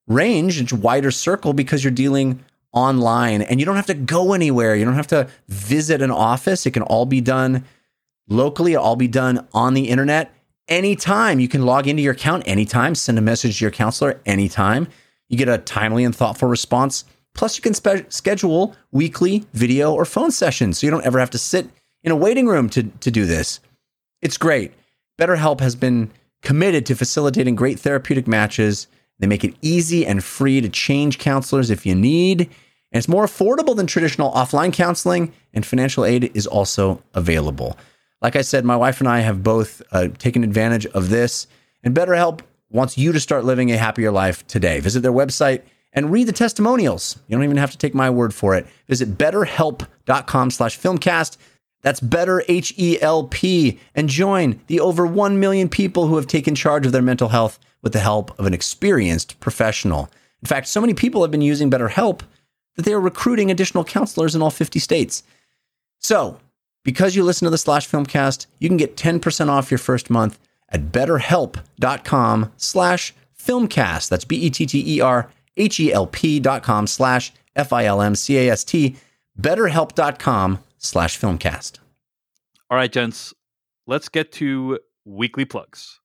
[0.08, 4.74] range, a wider circle because you're dealing online and you don't have to go anywhere.
[4.74, 6.66] You don't have to visit an office.
[6.66, 7.64] It can all be done
[8.28, 10.32] locally, it'll all be done on the internet
[10.68, 11.40] anytime.
[11.40, 14.88] You can log into your account anytime, send a message to your counselor anytime.
[15.28, 17.04] You get a timely and thoughtful response.
[17.34, 21.30] Plus, you can spe- schedule weekly video or phone sessions so you don't ever have
[21.30, 21.68] to sit
[22.02, 23.60] in a waiting room to, to do this.
[24.22, 24.72] It's great.
[25.18, 26.10] BetterHelp has been
[26.42, 28.86] committed to facilitating great therapeutic matches.
[29.18, 32.40] They make it easy and free to change counselors if you need.
[32.40, 37.78] And it's more affordable than traditional offline counseling, and financial aid is also available.
[38.20, 41.46] Like I said, my wife and I have both uh, taken advantage of this,
[41.84, 42.40] and BetterHelp
[42.70, 44.80] wants you to start living a happier life today.
[44.80, 47.18] Visit their website and read the testimonials.
[47.26, 48.66] You don't even have to take my word for it.
[48.88, 51.36] Visit betterhelp.com slash filmcast.
[51.82, 56.92] That's better H-E-L-P and join the over 1 million people who have taken charge of
[56.92, 60.10] their mental health with the help of an experienced professional.
[60.42, 62.20] In fact, so many people have been using BetterHelp
[62.76, 65.22] that they are recruiting additional counselors in all 50 states.
[65.98, 66.38] So
[66.84, 70.38] because you listen to the Slash Filmcast, you can get 10% off your first month
[70.68, 74.08] at betterhelp.com slash filmcast.
[74.08, 74.80] That's B-E-T-T-E-R-H-E-L-P
[76.40, 78.96] dot com slash F-I-L-M-C-A-S-T,
[79.38, 81.78] betterhelp.com slash filmcast.
[82.68, 83.32] All right, gents,
[83.86, 86.00] let's get to weekly plugs.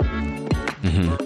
[0.00, 1.16] Mm-hmm.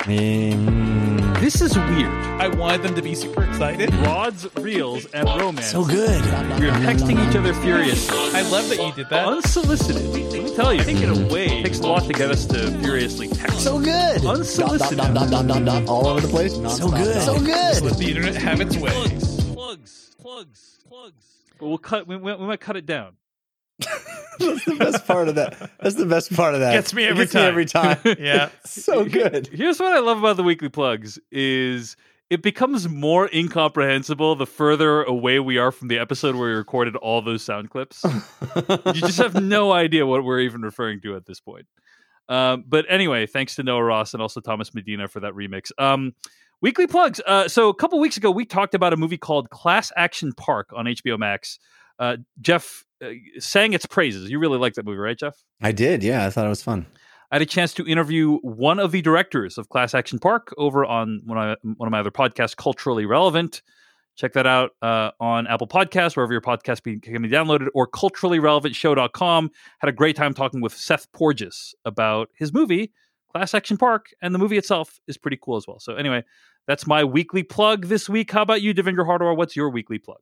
[0.00, 1.40] Mm.
[1.40, 2.10] This is weird.
[2.40, 3.94] I wanted them to be super excited.
[3.96, 5.70] Rods, reels, and romance.
[5.70, 6.22] So good.
[6.58, 8.16] We're texting each other furiously.
[8.18, 9.28] I love that you did that.
[9.28, 10.02] Unsolicited.
[10.02, 12.30] Let me tell you, I think in a way, it takes a lot to get
[12.30, 13.60] us to furiously text.
[13.60, 14.24] So good.
[14.24, 14.98] Unsolicited.
[14.98, 16.54] Dot, dot, dot, dot, dot, all over the place.
[16.54, 17.22] So good.
[17.22, 17.82] So good.
[17.82, 18.90] Let the internet have its way.
[18.90, 21.29] Plugs, plugs, plugs, plugs.
[21.60, 22.06] But we'll cut.
[22.06, 23.16] We, we, we might cut it down.
[24.38, 25.70] That's the best part of that.
[25.80, 26.72] That's the best part of that.
[26.72, 27.44] Gets me It every gets time.
[27.44, 27.98] every time.
[28.18, 28.48] Yeah.
[28.64, 29.48] so good.
[29.48, 31.96] Here's what I love about the weekly plugs is
[32.30, 36.96] it becomes more incomprehensible the further away we are from the episode where we recorded
[36.96, 38.02] all those sound clips.
[38.04, 41.66] you just have no idea what we're even referring to at this point.
[42.28, 45.72] Um, but anyway, thanks to Noah Ross and also Thomas Medina for that remix.
[45.78, 46.14] Um,
[46.60, 47.20] weekly plugs.
[47.26, 50.70] Uh, so a couple weeks ago, we talked about a movie called Class Action Park
[50.74, 51.58] on HBO Max.
[51.98, 54.30] Uh, Jeff uh, sang its praises.
[54.30, 55.36] You really liked that movie, right, Jeff?
[55.60, 56.02] I did.
[56.02, 56.86] Yeah, I thought it was fun.
[57.30, 60.84] I had a chance to interview one of the directors of Class Action Park over
[60.84, 63.62] on one of my, one of my other podcasts, Culturally Relevant.
[64.16, 67.86] Check that out uh, on Apple Podcasts, wherever your podcast be, can be downloaded, or
[67.88, 69.50] culturallyrelevantshow.com.
[69.78, 72.92] Had a great time talking with Seth Porges about his movie,
[73.32, 75.78] Class Action Park, and the movie itself is pretty cool as well.
[75.78, 76.24] So, anyway,
[76.66, 78.30] that's my weekly plug this week.
[78.30, 79.36] How about you, Devindra Hardawar?
[79.36, 80.20] What's your weekly plug?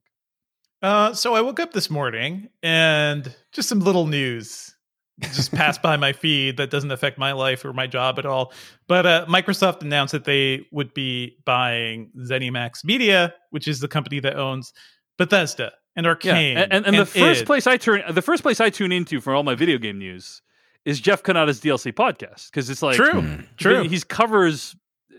[0.80, 4.74] Uh, so I woke up this morning and just some little news
[5.20, 8.52] just passed by my feed that doesn't affect my life or my job at all.
[8.86, 14.20] But uh, Microsoft announced that they would be buying ZeniMax Media, which is the company
[14.20, 14.72] that owns
[15.16, 16.56] Bethesda and Arkane.
[16.56, 17.46] and, and, and the first id.
[17.46, 20.40] place I turn, the first place I tune into for all my video game news
[20.88, 23.46] is Jeff Cannata's DLC podcast because it's like true, Mm.
[23.56, 23.82] true.
[23.88, 24.74] He covers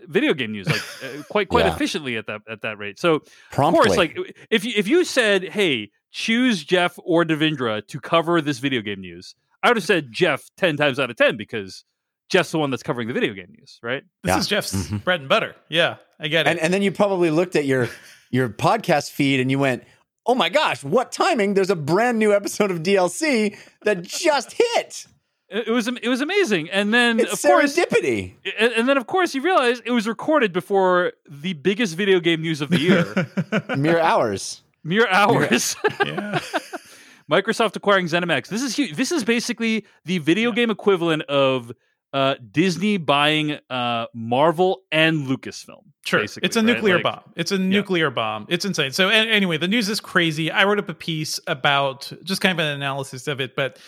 [0.06, 1.74] video game news like uh, quite quite Yeah.
[1.74, 2.98] efficiently at that at that rate.
[2.98, 3.78] So Promptly.
[3.80, 4.16] of course, like
[4.50, 9.00] if you if you said, "Hey, choose Jeff or Devindra to cover this video game
[9.00, 11.84] news," I would have said Jeff ten times out of ten because
[12.30, 14.02] Jeff's the one that's covering the video game news, right?
[14.22, 14.38] this Yeah.
[14.38, 15.04] is Jeff's Mhm.
[15.04, 15.54] bread and butter.
[15.68, 16.50] Yeah, I get it.
[16.50, 17.88] and and then you probably looked at your
[18.30, 19.84] your podcast feed and you went,
[20.26, 21.54] "Oh my gosh, what timing?
[21.54, 25.06] There's a brand new episode of DLC that just hit."
[25.50, 28.34] It it was it was amazing, and then It's of course, serendipity.
[28.58, 32.40] and, and then of course you realize it was recorded before the biggest video game
[32.40, 34.62] news of the year, Mere hours.
[34.84, 35.76] mere hours.
[36.06, 36.40] yeah.
[37.30, 38.48] Microsoft acquiring ZeniMax.
[38.48, 38.96] This is huge.
[38.96, 41.70] This is basically the video game equivalent of
[42.12, 45.82] uh, Disney buying uh, Marvel and Lucasfilm.
[46.04, 46.20] Sure.
[46.24, 46.64] It's a right?
[46.66, 47.20] nuclear Like- bomb.
[47.36, 48.46] It's a nuclear bomb.
[48.48, 48.90] It's insane.
[48.90, 50.50] So, a- anyway, the news is crazy.
[50.50, 53.78] I wrote up a piece about just kind of an analysis of it, but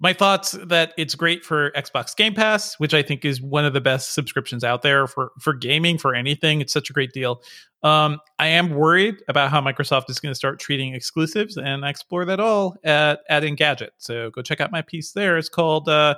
[0.00, 3.74] my thoughts that it's great for Xbox Game Pass, which I think is one of
[3.74, 6.60] the best subscriptions out there for for gaming for anything.
[6.60, 7.42] It's such a great deal.
[7.82, 11.90] Um, I am worried about how Microsoft is going to start treating exclusives, and I
[11.90, 13.90] explore that all at at Engadget.
[13.98, 15.36] So go check out my piece there.
[15.36, 16.16] It's called uh,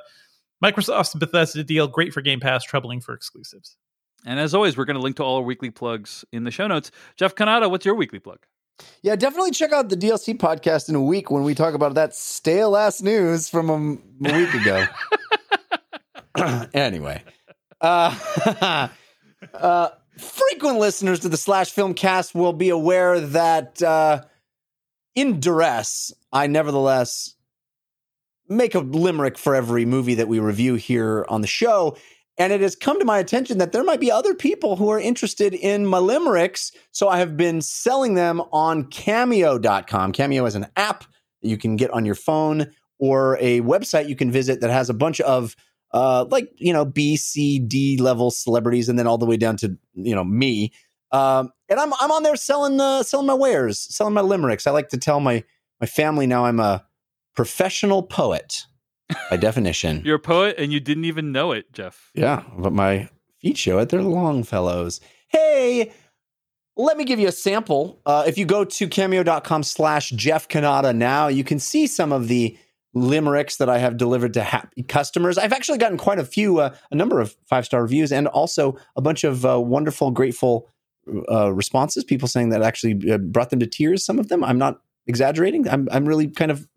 [0.65, 3.77] Microsoft's Bethesda deal, great for Game Pass, troubling for exclusives.
[4.25, 6.69] And as always, we're going to link to all our weekly plugs in the show
[6.69, 6.93] notes.
[7.17, 8.39] Jeff Cannata, what's your weekly plug?
[9.03, 12.15] Yeah, definitely check out the DLC podcast in a week when we talk about that
[12.15, 14.87] stale ass news from a week ago.
[16.75, 17.23] anyway,
[17.81, 18.17] uh,
[19.55, 24.23] uh, frequent listeners to the Slash Film Cast will be aware that uh,
[25.15, 27.35] in duress, I nevertheless
[28.49, 31.97] make a limerick for every movie that we review here on the show.
[32.39, 34.99] And it has come to my attention that there might be other people who are
[34.99, 36.73] interested in my limericks.
[36.91, 40.13] So I have been selling them on cameo.com.
[40.13, 41.05] Cameo is an app
[41.43, 44.89] that you can get on your phone or a website you can visit that has
[44.89, 45.57] a bunch of
[45.93, 49.59] uh, like, you know, B, C, D level celebrities and then all the way down
[49.59, 50.73] to, you know, me.
[51.11, 54.67] Um, and I'm, I'm on there selling, uh, selling my wares, selling my limericks.
[54.67, 55.45] I like to tell my,
[55.81, 56.87] my family now I'm a
[57.35, 58.65] professional poet
[59.31, 60.03] by definition.
[60.05, 62.11] You're a poet and you didn't even know it, Jeff.
[62.15, 63.09] Yeah, but my
[63.41, 63.89] feet show it.
[63.89, 65.01] They're Longfellows.
[65.29, 65.93] Hey,
[66.77, 68.01] let me give you a sample.
[68.07, 72.29] Uh, if you go to cameo.com slash Jeff Cannata now, you can see some of
[72.29, 72.57] the
[72.95, 75.39] limericks that I have delivered to happy customers.
[75.39, 78.77] I've actually gotten quite a few, uh, a number of five star reviews, and also
[78.97, 80.69] a bunch of uh, wonderful, grateful
[81.31, 82.05] uh, responses.
[82.05, 84.05] People saying that actually uh, brought them to tears.
[84.05, 85.69] Some of them, I'm not exaggerating.
[85.69, 86.69] I'm, I'm really kind of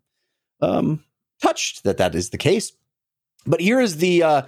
[0.60, 1.04] um,
[1.42, 2.72] touched that that is the case.
[3.46, 4.42] But here is the uh,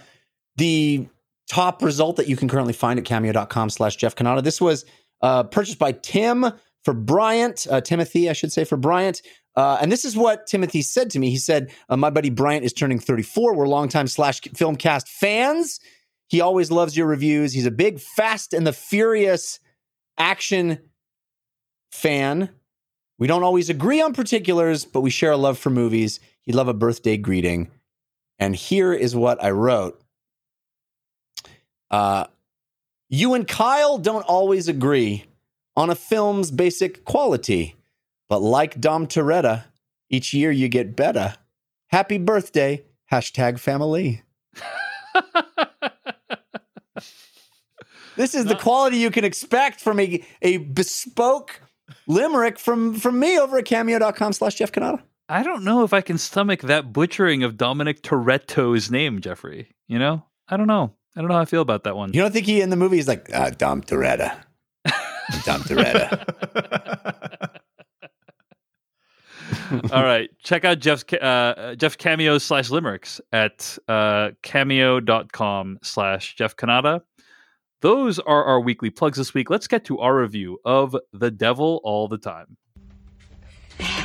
[0.57, 1.09] the
[1.49, 4.43] top result that you can currently find at cameo.com slash Jeff Cannata.
[4.43, 4.85] This was
[5.23, 6.47] uh, purchased by Tim
[6.85, 9.23] for Bryant, uh, Timothy, I should say, for Bryant.
[9.57, 11.31] Uh, and this is what Timothy said to me.
[11.31, 13.55] He said, uh, My buddy Bryant is turning 34.
[13.55, 15.81] We're longtime slash film cast fans.
[16.29, 17.55] He always loves your reviews.
[17.55, 19.59] He's a big Fast and the Furious
[20.19, 20.79] action
[21.91, 22.51] fan.
[23.19, 26.21] We don't always agree on particulars, but we share a love for movies.
[26.49, 27.71] He'd love a birthday greeting.
[28.39, 30.01] And here is what I wrote.
[31.91, 32.25] Uh,
[33.11, 35.27] you and Kyle don't always agree
[35.77, 37.77] on a film's basic quality,
[38.31, 39.65] but like Dom Toretta,
[40.09, 41.35] each year you get better.
[41.89, 42.83] Happy birthday,
[43.13, 44.23] hashtag family.
[48.17, 51.61] This is the quality you can expect from a, a bespoke
[52.09, 55.01] limerick from, from me over at cameo.com slash Jeff Cannata.
[55.29, 59.69] I don't know if I can stomach that butchering of Dominic Toretto's name, Jeffrey.
[59.87, 60.25] You know?
[60.49, 60.95] I don't know.
[61.15, 62.13] I don't know how I feel about that one.
[62.15, 64.39] You don't think he in the movie is like, ah, Dom Toretta.
[65.45, 66.25] Dom Toretta.
[69.93, 70.31] All right.
[70.43, 77.03] Check out Jeff's uh, Jeff Cameo slash limericks at uh, cameo.com slash Jeff Cannata.
[77.81, 79.51] Those are our weekly plugs this week.
[79.51, 82.57] Let's get to our review of The Devil All the Time.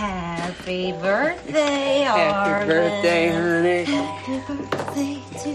[0.04, 3.84] Happy birthday, Happy birthday, honey.
[3.86, 5.50] Happy birthday to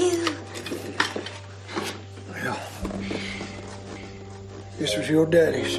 [0.00, 0.34] you.
[2.30, 2.60] Well,
[4.78, 5.76] this was your daddy's.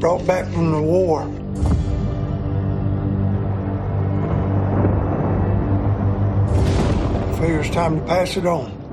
[0.00, 1.22] Brought back from the war.
[7.38, 8.85] Figure it's time to pass it on.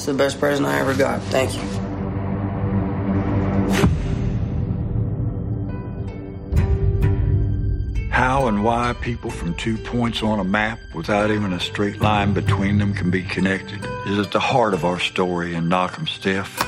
[0.00, 1.20] It's the best present I ever got.
[1.24, 1.60] Thank you.
[8.08, 12.32] How and why people from two points on a map without even a straight line
[12.32, 16.06] between them can be connected is at the heart of our story in Knock 'em
[16.06, 16.58] Stiff.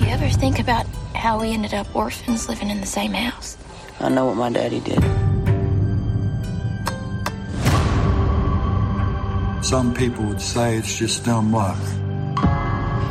[0.00, 3.56] You ever think about how we ended up orphans living in the same house?
[4.00, 5.29] I know what my daddy did.
[9.70, 11.78] Some people would say it's just dumb luck.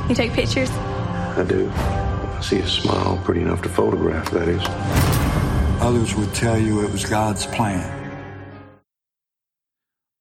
[0.09, 0.69] You take pictures?
[0.69, 1.71] I do.
[1.73, 4.61] I see a smile pretty enough to photograph, that is.
[5.81, 8.21] Others would tell you it was God's plan.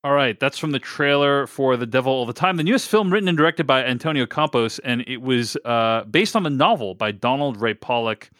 [0.05, 3.12] All right, that's from the trailer for The Devil All the Time, the newest film
[3.12, 7.10] written and directed by Antonio Campos, and it was uh, based on the novel by
[7.10, 8.31] Donald Ray Pollock.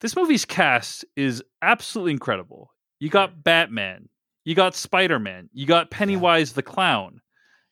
[0.00, 2.72] this movie's cast is absolutely incredible.
[2.98, 4.08] You got Batman,
[4.44, 7.20] you got Spider Man, you got Pennywise the Clown,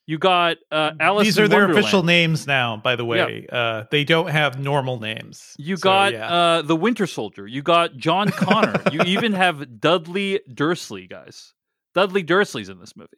[0.06, 1.24] you got uh, Alice.
[1.26, 1.84] These are their Wonderland.
[1.84, 3.46] official names now, by the way.
[3.50, 5.54] Uh, they don't have normal names.
[5.58, 6.32] You So, got yeah.
[6.32, 7.46] uh, the Winter Soldier.
[7.46, 8.80] You got John Connor.
[8.90, 11.54] you even have Dudley Dursley, guys.
[11.94, 13.10] Dudley Dursley's in this movie.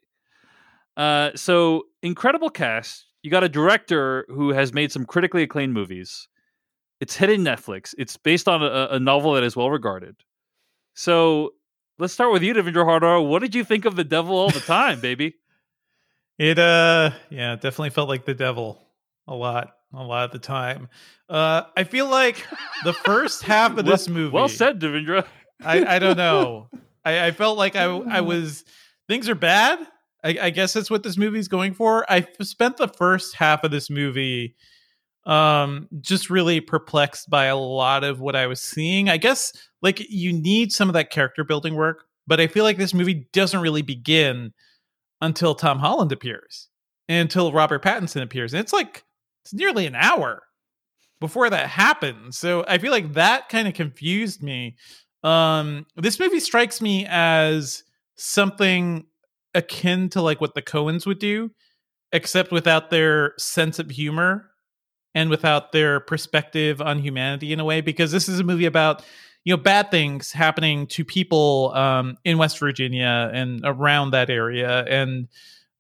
[0.97, 3.07] Uh, so incredible cast.
[3.23, 6.29] You got a director who has made some critically acclaimed movies.
[7.01, 7.95] It's hitting Netflix.
[7.99, 10.17] It's based on a, a novel that is well regarded.
[10.95, 11.51] So
[11.99, 13.27] let's start with you, Devindra Hardawar.
[13.27, 15.35] What did you think of The Devil All the Time, baby?
[16.37, 18.85] It uh yeah, definitely felt like the devil
[19.29, 20.89] a lot, a lot of the time.
[21.29, 22.45] Uh I feel like
[22.83, 25.25] the first half of this movie Well said, Devindra.
[25.65, 26.71] I, I don't know.
[27.05, 28.65] I, I felt like I I was
[29.07, 29.79] things are bad.
[30.25, 32.05] I, I guess that's what this movie's going for.
[32.11, 34.57] I spent the first half of this movie
[35.27, 39.09] um just really perplexed by a lot of what I was seeing.
[39.09, 39.53] I guess
[39.83, 43.27] like you need some of that character building work, but I feel like this movie
[43.33, 44.53] doesn't really begin
[45.21, 46.69] until Tom Holland appears.
[47.09, 48.55] Until Robert Pattinson appears.
[48.55, 49.05] And it's like
[49.45, 50.43] it's nearly an hour
[51.21, 52.39] before that happens.
[52.39, 54.77] So I feel like that kind of confused me.
[55.23, 57.83] Um, this movie strikes me as
[58.17, 59.07] something
[59.55, 61.51] akin to like what the Coens would do,
[62.13, 64.51] except without their sense of humor
[65.15, 67.81] and without their perspective on humanity in a way.
[67.81, 69.05] Because this is a movie about
[69.45, 74.85] you know bad things happening to people um, in West Virginia and around that area,
[74.85, 75.29] and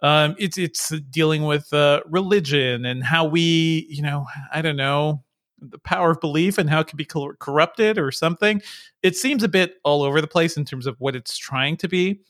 [0.03, 5.25] um, it's it's dealing with uh, religion and how we you know I don't know
[5.71, 8.61] the power of belief and how it can be cor- corrupted or something.
[9.03, 11.89] It seems a bit all over the place in terms of what it's trying to
[11.89, 12.21] be.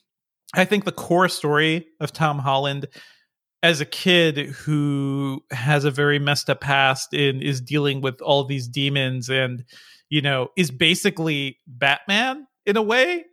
[0.54, 2.86] I think the core story of Tom Holland
[3.64, 8.44] as a kid who has a very messed up past and is dealing with all
[8.44, 9.64] these demons and
[10.10, 13.24] you know is basically Batman in a way.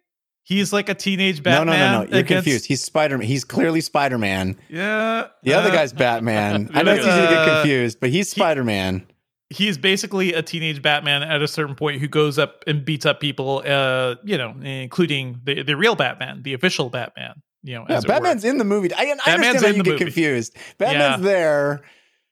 [0.43, 1.67] He's like a teenage Batman.
[1.67, 2.09] No, no, no, no.
[2.09, 2.65] You're against- confused.
[2.65, 3.27] He's Spider Man.
[3.27, 4.57] He's clearly Spider Man.
[4.69, 5.27] Yeah.
[5.43, 6.71] The other uh, guy's Batman.
[6.73, 9.05] I know it's easy to get confused, but he's Spider Man.
[9.49, 13.05] he is basically a teenage Batman at a certain point who goes up and beats
[13.05, 17.41] up people, uh, you know, including the, the real Batman, the official Batman.
[17.63, 17.99] You know, Yeah.
[18.07, 18.93] Batman's in the movie.
[18.93, 19.97] I, I Batman's understand how you get movie.
[20.05, 20.55] confused.
[20.77, 21.31] Batman's Yeah.
[21.31, 21.81] there.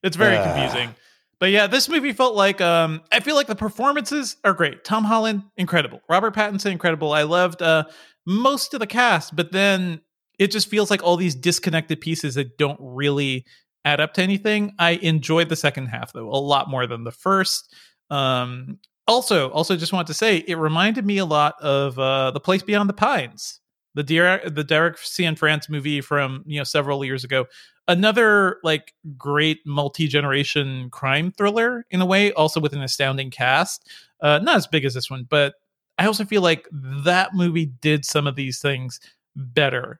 [0.03, 0.43] It's very Uh.
[0.53, 0.95] confusing.
[1.39, 4.83] But yeah, this movie felt like um I feel like the performances are great.
[4.83, 6.01] Tom Holland, incredible.
[6.09, 7.13] Robert Pattinson, incredible.
[7.13, 7.85] I loved uh
[8.25, 10.01] most of the cast, but then
[10.37, 13.45] it just feels like all these disconnected pieces that don't really
[13.85, 14.73] add up to anything.
[14.79, 17.73] I enjoyed the second half though a lot more than the first.
[18.09, 22.39] Um also, also just want to say it reminded me a lot of uh The
[22.41, 23.59] Place Beyond the Pines.
[23.99, 27.47] The Derek, the Derek Cianfrance movie from you know several years ago
[27.89, 33.89] another like great multi-generation crime thriller in a way also with an astounding cast
[34.21, 35.55] uh not as big as this one but
[35.97, 39.01] i also feel like that movie did some of these things
[39.35, 39.99] better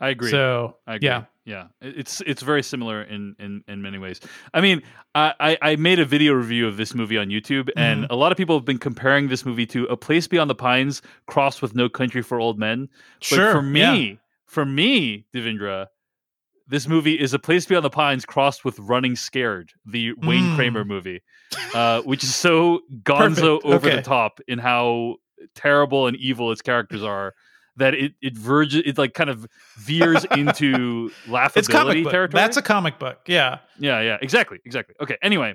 [0.00, 0.30] I agree.
[0.30, 1.06] so I agree.
[1.06, 1.68] yeah yeah.
[1.80, 4.20] It's it's very similar in in, in many ways.
[4.52, 4.82] I mean,
[5.14, 8.12] I, I made a video review of this movie on YouTube, and Mm-hmm.
[8.12, 11.00] a lot of people have been comparing this movie to A Place Beyond the Pines
[11.26, 12.88] crossed with No Country for Old Men.
[13.20, 14.14] But Sure, for me, yeah.
[14.44, 15.86] for me, Devindra,
[16.68, 20.56] this movie is A Place Beyond the Pines crossed with Running Scared, the Wayne Mm.
[20.56, 21.22] Kramer movie,
[21.74, 23.64] uh, which is so gonzo Perfect.
[23.64, 23.96] over Okay.
[23.96, 25.16] the top in how
[25.54, 27.34] terrible and evil its characters are.
[27.76, 29.46] That it it verges it like kind of
[29.76, 32.40] veers into laughability it's comic book territory.
[32.40, 34.94] that's a comic book yeah yeah, yeah, exactly, exactly.
[35.00, 35.54] Okay, anyway,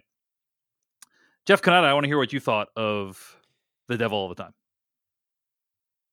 [1.46, 3.38] Jeff Cannata, I want to hear what you thought of
[3.88, 4.54] the devil all the time.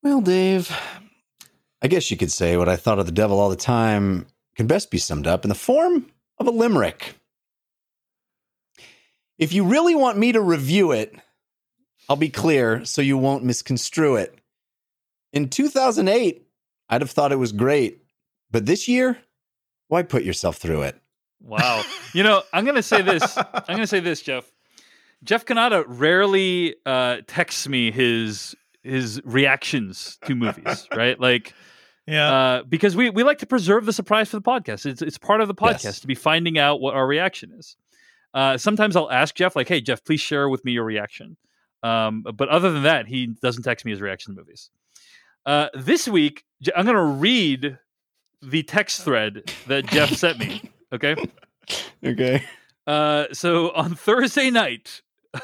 [0.02, 0.74] Well, Dave,
[1.82, 4.26] I guess you could say what I thought of the devil all the time
[4.56, 6.06] can best be summed up in the form
[6.38, 7.14] of a limerick.
[9.38, 11.14] If you really want me to review it,
[12.08, 14.36] I'll be clear so you won't misconstrue it.
[15.32, 16.46] In 2008,
[16.88, 18.02] I'd have thought it was great,
[18.50, 19.18] but this year,
[19.88, 20.96] why put yourself through it?
[21.40, 21.82] Wow.
[22.14, 23.36] you know, I'm gonna say this.
[23.36, 24.50] I'm gonna say this, Jeff.
[25.24, 31.18] Jeff Cannata rarely uh, texts me his his reactions to movies, right?
[31.20, 31.52] Like,
[32.06, 34.86] yeah uh, because we we like to preserve the surprise for the podcast.
[34.86, 36.00] It's it's part of the podcast Yes.
[36.00, 37.76] to be finding out what our reaction is.
[38.34, 41.36] Uh, sometimes I'll ask Jeff, like, "Hey, Jeff, please share with me your reaction."
[41.82, 44.70] Um, but other than that, he doesn't text me his reaction to movies.
[45.48, 46.44] Uh, this week,
[46.76, 47.78] I'm going to read
[48.42, 50.62] the text thread that Jeff sent me.
[50.90, 51.16] Okay.
[52.02, 52.42] Okay.
[52.86, 55.02] Uh, so on Thursday night,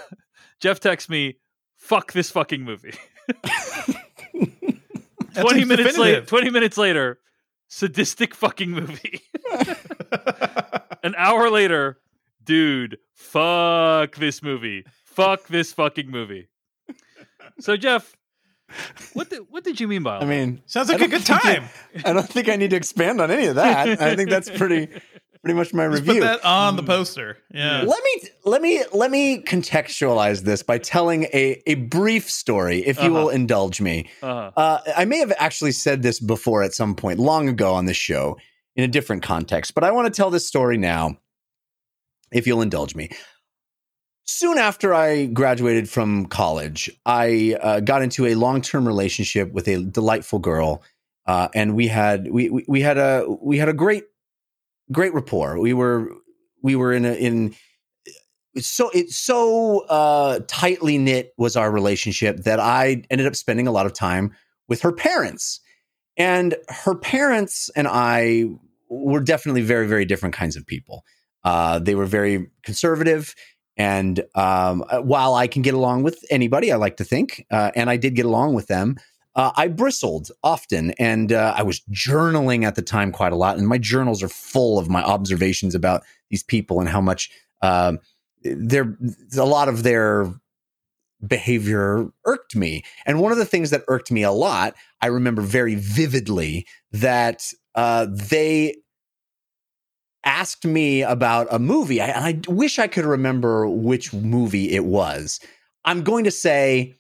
[0.59, 1.37] Jeff texts me,
[1.77, 2.95] "Fuck this fucking movie."
[5.35, 7.19] Twenty minutes later, twenty minutes later,
[7.69, 9.21] sadistic fucking movie.
[11.03, 11.99] An hour later,
[12.43, 14.87] dude, fuck this movie.
[15.05, 16.49] Fuck this fucking movie.
[17.61, 18.17] So Jeff,
[19.13, 21.41] what did what did you mean by all I mean, Sounds like a good think
[21.43, 21.65] time.
[22.05, 24.01] I don't think I need to expand on any of that.
[24.01, 24.87] I think that's pretty
[25.43, 26.21] pretty much my Just review.
[26.23, 27.37] put that on the poster.
[27.53, 27.83] Yeah.
[27.83, 32.97] Let me let me let me contextualize this by telling a a brief story, if
[32.99, 33.13] you Uh-huh.
[33.25, 34.09] will indulge me.
[34.23, 37.85] Uh, Uh, I may have actually said this before at some point long ago on
[37.85, 38.39] this show
[38.77, 41.19] in a different context, but I want to tell this story now,
[42.33, 43.11] if you'll indulge me.
[44.27, 49.69] Soon after I graduated from college, I uh, got into a long term relationship with
[49.69, 50.83] a delightful girl,
[51.27, 54.05] uh, and we had we, we we had a we had a great
[54.91, 55.61] great rapport.
[55.61, 56.09] We were
[56.63, 57.55] we were in a in
[58.57, 63.73] so it's so uh, tightly knit was our relationship that I ended up spending a
[63.73, 64.33] lot of time
[64.69, 65.61] with her parents,
[66.17, 68.45] and her parents and I
[68.89, 71.05] were definitely very very different kinds of people.
[71.45, 73.35] Uh, they were very conservative.
[73.77, 77.73] And um, uh, while I can get along with anybody, I like to think, uh,
[77.75, 78.97] and I did get along with them,
[79.37, 83.59] uh, I bristled often, and uh, I was journaling at the time quite a lot.
[83.59, 87.31] And my journals are full of my observations about these people and how much
[87.61, 87.99] um,
[88.45, 90.33] a lot of their
[91.27, 92.85] behavior irked me.
[93.07, 97.51] And one of the things that irked me a lot, I remember very vividly that
[97.75, 98.77] uh, they
[100.25, 102.01] asked me about a movie.
[102.01, 105.41] I, I wish I could remember which movie it was.
[105.85, 106.95] I'm going to say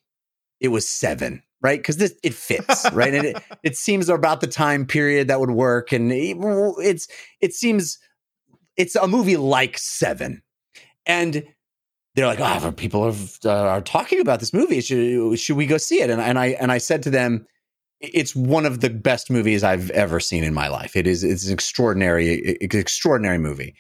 [0.60, 1.78] it was seven, right?
[1.78, 3.14] Because this it fits, right?
[3.14, 5.92] And it, it seems about the time period that would work.
[5.92, 7.08] And it- it's
[7.40, 7.98] it seems
[8.76, 10.42] it's a movie like Seven,
[11.06, 11.44] and
[12.14, 14.80] they're like, "Oh, people have, uh, are talking about this movie.
[14.80, 17.46] Should should we go see it?" And, and I and I said to them,
[18.00, 20.96] "It's one of the best movies I've ever seen in my life.
[20.96, 23.74] It is it's an extraordinary it's an extraordinary movie."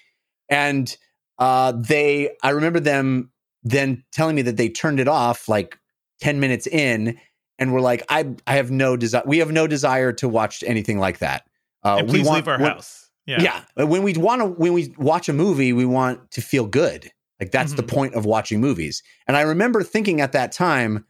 [0.48, 0.96] And
[1.38, 3.30] uh, they, I remember them
[3.62, 5.78] then telling me that they turned it off like
[6.20, 7.18] ten minutes in,
[7.58, 9.22] and were like, "I I have no desire.
[9.26, 11.44] We have no desire to watch anything like that.
[11.82, 13.00] Uh, and we please want leave our when- house.
[13.26, 13.40] Yeah.
[13.76, 13.86] yeah.
[13.86, 17.10] When we want to, when we watch a movie, we want to feel good.
[17.40, 17.88] Like that's the Mhm.
[17.88, 19.02] point of watching movies.
[19.26, 21.06] And I remember thinking at that time,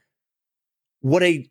[1.01, 1.45] what a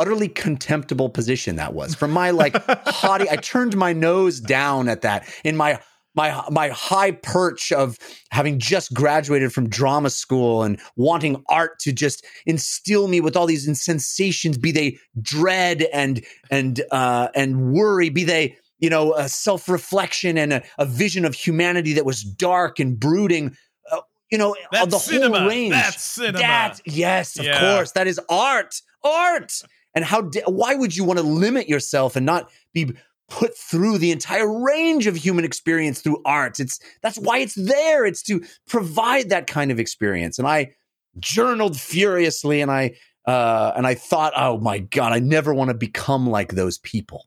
[0.00, 2.56] utterly contemptible position that was from my like
[2.86, 3.28] haughty.
[3.30, 5.78] I turned my nose down at that in my
[6.16, 7.96] my my high perch of
[8.32, 13.46] having just graduated from drama school and wanting art to just instill me with all
[13.46, 19.28] these sensations, be they dread and and uh, and worry, be they you know a
[19.28, 23.54] self reflection and a, a vision of humanity that was dark and brooding.
[23.92, 24.00] Uh,
[24.32, 25.40] you know That's the cinema.
[25.40, 25.74] whole range.
[25.74, 26.38] That's cinema.
[26.38, 27.74] That- yes, of Yeah.
[27.76, 28.80] course, that is art.
[29.04, 29.62] Art.
[29.94, 30.22] And how?
[30.22, 32.94] da- why would you want to limit yourself and not be
[33.28, 36.60] put through the entire range of human experience through art?
[36.60, 38.04] It's that's why it's there.
[38.06, 40.38] It's to provide that kind of experience.
[40.38, 40.72] And I
[41.18, 42.94] journaled furiously, and I
[43.26, 47.26] uh, and I thought, oh my god, I never want to become like those people.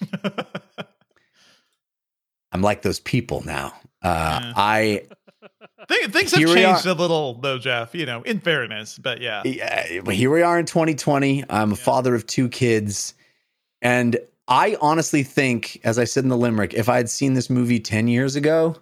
[2.52, 3.72] I'm like those people now.
[4.02, 4.52] Uh, Yeah.
[4.56, 5.02] I
[5.90, 7.94] Thi- things have changed a little, though, Jeff.
[7.94, 9.42] You know, in fairness, but yeah.
[9.44, 11.44] yeah, but here we are in 2020.
[11.50, 13.14] I'm a father of two kids.
[13.82, 17.50] And I honestly think, as I said in the limerick, if I had seen this
[17.50, 18.76] movie 10 years ago,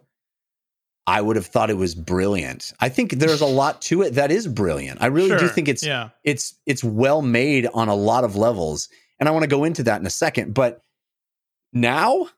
[1.07, 2.75] I would have thought it was brilliant.
[2.81, 5.01] I think there's a lot to it that is brilliant.
[5.01, 6.11] I really do think it's yeah.
[6.23, 8.91] it's it's well made on a lot of levels.
[9.19, 10.53] And I want to go into that in a second.
[10.53, 10.83] But
[11.73, 12.29] now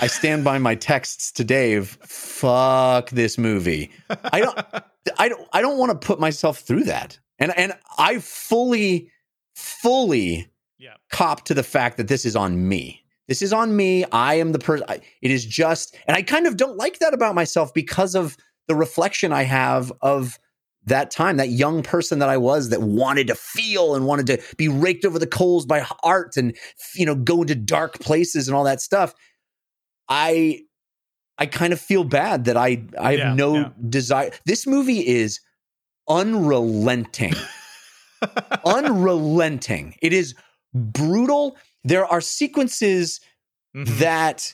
[0.00, 1.98] I stand by my texts to Dave.
[2.02, 3.90] Fuck this movie.
[4.32, 4.58] I don't
[5.18, 7.18] I don't I don't want to put myself through that.
[7.38, 9.10] And and I fully
[9.54, 10.48] fully
[10.78, 10.94] Yeah.
[11.10, 13.04] cop to the fact that this is on me.
[13.28, 14.04] This is on me.
[14.12, 17.34] I am the person it is just and I kind of don't like that about
[17.34, 18.36] myself because of
[18.68, 20.38] the reflection I have of
[20.84, 24.42] that time, that young person that I was that wanted to feel and wanted to
[24.56, 26.56] be raked over the coals by art and
[26.94, 29.14] you know go into dark places and all that stuff.
[30.12, 30.60] I
[31.38, 33.68] I kind of feel bad that I I have Yeah, no yeah.
[33.88, 34.30] desire.
[34.44, 35.40] This movie is
[36.08, 37.34] unrelenting.
[38.64, 39.94] unrelenting.
[40.02, 40.34] It is
[40.74, 41.56] brutal.
[41.84, 43.20] There are sequences
[43.74, 43.98] Mhm.
[43.98, 44.52] that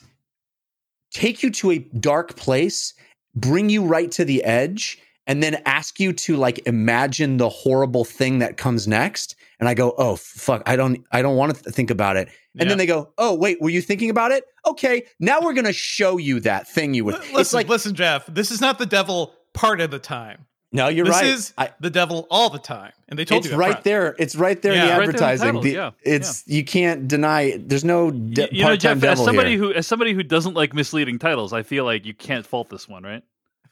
[1.11, 2.93] take you to a dark place,
[3.35, 8.05] bring you right to the edge, and then ask you to like imagine the horrible
[8.05, 9.35] thing that comes next.
[9.59, 12.29] And I go, "Oh fuck, I don't I don't want to th- think about it."
[12.57, 12.69] And Yeah.
[12.69, 14.45] then they go, "Oh, wait, were you thinking about it?
[14.65, 17.67] Okay, now we're going to show you that thing you would." L- Listen, it's like,
[17.67, 18.25] listen, Jeff.
[18.27, 20.45] This is not the devil part of the time.
[20.71, 23.39] "No, you're this right." This is I, the devil all the time, and they told
[23.43, 23.83] it's you up right front.
[23.83, 24.15] there.
[24.17, 24.81] It's right there Yeah.
[24.81, 25.45] in the Right there in the advertising.
[25.47, 27.41] title, The- yeah, it's you can't deny.
[27.41, 27.67] it.
[27.67, 29.59] There's no de- you, you know, part-time Jeff, as somebody here.
[29.59, 32.87] who as somebody who doesn't like misleading titles, I feel like you can't fault this
[32.87, 33.23] one, right?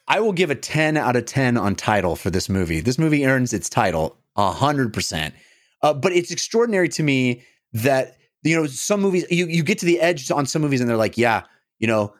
[0.09, 2.79] I will give a 10 out of 10 on title for this movie.
[2.81, 5.33] This movie earns its title a hundred percent.
[5.81, 7.43] Uh, but it's extraordinary to me
[7.73, 10.89] that you know some movies you you get to the edge on some movies and
[10.89, 11.43] they're like, yeah,
[11.79, 12.13] you know,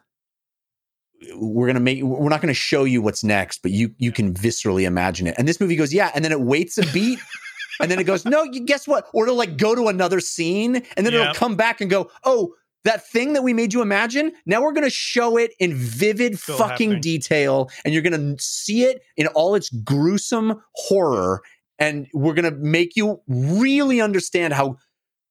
[1.34, 4.84] we're gonna make we're not gonna show you what's next, but you you can viscerally
[4.84, 5.34] imagine it.
[5.38, 7.18] And this movie goes, yeah, and then it waits a beat.
[7.80, 9.06] And then it goes, no, you guess what?
[9.14, 12.52] Or it'll like go to another scene and then it'll come back and go, oh,
[12.84, 16.56] that thing that we made you imagine, now we're gonna show it in vivid Still
[16.56, 17.00] fucking happening.
[17.00, 21.40] detail, and you're gonna see it in all its gruesome horror,
[21.78, 24.76] and we're gonna make you really understand how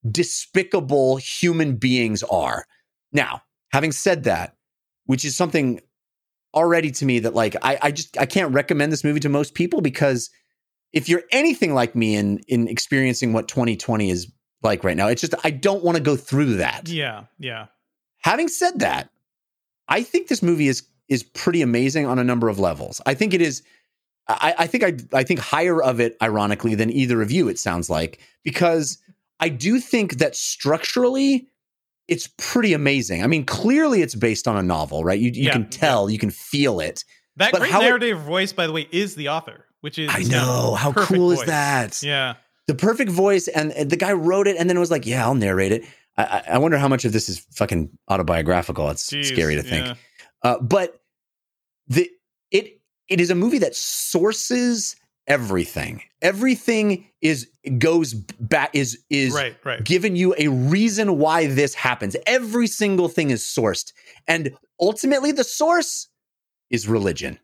[0.09, 2.65] despicable human beings are.
[3.11, 3.41] Now,
[3.71, 4.55] having said that,
[5.05, 5.81] which is something
[6.53, 9.53] already to me that like I, I just I can't recommend this movie to most
[9.53, 10.29] people because
[10.93, 14.31] if you're anything like me in in experiencing what 2020 is
[14.63, 16.89] like right now, it's just I don't want to go through that.
[16.89, 17.67] Yeah, yeah.
[18.19, 19.09] Having said that,
[19.87, 23.01] I think this movie is is pretty amazing on a number of levels.
[23.05, 23.63] I think it is.
[24.29, 27.47] I, I think I I think higher of it, ironically, than either of you.
[27.47, 28.97] It sounds like because
[29.39, 31.47] I do think that structurally,
[32.07, 33.23] it's pretty amazing.
[33.23, 35.19] I mean, clearly, it's based on a novel, right?
[35.19, 37.03] You you Yeah, can tell, you can feel it.
[37.37, 40.09] That But great how it- narrative voice, by the way, is the author, which is
[40.13, 42.01] I know how cool is that?
[42.03, 42.35] Yeah,
[42.67, 45.23] the perfect voice and and the guy wrote it and then it was like yeah
[45.25, 45.85] i'll narrate it
[46.17, 49.63] i, I- I wonder how much of this is fucking autobiographical it's Jeez, scary to
[49.63, 49.93] think yeah.
[50.43, 50.99] uh, but
[51.87, 52.09] the
[52.51, 52.76] it
[53.09, 54.95] it is a movie that sources
[55.27, 59.83] everything everything is goes back is is right, right.
[59.83, 63.91] giving you a reason why this happens every single thing is sourced
[64.27, 66.07] and ultimately the source
[66.69, 67.37] is religion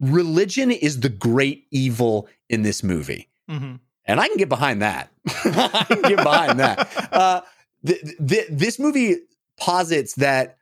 [0.00, 3.76] religion is the great evil in this movie hmm
[4.08, 5.10] and I can get behind that.
[5.28, 6.88] I can get behind that.
[7.18, 7.40] Uh,
[7.84, 9.16] th- th- this movie
[9.58, 10.57] posits that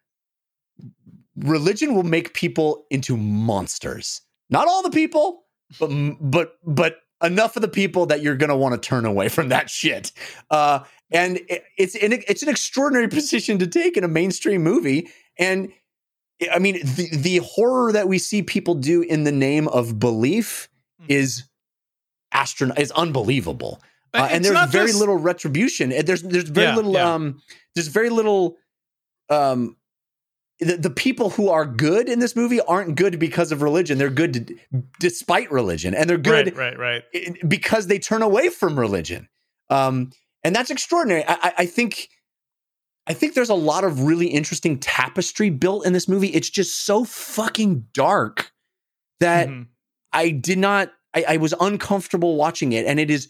[1.39, 4.21] religion will make people into monsters.
[4.51, 5.45] Not all the people,
[5.79, 5.91] but
[6.21, 9.49] but but enough of the people that you're going to want to turn away from
[9.49, 10.13] that shit.
[10.51, 10.81] Uh,
[11.11, 15.09] and it- it's an, it's an extraordinary position to take in a mainstream movie.
[15.39, 15.73] And
[16.53, 20.69] I mean, the, the horror that we see people do in the name of belief
[21.03, 21.07] Mhm.
[21.09, 21.43] is
[22.33, 23.81] astronaut is unbelievable.
[24.15, 25.91] Uh, and there's very little retribution.
[25.91, 27.15] There's there's very Yeah, little yeah.
[27.15, 27.43] um
[27.75, 28.57] there's very little
[29.29, 29.77] um
[30.61, 33.99] the, the people who are good in this movie aren't good because of religion.
[33.99, 34.57] They're good d-
[34.99, 37.49] despite religion, and they're good Right, right, right.
[37.49, 39.29] because they turn away from religion.
[39.69, 40.13] Um,
[40.45, 41.25] and that's extraordinary.
[41.27, 42.09] I, I, I think
[43.09, 46.29] I think there's a lot of really interesting tapestry built in this movie.
[46.29, 48.51] It's just so fucking dark
[49.21, 49.67] that Mhm.
[50.13, 50.93] I did not.
[51.15, 53.29] I, I was uncomfortable watching it, and it is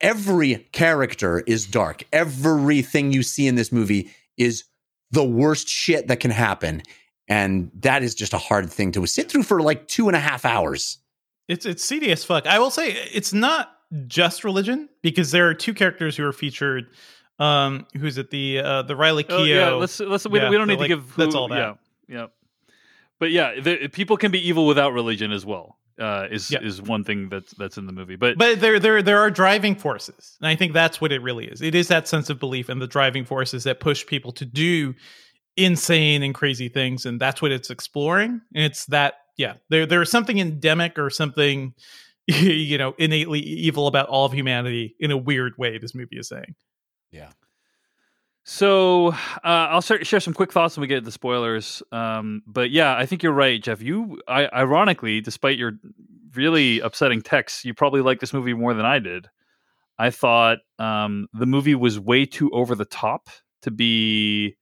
[0.00, 2.04] every character is dark.
[2.12, 4.64] Everything you see in this movie is
[5.12, 6.82] the worst shit that can happen,
[7.28, 10.20] and that is just a hard thing to sit through for like two and a
[10.20, 10.98] half hours.
[11.48, 12.46] It's it's seedy as fuck.
[12.46, 13.76] I will say it's not
[14.06, 16.86] just religion because there are two characters who are featured.
[17.38, 18.30] Um, who's it?
[18.30, 19.40] The uh, the Riley Keough.
[19.40, 21.48] Oh, yeah, let's let's we, Yeah, we don't need like, to give who, that's all
[21.48, 21.78] that.
[22.08, 22.26] Yeah, yeah.
[23.18, 25.78] But yeah, the, people can be evil without religion as well.
[25.98, 26.60] Uh, is Yeah.
[26.62, 28.16] is one thing that's that's in the movie.
[28.16, 31.46] But, But there, there, there are driving forces, and I think that's what it really
[31.46, 31.60] is.
[31.60, 34.94] It is that sense of belief and the driving forces that push people to do
[35.56, 38.40] insane and crazy things, and that's what it's exploring.
[38.54, 41.74] And it's that, yeah, there, there is something endemic or something,
[42.26, 45.78] you know, innately evil about all of humanity in a weird way.
[45.78, 46.54] This movie is saying.
[48.44, 49.14] So uh,
[49.44, 51.82] I'll start, share some quick thoughts when we get to the spoilers.
[51.92, 53.80] Um, but yeah, I think you're right, Jeff.
[53.80, 55.72] You, I, ironically, despite your
[56.34, 59.28] really upsetting texts, you probably like this movie more than I did.
[59.98, 63.28] I thought um, the movie was way too over the top
[63.62, 64.56] to be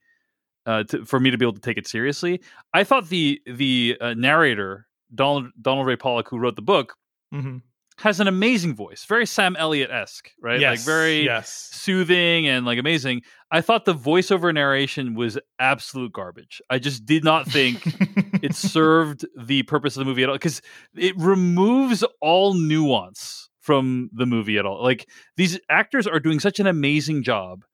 [0.66, 2.42] uh, to, for me to be able to take it seriously.
[2.74, 6.96] I thought the the uh, narrator Donald Donald Ray Pollock, who wrote the book,
[7.34, 7.58] Mm-hmm.
[8.00, 10.58] Has an amazing voice, very Sam Elliott esque, right?
[10.58, 11.68] Yes, like very yes.
[11.72, 13.22] soothing and like amazing.
[13.50, 16.62] I thought the voiceover narration was absolute garbage.
[16.70, 17.82] I just did not think
[18.42, 20.62] it served the purpose of the movie at all because
[20.96, 24.82] it removes all nuance from the movie at all.
[24.82, 25.06] Like
[25.36, 27.64] these actors are doing such an amazing job.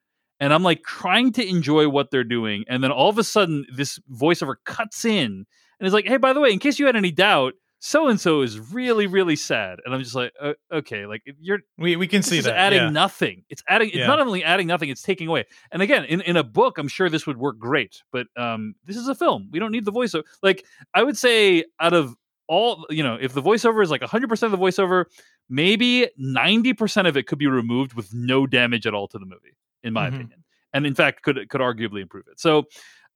[0.41, 2.65] And I'm like trying to enjoy what they're doing.
[2.69, 5.47] And then all of a sudden, this voiceover cuts in
[5.79, 8.21] and is like, hey, by the way, in case you had any doubt, so and
[8.21, 9.79] so is really, really sad.
[9.85, 12.89] And I'm just like, uh, okay, like you're we we can see that adding yeah.
[12.91, 13.45] nothing.
[13.49, 13.89] It's adding.
[13.89, 14.07] It's Yeah.
[14.07, 15.45] not only adding nothing; it's taking away.
[15.71, 18.03] And again, in, in a book, I'm sure this would work great.
[18.13, 19.49] But um, this is a film.
[19.53, 20.23] We don't need the voiceover.
[20.43, 22.15] Like I would say, out of
[22.49, 25.05] all, you know, if the voiceover is like 100 percent of the voiceover,
[25.49, 29.27] maybe 90 percent of it could be removed with no damage at all to the
[29.27, 30.15] movie, in my Mhm.
[30.15, 30.45] opinion.
[30.73, 32.41] And in fact, could could arguably improve it.
[32.41, 32.65] So.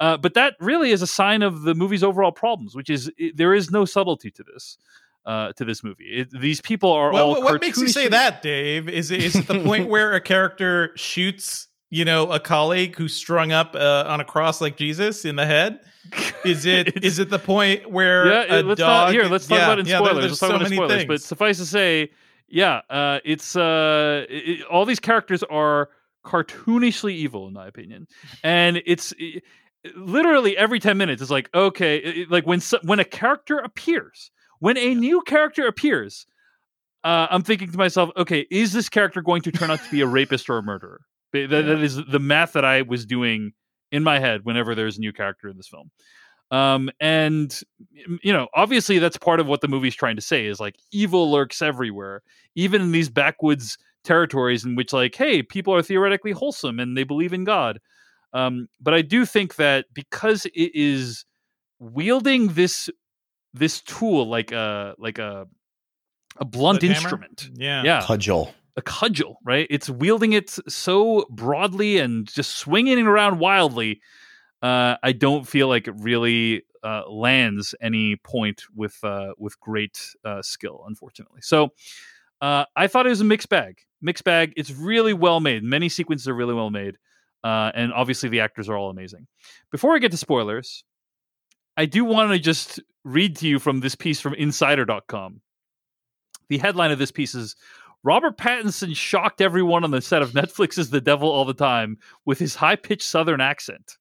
[0.00, 3.30] Uh, but that really is a sign of the movie's overall problems, which is i
[3.34, 4.78] there is no subtlety to this.
[5.26, 6.04] uh, to this movie.
[6.06, 7.42] It, these people are Well, all.
[7.42, 8.88] what, makes you say that, Dave?
[8.88, 13.14] Is it, is it the point where a character shoots, you know, a colleague who's
[13.14, 15.80] strung up uh, on a cross like Jesus in the head?
[16.44, 18.88] Is it is it the point where yeah, a let's dog?
[19.08, 19.24] not here.
[19.26, 20.22] Let's talk yeah, about it in yeah, there- spoilers.
[20.22, 21.04] there's let's talk so about in many spoilers.
[21.04, 22.10] But suffice to say,
[22.48, 25.90] yeah, uh, it's uh, it, it- all these characters are
[26.24, 28.06] cartoonishly evil, in my opinion,
[28.42, 29.44] and it's it-
[29.96, 31.22] literally every ten minutes.
[31.22, 36.26] It's like okay, it- like when when a character appears, when a new character appears.
[37.02, 40.02] Uh, I'm thinking to myself, okay, is this character going to turn out to be
[40.02, 41.00] a rapist or a murderer?
[41.32, 43.52] That, that is the math that I was doing
[43.90, 45.90] in my head whenever there's a new character in this film.
[46.50, 47.58] Um, and
[48.22, 51.30] you know, obviously that's part of what the movie's trying to say is like evil
[51.30, 52.22] lurks everywhere,
[52.54, 57.04] even in these backwoods territories in which like, hey, people are theoretically wholesome and they
[57.04, 57.78] believe in God.
[58.32, 61.24] Um, but I do think that because it is
[61.78, 62.88] wielding this
[63.54, 65.46] this tool like a like a
[66.36, 67.00] a blunt Sledgehammer?
[67.24, 67.82] instrument, Yeah.
[67.82, 68.52] yeah, Cudgel.
[68.76, 69.66] a cudgel, right?
[69.68, 74.00] It's wielding it so broadly and just swinging it around wildly.
[74.62, 79.98] Uh, I don't feel like it really uh, lands any point with uh, with great
[80.24, 81.40] uh, skill, unfortunately.
[81.42, 81.70] So
[82.40, 83.80] uh, I thought it was a mixed bag.
[84.00, 84.52] Mixed bag.
[84.56, 85.62] It's really well made.
[85.64, 86.96] Many sequences are really well made,
[87.44, 89.26] uh, and obviously the actors are all amazing.
[89.70, 90.84] Before I get to spoilers,
[91.76, 95.40] I do want to just read to you from this piece from Insider.com.
[96.48, 97.56] The headline of this piece is
[98.02, 102.38] Robert Pattinson shocked everyone on the set of Netflix's The Devil All the Time with
[102.38, 103.98] his high pitched Southern accent.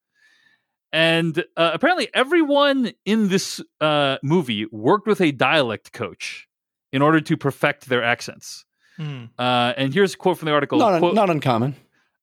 [0.91, 6.47] And uh, apparently, everyone in this uh, movie worked with a dialect coach
[6.91, 8.65] in order to perfect their accents.
[8.97, 9.25] Hmm.
[9.37, 10.79] Uh, and here's a quote from the article.
[10.79, 11.75] Not, un- Quote, not uncommon.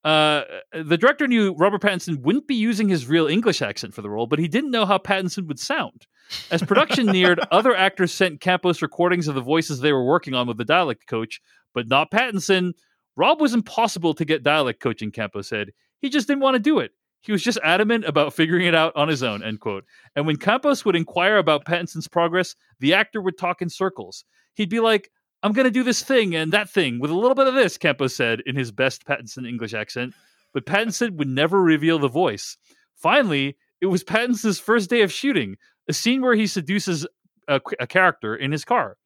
[0.06, 4.08] Uh, the director knew Robert Pattinson wouldn't be using his real English accent for the
[4.08, 6.06] role, but he didn't know how Pattinson would sound.
[6.48, 10.46] As production neared, other actors sent Campos recordings of the voices they were working on
[10.46, 11.40] with the dialect coach,
[11.74, 12.74] but not Pattinson.
[13.16, 15.72] Rob was impossible to get dialect coaching, Campos said.
[15.98, 16.92] He just didn't want to do it.
[17.22, 19.86] He was just adamant about figuring it out on his own, end quote.
[20.14, 24.24] And when Campos would inquire about Pattinson's progress, the actor would talk in circles.
[24.54, 25.10] He'd be like,
[25.42, 27.76] I'm going to do this thing and that thing with a little bit of this,
[27.78, 30.14] Campos said in his best Pattinson English accent.
[30.54, 32.56] But Pattinson would never reveal the voice.
[32.96, 35.56] Finally, it was Pattinson's first day of shooting,
[35.88, 37.06] a scene where he seduces
[37.46, 38.96] a, a character in his car.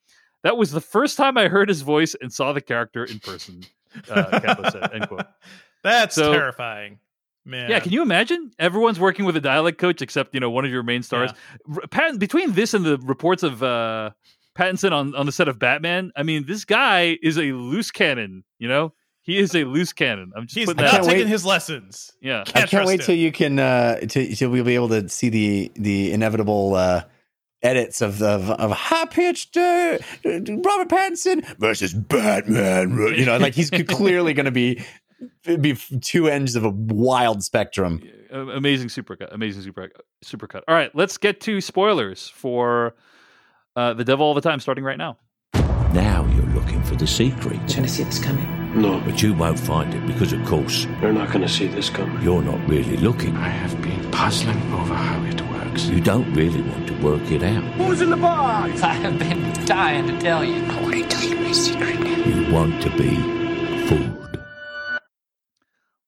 [0.44, 3.62] That was the first time I heard his voice and saw the character in person,
[4.08, 5.26] uh, Campos said, end quote.
[5.82, 6.98] That's So- terrifying,
[7.44, 7.68] man.
[7.68, 8.52] Yeah, can you imagine?
[8.58, 11.32] Everyone's working with a dialect coach except you know one of your main stars.
[11.74, 14.10] R- Pat, between this and the reports of uh,
[14.56, 18.44] Pattinson on on the set of Batman, I mean, this guy is a loose cannon.
[18.58, 20.32] You know, he is a loose cannon.
[20.36, 22.10] I'm just He's putting not taking his lessons.
[22.20, 24.88] Yeah, I Can't can't wait trust till you can uh till, till we'll be able
[24.88, 27.02] to see the the inevitable uh
[27.62, 32.96] edits of the of, of high pitched uh, Robert Pattinson versus Batman.
[33.16, 34.82] You know, like he's clearly going to be
[35.58, 38.02] be two ends of a wild spectrum.
[38.30, 39.32] Amazing supercut.
[39.32, 39.90] Amazing super
[40.24, 40.62] supercut.
[40.68, 42.94] All right, let's get to spoilers for
[43.80, 45.16] uh, the Devil all the time, starting right now.
[45.94, 47.56] Now you're looking for the secret.
[47.68, 48.46] You're gonna see this coming.
[48.80, 51.90] No, But you won't find it because, of course, you're not going to see this
[51.90, 52.22] coming.
[52.22, 53.36] you're not really looking.
[53.36, 55.86] I have been puzzling over how it works.
[55.86, 57.64] You don't really want to work it out.
[57.74, 58.80] Who's in the box?
[58.82, 60.62] I have been dying to tell you.
[60.66, 61.98] I want to tell you my secret.
[62.28, 63.16] You want to be
[63.88, 64.38] fooled.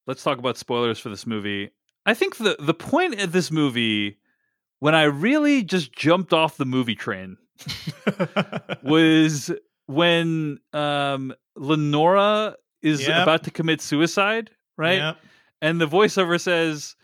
[0.07, 1.73] let's talk about spoilers for this movie.
[2.07, 4.19] I think the the point of this movie
[4.79, 7.39] when I really just jumped off the movie train
[8.83, 9.51] was
[9.87, 13.23] when um Lenora is Yep.
[13.23, 14.99] about to commit suicide, right?
[14.99, 15.17] Yep.
[15.61, 16.97] And the voiceover says,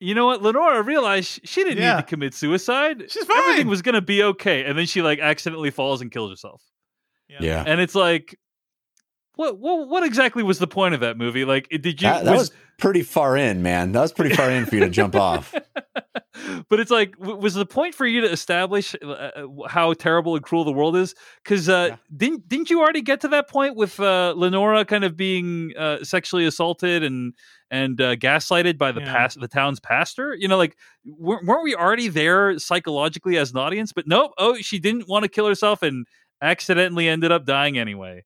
[0.00, 0.42] "You know what?
[0.42, 1.96] Lenora realized she didn't Yeah.
[1.96, 3.04] need to commit suicide.
[3.10, 3.38] She's fine.
[3.38, 6.62] Everything was going to be okay." And then she like accidentally falls and kills herself.
[7.40, 7.64] Yeah.
[7.66, 8.38] And it's like
[9.36, 11.44] what what what exactly was the point of that movie?
[11.44, 13.92] Like did you That, that was pretty far in, man.
[13.92, 15.54] That was pretty far in for you to jump off.
[16.68, 20.34] but it's like w- was the point for you to establish uh, uh, how terrible
[20.36, 21.14] and cruel the world is?
[21.42, 25.16] Because uh, didn't didn't you already get to that point with uh, lenora kind of
[25.16, 27.34] being uh, sexually assaulted and
[27.70, 29.12] and uh, gaslighted by the Yeah.
[29.12, 30.34] past the town's pastor?
[30.38, 33.92] You know like weren't weren't we already there psychologically as an audience?
[33.92, 36.06] But nope oh she didn't want to kill herself and
[36.42, 38.24] accidentally ended up dying anyway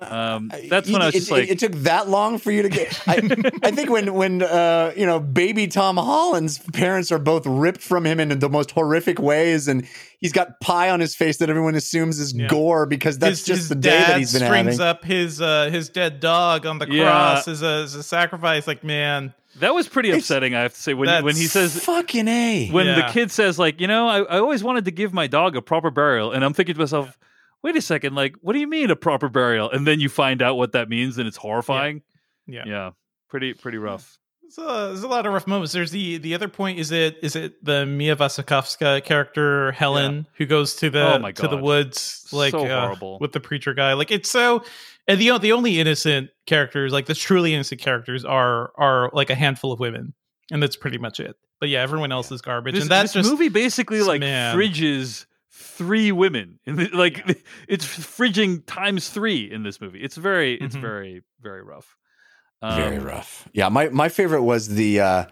[0.00, 2.50] um that's when It- i was it, just like it, it took that long for
[2.52, 3.00] you to get.
[3.08, 3.14] I,
[3.64, 8.04] I think when when uh, you know baby Tom Holland's parents are both ripped from
[8.06, 9.86] him in the most horrific ways, and
[10.20, 12.46] he's got pie on his face that everyone assumes is Yeah.
[12.46, 14.80] gore because that's his, just his the day that he's been strings having.
[14.86, 17.04] up his uh, his dead dog on the Yeah.
[17.04, 18.66] cross as a, as a sacrifice.
[18.68, 20.94] Like, man, That was pretty It's- upsetting, I have to say.
[20.94, 24.38] When when he says fucking a when the kid says like, you know, I, I
[24.38, 27.18] always wanted to give my dog a proper burial, and I'm thinking to myself,
[27.62, 29.70] wait a second, like, what do you mean a proper burial?
[29.70, 32.02] And then you find out what that means, and it's horrifying.
[32.46, 32.64] Yeah.
[32.66, 32.90] Yeah,
[33.28, 34.18] pretty pretty rough.
[34.42, 35.72] There's a, there's a lot of rough moments.
[35.72, 36.78] There's the the other point.
[36.78, 41.48] Is it is it the Mia Wasikowska character Helen who goes to the Oh to
[41.48, 43.18] the woods like So uh, horrible.
[43.20, 43.92] with the preacher guy?
[43.92, 44.64] Like it's so.
[45.06, 49.34] And the the only innocent characters, like the truly innocent characters, are are like a
[49.34, 50.14] handful of women,
[50.50, 51.36] and that's pretty much it.
[51.60, 54.56] But yeah, everyone else is garbage, This, and that's this just movie basically like man.
[54.56, 55.26] fridges
[55.58, 56.58] three women.
[56.66, 57.24] In the, like
[57.68, 60.00] it's fridging times three in this movie.
[60.00, 60.80] It's very it's Mhm.
[60.80, 61.96] very very rough.
[62.62, 63.48] Very Um, rough.
[63.52, 65.24] Yeah, my my favorite was the uh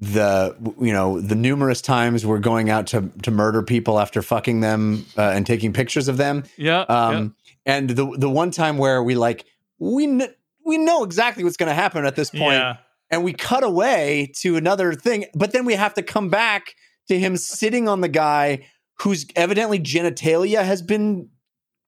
[0.00, 4.60] the you know the numerous times we're going out to to murder people after fucking
[4.60, 6.44] them uh, and taking pictures of them.
[6.56, 6.80] Yeah.
[6.82, 7.34] Um
[7.66, 9.44] and the the one time where we like
[9.78, 10.34] we kn-
[10.64, 12.76] we know exactly what's going to happen at this point yeah.
[13.10, 16.74] and we cut away to another thing but then we have to come back
[17.08, 18.66] to him sitting on the guy
[19.02, 21.28] whose evidently genitalia has been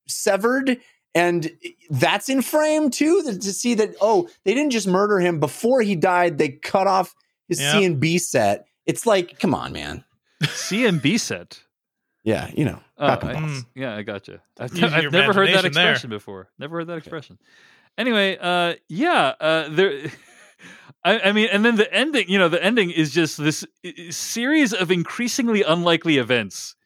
[0.09, 0.79] severed
[1.15, 1.51] and
[1.91, 5.95] that's in frame too to see that oh they didn't just murder him before he
[5.95, 7.15] died they cut off
[7.49, 7.73] his Yeah.
[7.73, 10.05] C and B set it's like come on man
[10.49, 11.63] C and B set.
[12.25, 14.41] yeah you know cock and I- yeah, I gotcha.
[14.59, 15.91] I've, I've never heard that imagination there.
[15.91, 16.49] expression before.
[16.59, 17.39] Never heard that expression.
[17.99, 20.05] Anyway, uh, yeah, uh, there.
[21.05, 22.29] I, I mean, and then the ending.
[22.29, 26.77] You know, the ending is just this i- i- series of increasingly unlikely events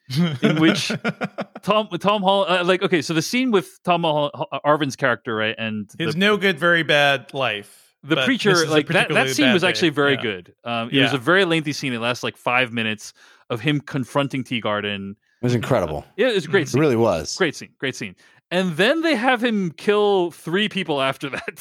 [0.41, 0.91] in which
[1.63, 2.45] Tom Tom Hall.
[2.47, 4.31] Uh, like, okay, so the scene with Tom Hall,
[4.65, 7.95] Arvin's character, right, and his the, no good, very bad life.
[8.03, 9.67] the preacher like that, that scene bad was day.
[9.69, 10.21] actually very Yeah.
[10.21, 13.11] good um it was a very lengthy scene it lasts like five minutes
[13.49, 16.95] of him confronting Teagardin it was incredible yeah it was a great it scene really
[16.95, 18.15] was great scene great scene
[18.51, 21.57] and then they have him kill three people after that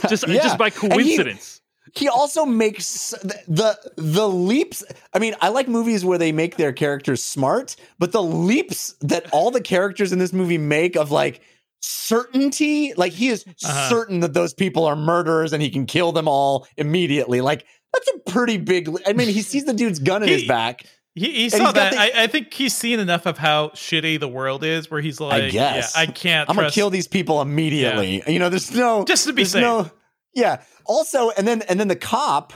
[0.08, 0.42] just Yeah.
[0.42, 1.59] just by coincidence
[1.94, 4.84] he also makes the, the the leaps
[5.14, 9.26] i mean i like movies where they make their characters smart but the leaps that
[9.32, 11.40] all the characters in this movie make of like
[11.82, 13.88] certainty like he is Uh-huh.
[13.88, 18.08] certain that those people are murderers and he can kill them all immediately like that's
[18.08, 20.84] a pretty big i mean he sees the dude's gun in his back
[21.14, 21.92] He, he saw that.
[21.92, 25.20] the- I, I think he's seen enough of how shitty the world is, where he's
[25.20, 26.48] like, i guess yeah, I can't.
[26.48, 29.62] i'm gonna kill these people immediately you know there's no Just to be safe.
[29.62, 29.90] no
[30.34, 30.62] yeah.
[30.86, 32.52] Also and then and then the cop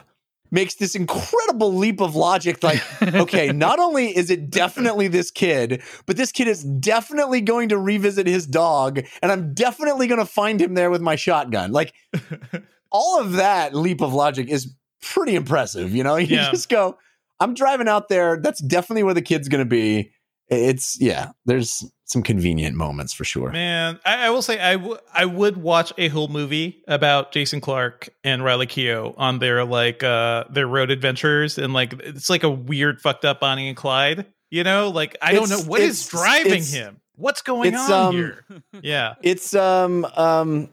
[0.51, 2.80] makes this incredible leap of logic like
[3.14, 7.76] okay not only is it definitely this kid but this kid is definitely going to
[7.78, 11.72] revisit his dog and i'm definitely going to find him there with my shotgun.
[11.72, 11.92] Like
[12.92, 14.72] all of that leap of logic is
[15.02, 16.16] pretty impressive you know?
[16.16, 16.51] You Yeah.
[16.51, 16.98] just go
[17.40, 18.38] i'm driving out there.
[18.40, 20.12] That's definitely where the kid's going to be.
[20.48, 24.98] It's yeah there's some convenient moments for sure Man, I, I will say I, w-
[25.12, 30.02] I would watch a whole movie about Jason Clarke and Riley Keough on their like
[30.02, 34.26] uh their road adventures and like it's like a weird fucked up Bonnie and Clyde.
[34.51, 37.01] You know, like I don't know what is driving him.
[37.16, 38.44] What's going on um, here?
[38.82, 39.14] Yeah.
[39.22, 40.68] It's um um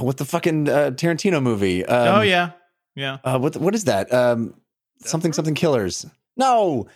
[0.00, 1.84] what the fucking uh, Tarantino movie?
[1.84, 2.52] Um, oh yeah.
[2.94, 3.18] Yeah.
[3.22, 4.12] Uh, what what is that?
[4.12, 4.54] Um,
[5.00, 6.06] something something killers.
[6.36, 6.86] No,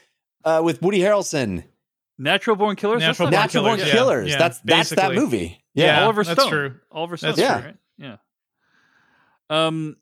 [0.44, 1.64] uh, with Woody Harrelson.
[2.18, 4.26] Natural born killers That's Natural not- Born Natural Born Killers, Killers.
[4.28, 5.62] yeah, yeah, that's that's that movie.
[5.74, 5.86] Yeah.
[5.86, 6.04] Yeah.
[6.04, 6.74] Oliver that's true.
[6.90, 7.66] Oliver Stone That's true.
[7.66, 7.76] right?
[7.98, 8.16] yeah
[9.50, 9.96] um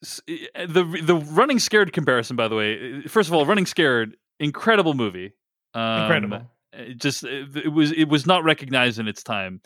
[0.00, 5.32] the the running scared comparison by the way first of all running scared incredible movie
[5.74, 6.50] um, Incredible.
[6.72, 9.60] it just it, it was it was not recognized in its time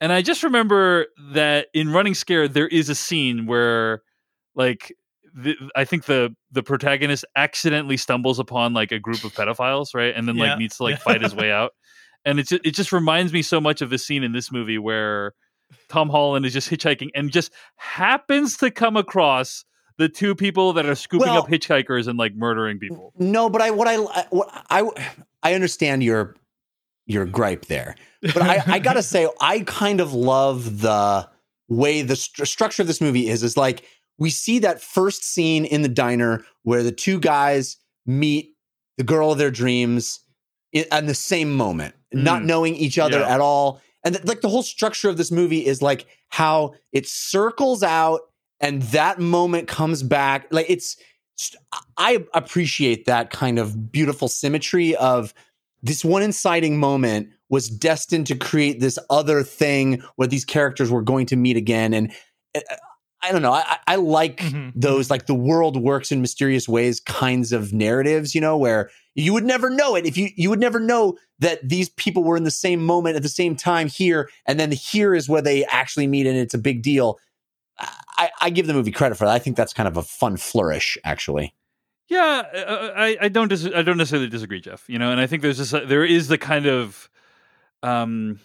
[0.00, 4.02] and i just remember that in running scared there is a scene where
[4.54, 4.96] like
[5.34, 10.14] the, i think the the protagonist accidentally stumbles upon like a group of pedophiles right
[10.16, 10.50] and then Yeah.
[10.50, 11.72] like needs to like fight his way out
[12.24, 15.32] and it's it just reminds me so much of the scene in this movie where
[15.88, 19.64] tom holland is just hitchhiking and just happens to come across
[19.98, 23.60] the two people that are scooping Well- up hitchhikers and like murdering people No, but
[23.62, 23.96] I what I
[24.30, 24.88] what I
[25.42, 26.36] I understand your
[27.06, 31.28] your gripe there, but I I gotta say I kind of love the
[31.68, 33.42] way the stru- structure of this movie is.
[33.42, 33.84] Is like
[34.18, 37.76] we see that first scene in the diner where the two guys
[38.06, 38.54] meet
[38.96, 40.20] the girl of their dreams
[40.72, 42.46] in, in the same moment, not Mm.
[42.46, 43.34] knowing each other Yeah.
[43.34, 43.80] at all.
[44.04, 48.20] And th- like the whole structure of this movie is like how it circles out
[48.60, 50.46] and that moment comes back.
[50.50, 50.96] Like it's,
[51.96, 55.34] I appreciate that kind of beautiful symmetry of
[55.82, 61.02] this one inciting moment was destined to create this other thing where these characters were
[61.02, 61.92] going to meet again.
[61.92, 62.12] And
[62.54, 62.60] uh,
[63.24, 63.52] I don't know.
[63.52, 64.72] I, I like Mhm.
[64.74, 69.32] those like the world works in mysterious ways kinds of narratives, you know, where you
[69.32, 72.44] would never know it if you you would never know that these people were in
[72.44, 76.06] the same moment at the same time here, and then here is where they actually
[76.06, 77.18] meet, and it's a big deal.
[78.16, 79.34] I, I give the movie credit for that.
[79.34, 81.52] I think that's kind of a fun flourish, actually.
[82.08, 84.84] Yeah, uh, I, I don't dis- I don't necessarily disagree, Jeff.
[84.88, 87.08] You know, and I think there's this there is the kind of
[87.82, 88.38] um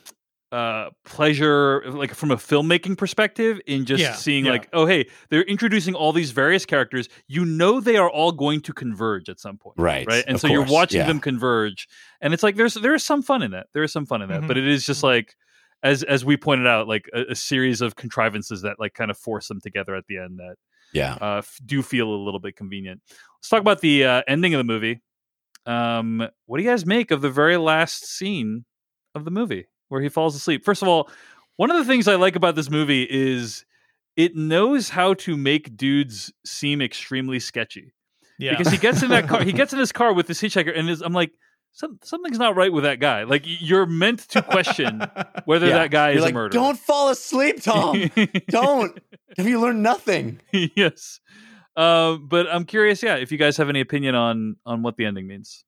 [0.52, 4.52] uh pleasure like from a filmmaking perspective in just Yeah, seeing yeah.
[4.54, 8.62] like oh hey they're introducing all these various characters you know they are all going
[8.62, 11.08] to converge at some point Right, right and of so you're watching yeah.
[11.08, 11.88] them converge
[12.20, 14.30] and it's like there's there is some fun in that there is some fun in
[14.30, 14.48] that Mhm.
[14.48, 15.36] but it is just like
[15.84, 19.18] as as we pointed out like a, a series of contrivances that like kind of
[19.20, 20.56] force them together at the end that
[20.94, 21.14] Yeah.
[21.22, 23.02] uh, f- do feel a little bit convenient.
[23.38, 25.02] Let's talk about the uh, ending of the movie.
[25.66, 28.66] Um, what do you guys make of the very last scene
[29.14, 30.64] of the movie where he falls asleep?
[30.64, 31.10] First of all,
[31.58, 33.66] one of the things I like about this movie is
[34.16, 37.94] it knows how to make dudes seem extremely sketchy.
[38.38, 38.58] Yeah.
[38.58, 40.90] Because he gets in that car, he gets in his car with this hitchhiker, and
[40.90, 41.32] is, I'm like,
[41.74, 43.24] Some, something's not right with that guy.
[43.24, 45.02] Like you're meant to question
[45.46, 45.80] whether Yeah.
[45.80, 46.50] that guy You're is like, a murderer.
[46.62, 48.10] Don't fall asleep, Tom.
[48.50, 48.98] Don't.
[49.38, 50.40] Have you learned nothing?
[50.54, 51.20] yes.
[51.76, 55.06] Uh, but I'm curious, yeah, if you guys have any opinion on on what the
[55.06, 55.64] ending means.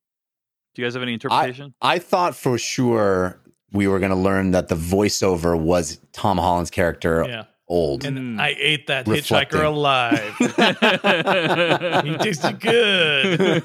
[0.73, 1.73] Do you guys have any interpretation?
[1.81, 3.39] I thought for sure
[3.73, 7.43] we were going to learn that the voiceover was Tom Holland's character Yeah.
[7.67, 8.03] old.
[8.05, 9.59] And I ate that Reflecting.
[9.59, 10.35] hitchhiker alive.
[12.05, 13.63] he tasted good.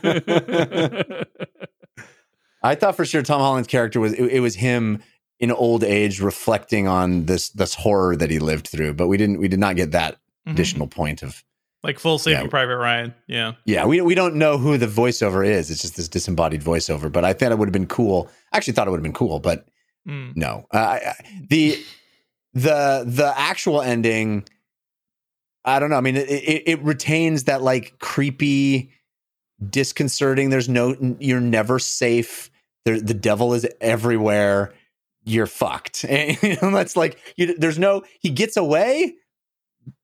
[2.63, 5.03] I thought for sure Tom Holland's character was it, it was him
[5.39, 9.39] in old age reflecting on this this horror that he lived through, but we didn't
[9.39, 10.17] we did not get that
[10.49, 10.53] Mhm.
[10.53, 11.43] additional point of
[11.83, 12.49] Like full Saving Yeah.
[12.49, 13.15] Private Ryan.
[13.29, 13.53] Yeah.
[13.65, 15.71] yeah we we don't know who the voiceover is.
[15.71, 17.11] It's just this disembodied voiceover.
[17.13, 18.29] But I thought it would have been cool.
[18.53, 19.67] I actually thought it would have been cool, but
[20.07, 20.37] Mm.
[20.37, 20.67] no.
[20.73, 21.85] Uh, I- I- the
[22.55, 24.45] the the actual ending.
[25.65, 25.97] I don't know.
[25.97, 28.93] I mean, it, it, it retains that like creepy,
[29.69, 30.51] disconcerting.
[30.51, 32.51] There's no, you're never safe.
[32.85, 34.73] There, the devil is everywhere.
[35.25, 36.05] You're fucked.
[36.09, 38.03] And you know, that's like, you, there's no.
[38.21, 39.15] He gets away,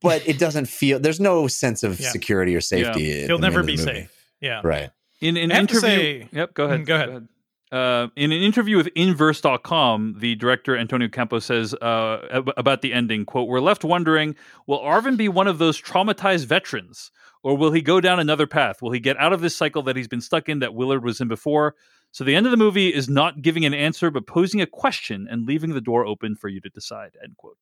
[0.01, 0.99] but it doesn't feel.
[0.99, 2.11] There's no sense of Yeah.
[2.11, 3.21] security or safety.
[3.23, 3.85] at He'll never be movie.
[3.85, 4.27] safe.
[4.41, 4.63] Yeah.
[4.65, 4.91] Right.
[5.21, 6.81] In an I have to interview, say- yep, go ahead.
[6.81, 7.29] Mm, go ahead.
[7.73, 12.93] Uh, in an interview with Inverse.com, the director Antonio Campos says uh, ab- about the
[12.93, 14.37] ending, "quote We're left wondering:
[14.67, 17.11] Will Arvin be one of those traumatized veterans,
[17.43, 18.83] or will he go down another path?
[18.83, 21.21] Will he get out of this cycle that he's been stuck in that Willard was
[21.23, 21.75] in before?"
[22.11, 25.27] So the end of the movie is not giving an answer, but posing a question
[25.31, 27.13] and leaving the door open for you to decide.
[27.25, 27.57] End quote.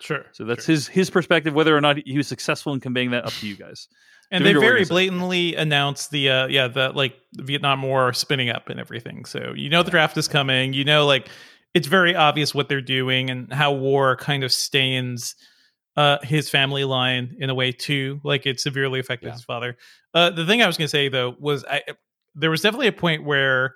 [0.00, 0.24] Sure.
[0.32, 1.52] So that's his his perspective.
[1.52, 3.88] Whether or not he was successful in conveying that, up to you guys.
[4.30, 4.88] And they very you gonna say?
[4.90, 9.24] blatantly announced the uh yeah, the like the Vietnam War spinning up and everything.
[9.24, 10.72] So you know the draft is coming.
[10.72, 11.28] You know, like
[11.74, 15.34] it's very obvious what they're doing and how war kind of stains
[15.96, 18.20] uh his family line in a way too.
[18.22, 19.76] Like it severely affected his father.
[20.14, 21.82] Uh the thing I was gonna say though was I
[22.34, 23.74] there was definitely a point where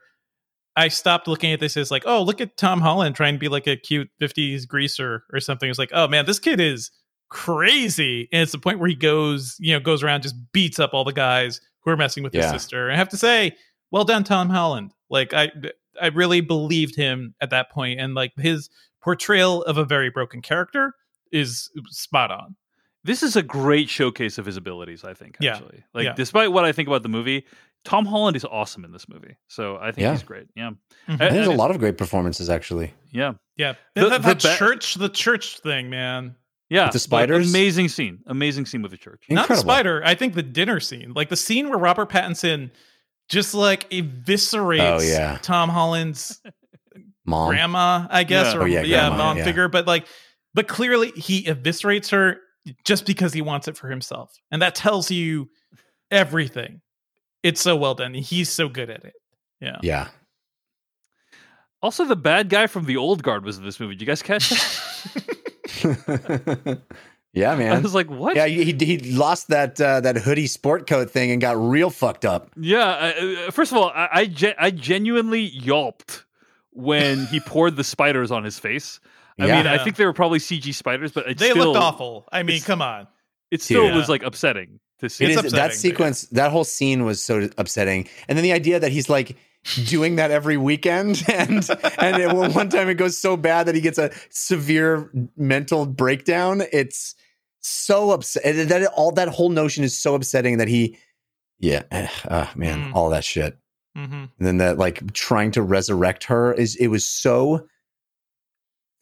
[0.77, 3.49] I stopped looking at this as like, oh, look at Tom Holland trying to be
[3.49, 5.69] like a cute 50s greaser or something.
[5.71, 6.91] It's like, oh man, this kid is
[7.31, 8.29] crazy.
[8.33, 11.05] And it's the point where he goes, you know, goes around just beats up all
[11.05, 12.85] the guys who are messing with his sister.
[12.89, 13.57] And I have to say,
[13.91, 14.93] well done, Tom Holland.
[15.11, 15.51] Like I
[16.01, 18.69] I really believed him at that point, and like his
[19.03, 20.95] portrayal of a very broken character
[21.31, 22.57] is spot on.
[23.05, 25.05] this is a great showcase of his abilities.
[25.05, 25.37] I think.
[25.41, 25.53] Yeah.
[25.57, 26.15] Actually, like Yeah.
[26.15, 27.45] despite what I think about the movie,
[27.85, 29.37] Tom Holland is awesome in this movie.
[29.49, 30.13] So I think Yeah.
[30.13, 30.47] he's great.
[30.57, 30.71] Yeah.
[30.71, 30.75] Mhm.
[31.09, 32.95] I And- think there's a lot of great performances actually.
[33.13, 33.35] Yeah.
[33.57, 36.35] Yeah, The- that, the that ba- church, the church thing, man.
[36.71, 36.85] Yeah.
[36.85, 37.51] With the like, spiders?
[37.51, 38.21] amazing scene.
[38.27, 39.25] Amazing scene with the church.
[39.31, 40.03] Not the spider.
[40.05, 42.71] I think the dinner scene, like the scene where Robert Pattinson
[43.29, 45.39] just like eviscerates Oh, yeah.
[45.43, 46.41] Tom Holland's
[47.27, 47.49] Mom.
[47.51, 48.59] grandma, I guess, Yeah.
[48.59, 49.45] or Oh, yeah, yeah, grandma, mom yeah.
[49.45, 49.69] figure.
[49.69, 50.07] But like,
[50.55, 52.39] but clearly he eviscerates her
[52.85, 55.49] just because he wants it for himself, and that tells you
[56.11, 56.81] everything.
[57.43, 58.15] It's so well done.
[58.15, 59.13] He's so good at it.
[59.61, 59.77] Yeah.
[59.83, 60.09] Yeah.
[61.83, 63.95] Also, the bad guy from the old guard was in this movie.
[63.95, 65.25] Did you guys catch that?
[67.33, 67.73] yeah, man.
[67.73, 68.37] I was like, what?
[68.37, 72.25] Yeah, he, he lost that uh, that hoodie sport coat thing and got real fucked
[72.25, 72.51] up.
[72.57, 73.13] Yeah.
[73.47, 76.25] Uh, first of all, I I, gen- I genuinely yelped
[76.71, 79.01] when he poured the spiders on his face.
[79.39, 79.57] I Yeah.
[79.57, 82.29] mean, I think they were probably CG spiders, but it They still, looked awful.
[82.31, 83.09] I mean, come on.
[83.51, 83.97] It still Dude.
[83.97, 85.25] was like upsetting to see.
[85.25, 88.53] It It's is that upsetting, sequence, that whole scene was so upsetting, and then the
[88.53, 89.37] idea that he's like
[89.85, 91.69] doing that every weekend, and
[91.99, 95.87] and it, well, one time it goes so bad that he gets a severe mental
[95.87, 96.63] breakdown.
[96.73, 97.15] It's
[97.61, 100.99] so upset that it- all that whole notion is so upsetting that he,
[101.59, 101.83] yeah,
[102.29, 102.95] uh, man, Mm.
[102.95, 103.57] all that shit.
[103.97, 107.67] hmm And then that like trying to resurrect her is it was so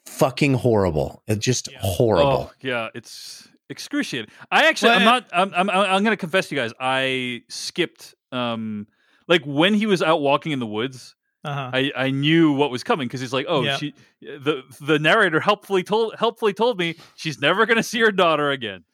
[0.06, 1.22] fucking horrible.
[1.26, 1.78] It's just Yeah.
[1.80, 2.50] horrible.
[2.50, 4.30] Oh, yeah, it's excruciating.
[4.50, 5.28] I actually, Well, I'm not.
[5.32, 5.54] I'm.
[5.54, 5.70] I'm.
[5.70, 6.72] I'm going to confess to you guys.
[6.78, 8.14] I skipped.
[8.30, 8.86] Um,
[9.28, 11.70] like when he was out walking in the woods, Uh-huh.
[11.74, 13.76] I I knew what was coming because he's like, oh, Yeah.
[13.76, 13.94] she.
[14.20, 18.50] The the narrator helpfully told helpfully told me she's never going to see her daughter
[18.50, 18.84] again.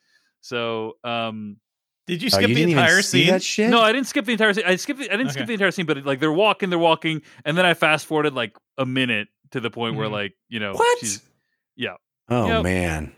[0.41, 1.57] So, um,
[2.07, 3.27] Did you Oh, skip you the entire scene?
[3.27, 3.69] that shit?
[3.69, 4.63] no, I didn't skip the entire scene.
[4.65, 4.99] I skipped.
[4.99, 5.45] The, I didn't skip.
[5.45, 8.57] The entire scene, but like they're walking, they're walking, and then I fast forwarded like
[8.79, 10.11] a minute to the point where Mhm.
[10.13, 10.99] like you know What?
[10.99, 11.21] she's
[11.75, 11.97] yeah.
[12.29, 12.63] Oh Yep.
[12.63, 13.11] man.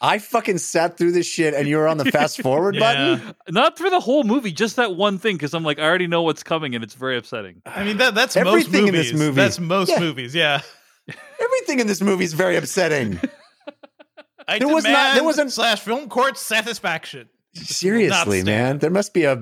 [0.00, 3.16] I fucking sat through this shit and you were on the fast forward Yeah.
[3.16, 3.34] button?
[3.50, 6.22] Not for the whole movie, just that one thing, because I'm like, I already know
[6.22, 7.60] what's coming, and it's very upsetting.
[7.66, 9.10] I mean, that that's Everything most in movies.
[9.12, 9.36] this movie.
[9.36, 10.00] That's most Yeah.
[10.00, 10.34] movies.
[10.34, 10.62] Yeah.
[11.40, 13.20] Everything in this movie is very upsetting.
[14.48, 17.28] I There was not- there wasn't- slash film court satisfaction.
[17.54, 19.36] Seriously, man, there must be a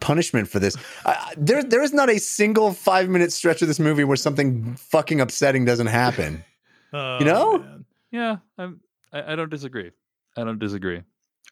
[0.00, 0.74] punishment for this.
[1.04, 4.74] Uh, there, there is not a single five minute stretch of this movie where something
[4.76, 6.44] fucking upsetting doesn't happen.
[6.94, 7.58] Oh, You know?
[7.58, 7.84] man.
[8.10, 8.80] Yeah, I'm,
[9.12, 9.90] I, I don't disagree.
[10.36, 11.02] I don't disagree.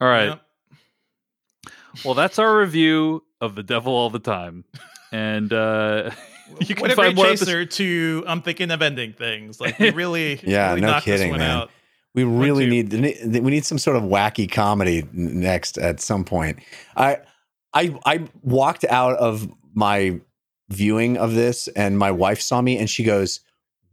[0.00, 0.26] All right.
[0.28, 0.40] Yep.
[2.04, 4.64] Well, that's our review of The Devil All the Time.
[5.12, 6.10] And uh,
[6.60, 9.60] you can what a find great more chaser to I'm thinking of ending things.
[9.60, 11.50] Like we really, Yeah, really no knocked this kidding, one man.
[11.50, 11.70] out.
[12.14, 16.58] We really need we need some sort of wacky comedy next at some point.
[16.96, 17.18] I
[17.72, 20.20] I I walked out of my
[20.70, 23.40] viewing of this and my wife saw me and she goes,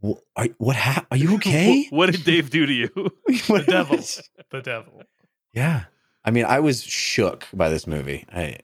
[0.02, 2.88] "Wh- are, "What hap- Are you okay?" what did Dave do to you?
[3.26, 3.98] The devil.
[4.50, 5.02] The devil.
[5.52, 5.84] Yeah.
[6.24, 8.24] I mean, I was shook by this movie.
[8.32, 8.58] I,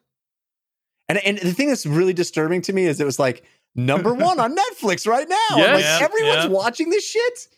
[1.09, 3.45] and and the thing that's really disturbing to me is it was like
[3.75, 5.57] number one on Netflix right now.
[5.57, 5.75] Yes.
[5.75, 6.51] like Yeah, everyone's yeah.
[6.51, 7.49] watching this shit.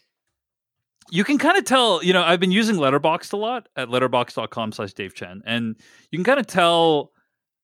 [1.11, 4.73] you can kind of tell, you know, I've been using Letterboxd a lot at letterboxd.com
[4.73, 5.43] slash Dave Chen.
[5.47, 5.77] And
[6.11, 7.13] you can kind of tell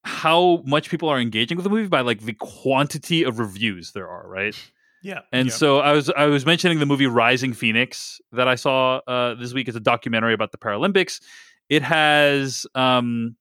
[0.04, 4.08] how much people are engaging with the movie by like the quantity of reviews there
[4.08, 4.54] are, right?
[5.02, 5.20] Yeah.
[5.32, 5.54] And yeah.
[5.54, 9.52] so I was I was mentioning the movie Rising Phoenix that I saw uh, this
[9.52, 9.68] week.
[9.68, 11.20] It's a documentary about the Paralympics.
[11.68, 13.36] It has um,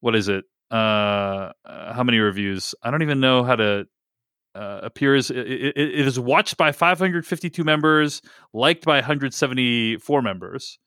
[0.00, 0.44] what is it?
[0.70, 2.74] Uh, uh, how many reviews?
[2.82, 3.86] I don't even know how to.
[4.54, 8.22] Uh, appears it, it, it is watched by 552 members,
[8.52, 10.78] liked by 174 members,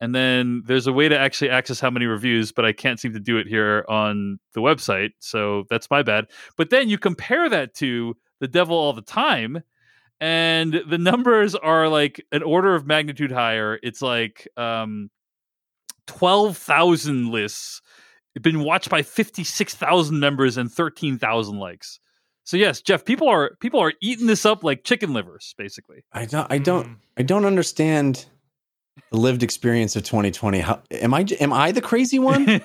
[0.00, 3.12] and then there's a way to actually access how many reviews, but I can't seem
[3.12, 6.26] to do it here on the website, so that's my bad.
[6.56, 9.62] But then you compare that to the devil all the time
[10.20, 15.10] and the numbers are like an order of magnitude higher it's like um
[16.06, 17.80] 12,000 lists
[18.34, 22.00] it's been watched by 56,000 members and 13,000 likes
[22.44, 26.24] so yes jeff people are people are eating this up like chicken livers basically I
[26.26, 26.96] don't I don't Mm.
[27.18, 28.26] I don't understand
[29.10, 30.60] the lived experience of 2020.
[30.60, 32.60] How am I am I the crazy one?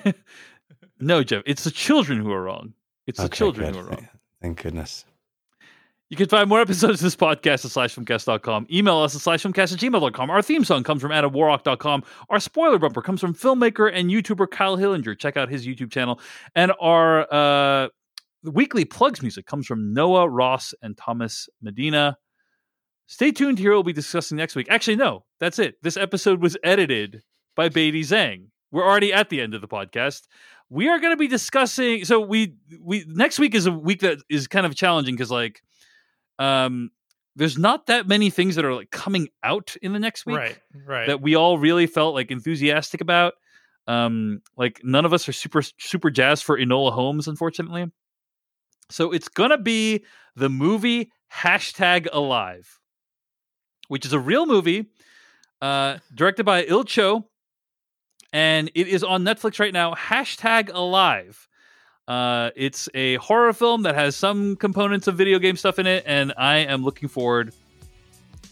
[1.00, 2.72] no jeff it's the children who are wrong
[3.06, 3.74] it's the children good.
[3.76, 4.08] who are wrong
[4.42, 5.04] Thank goodness.
[6.08, 8.68] You can find more episodes of this podcast at slashfilmcast.com.
[8.70, 10.30] Email us at slashfilmcast at gmail.com.
[10.30, 12.04] Our theme song comes from AdamWarrock.com.
[12.30, 15.18] Our spoiler bumper comes from filmmaker and YouTuber Kyle Hillinger.
[15.18, 16.20] Check out his YouTube channel.
[16.54, 17.88] And our uh,
[18.44, 22.16] weekly plugs music comes from Noah Ross and Thomas Medina.
[23.08, 23.72] Stay tuned here.
[23.72, 24.68] We'll be discussing next week.
[24.70, 25.74] Actually, no, that's it.
[25.82, 27.22] This episode was edited
[27.56, 28.46] by Beatty Zhang.
[28.70, 30.22] We're already at the end of the podcast.
[30.68, 32.04] We are going to be discussing.
[32.04, 35.62] So we we next week is a week that is kind of challenging because like
[36.38, 36.90] um
[37.36, 40.58] there's not that many things that are like coming out in the next week right,
[40.86, 41.06] right.
[41.06, 43.34] that we all really felt like enthusiastic about.
[43.86, 47.92] Um, like none of us are super super jazzed for Enola Holmes, unfortunately.
[48.90, 50.04] So it's gonna be
[50.34, 52.80] the movie hashtag Alive,
[53.88, 54.86] which is a real movie,
[55.60, 57.28] uh, directed by Il Cho,
[58.32, 59.94] and it is on Netflix right now.
[59.94, 61.46] Hashtag Alive.
[62.08, 66.04] Uh, it's a horror film that has some components of video game stuff in it,
[66.06, 67.52] and I am looking forward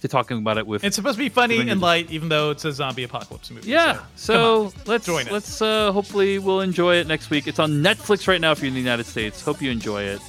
[0.01, 0.85] to talking about it with.
[0.85, 3.71] it's supposed to be funny and light, even though it's a zombie apocalypse movie.
[3.71, 5.33] yeah, so, come on, let's join us.
[5.33, 7.47] let's uh, hopefully we'll enjoy it next week.
[7.47, 9.41] It's on Netflix right now if you're in the United States.
[9.43, 10.21] Hope you enjoy it,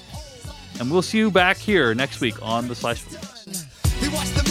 [0.79, 3.01] and we'll see you back here next week on the Slash.
[3.01, 4.44] Film.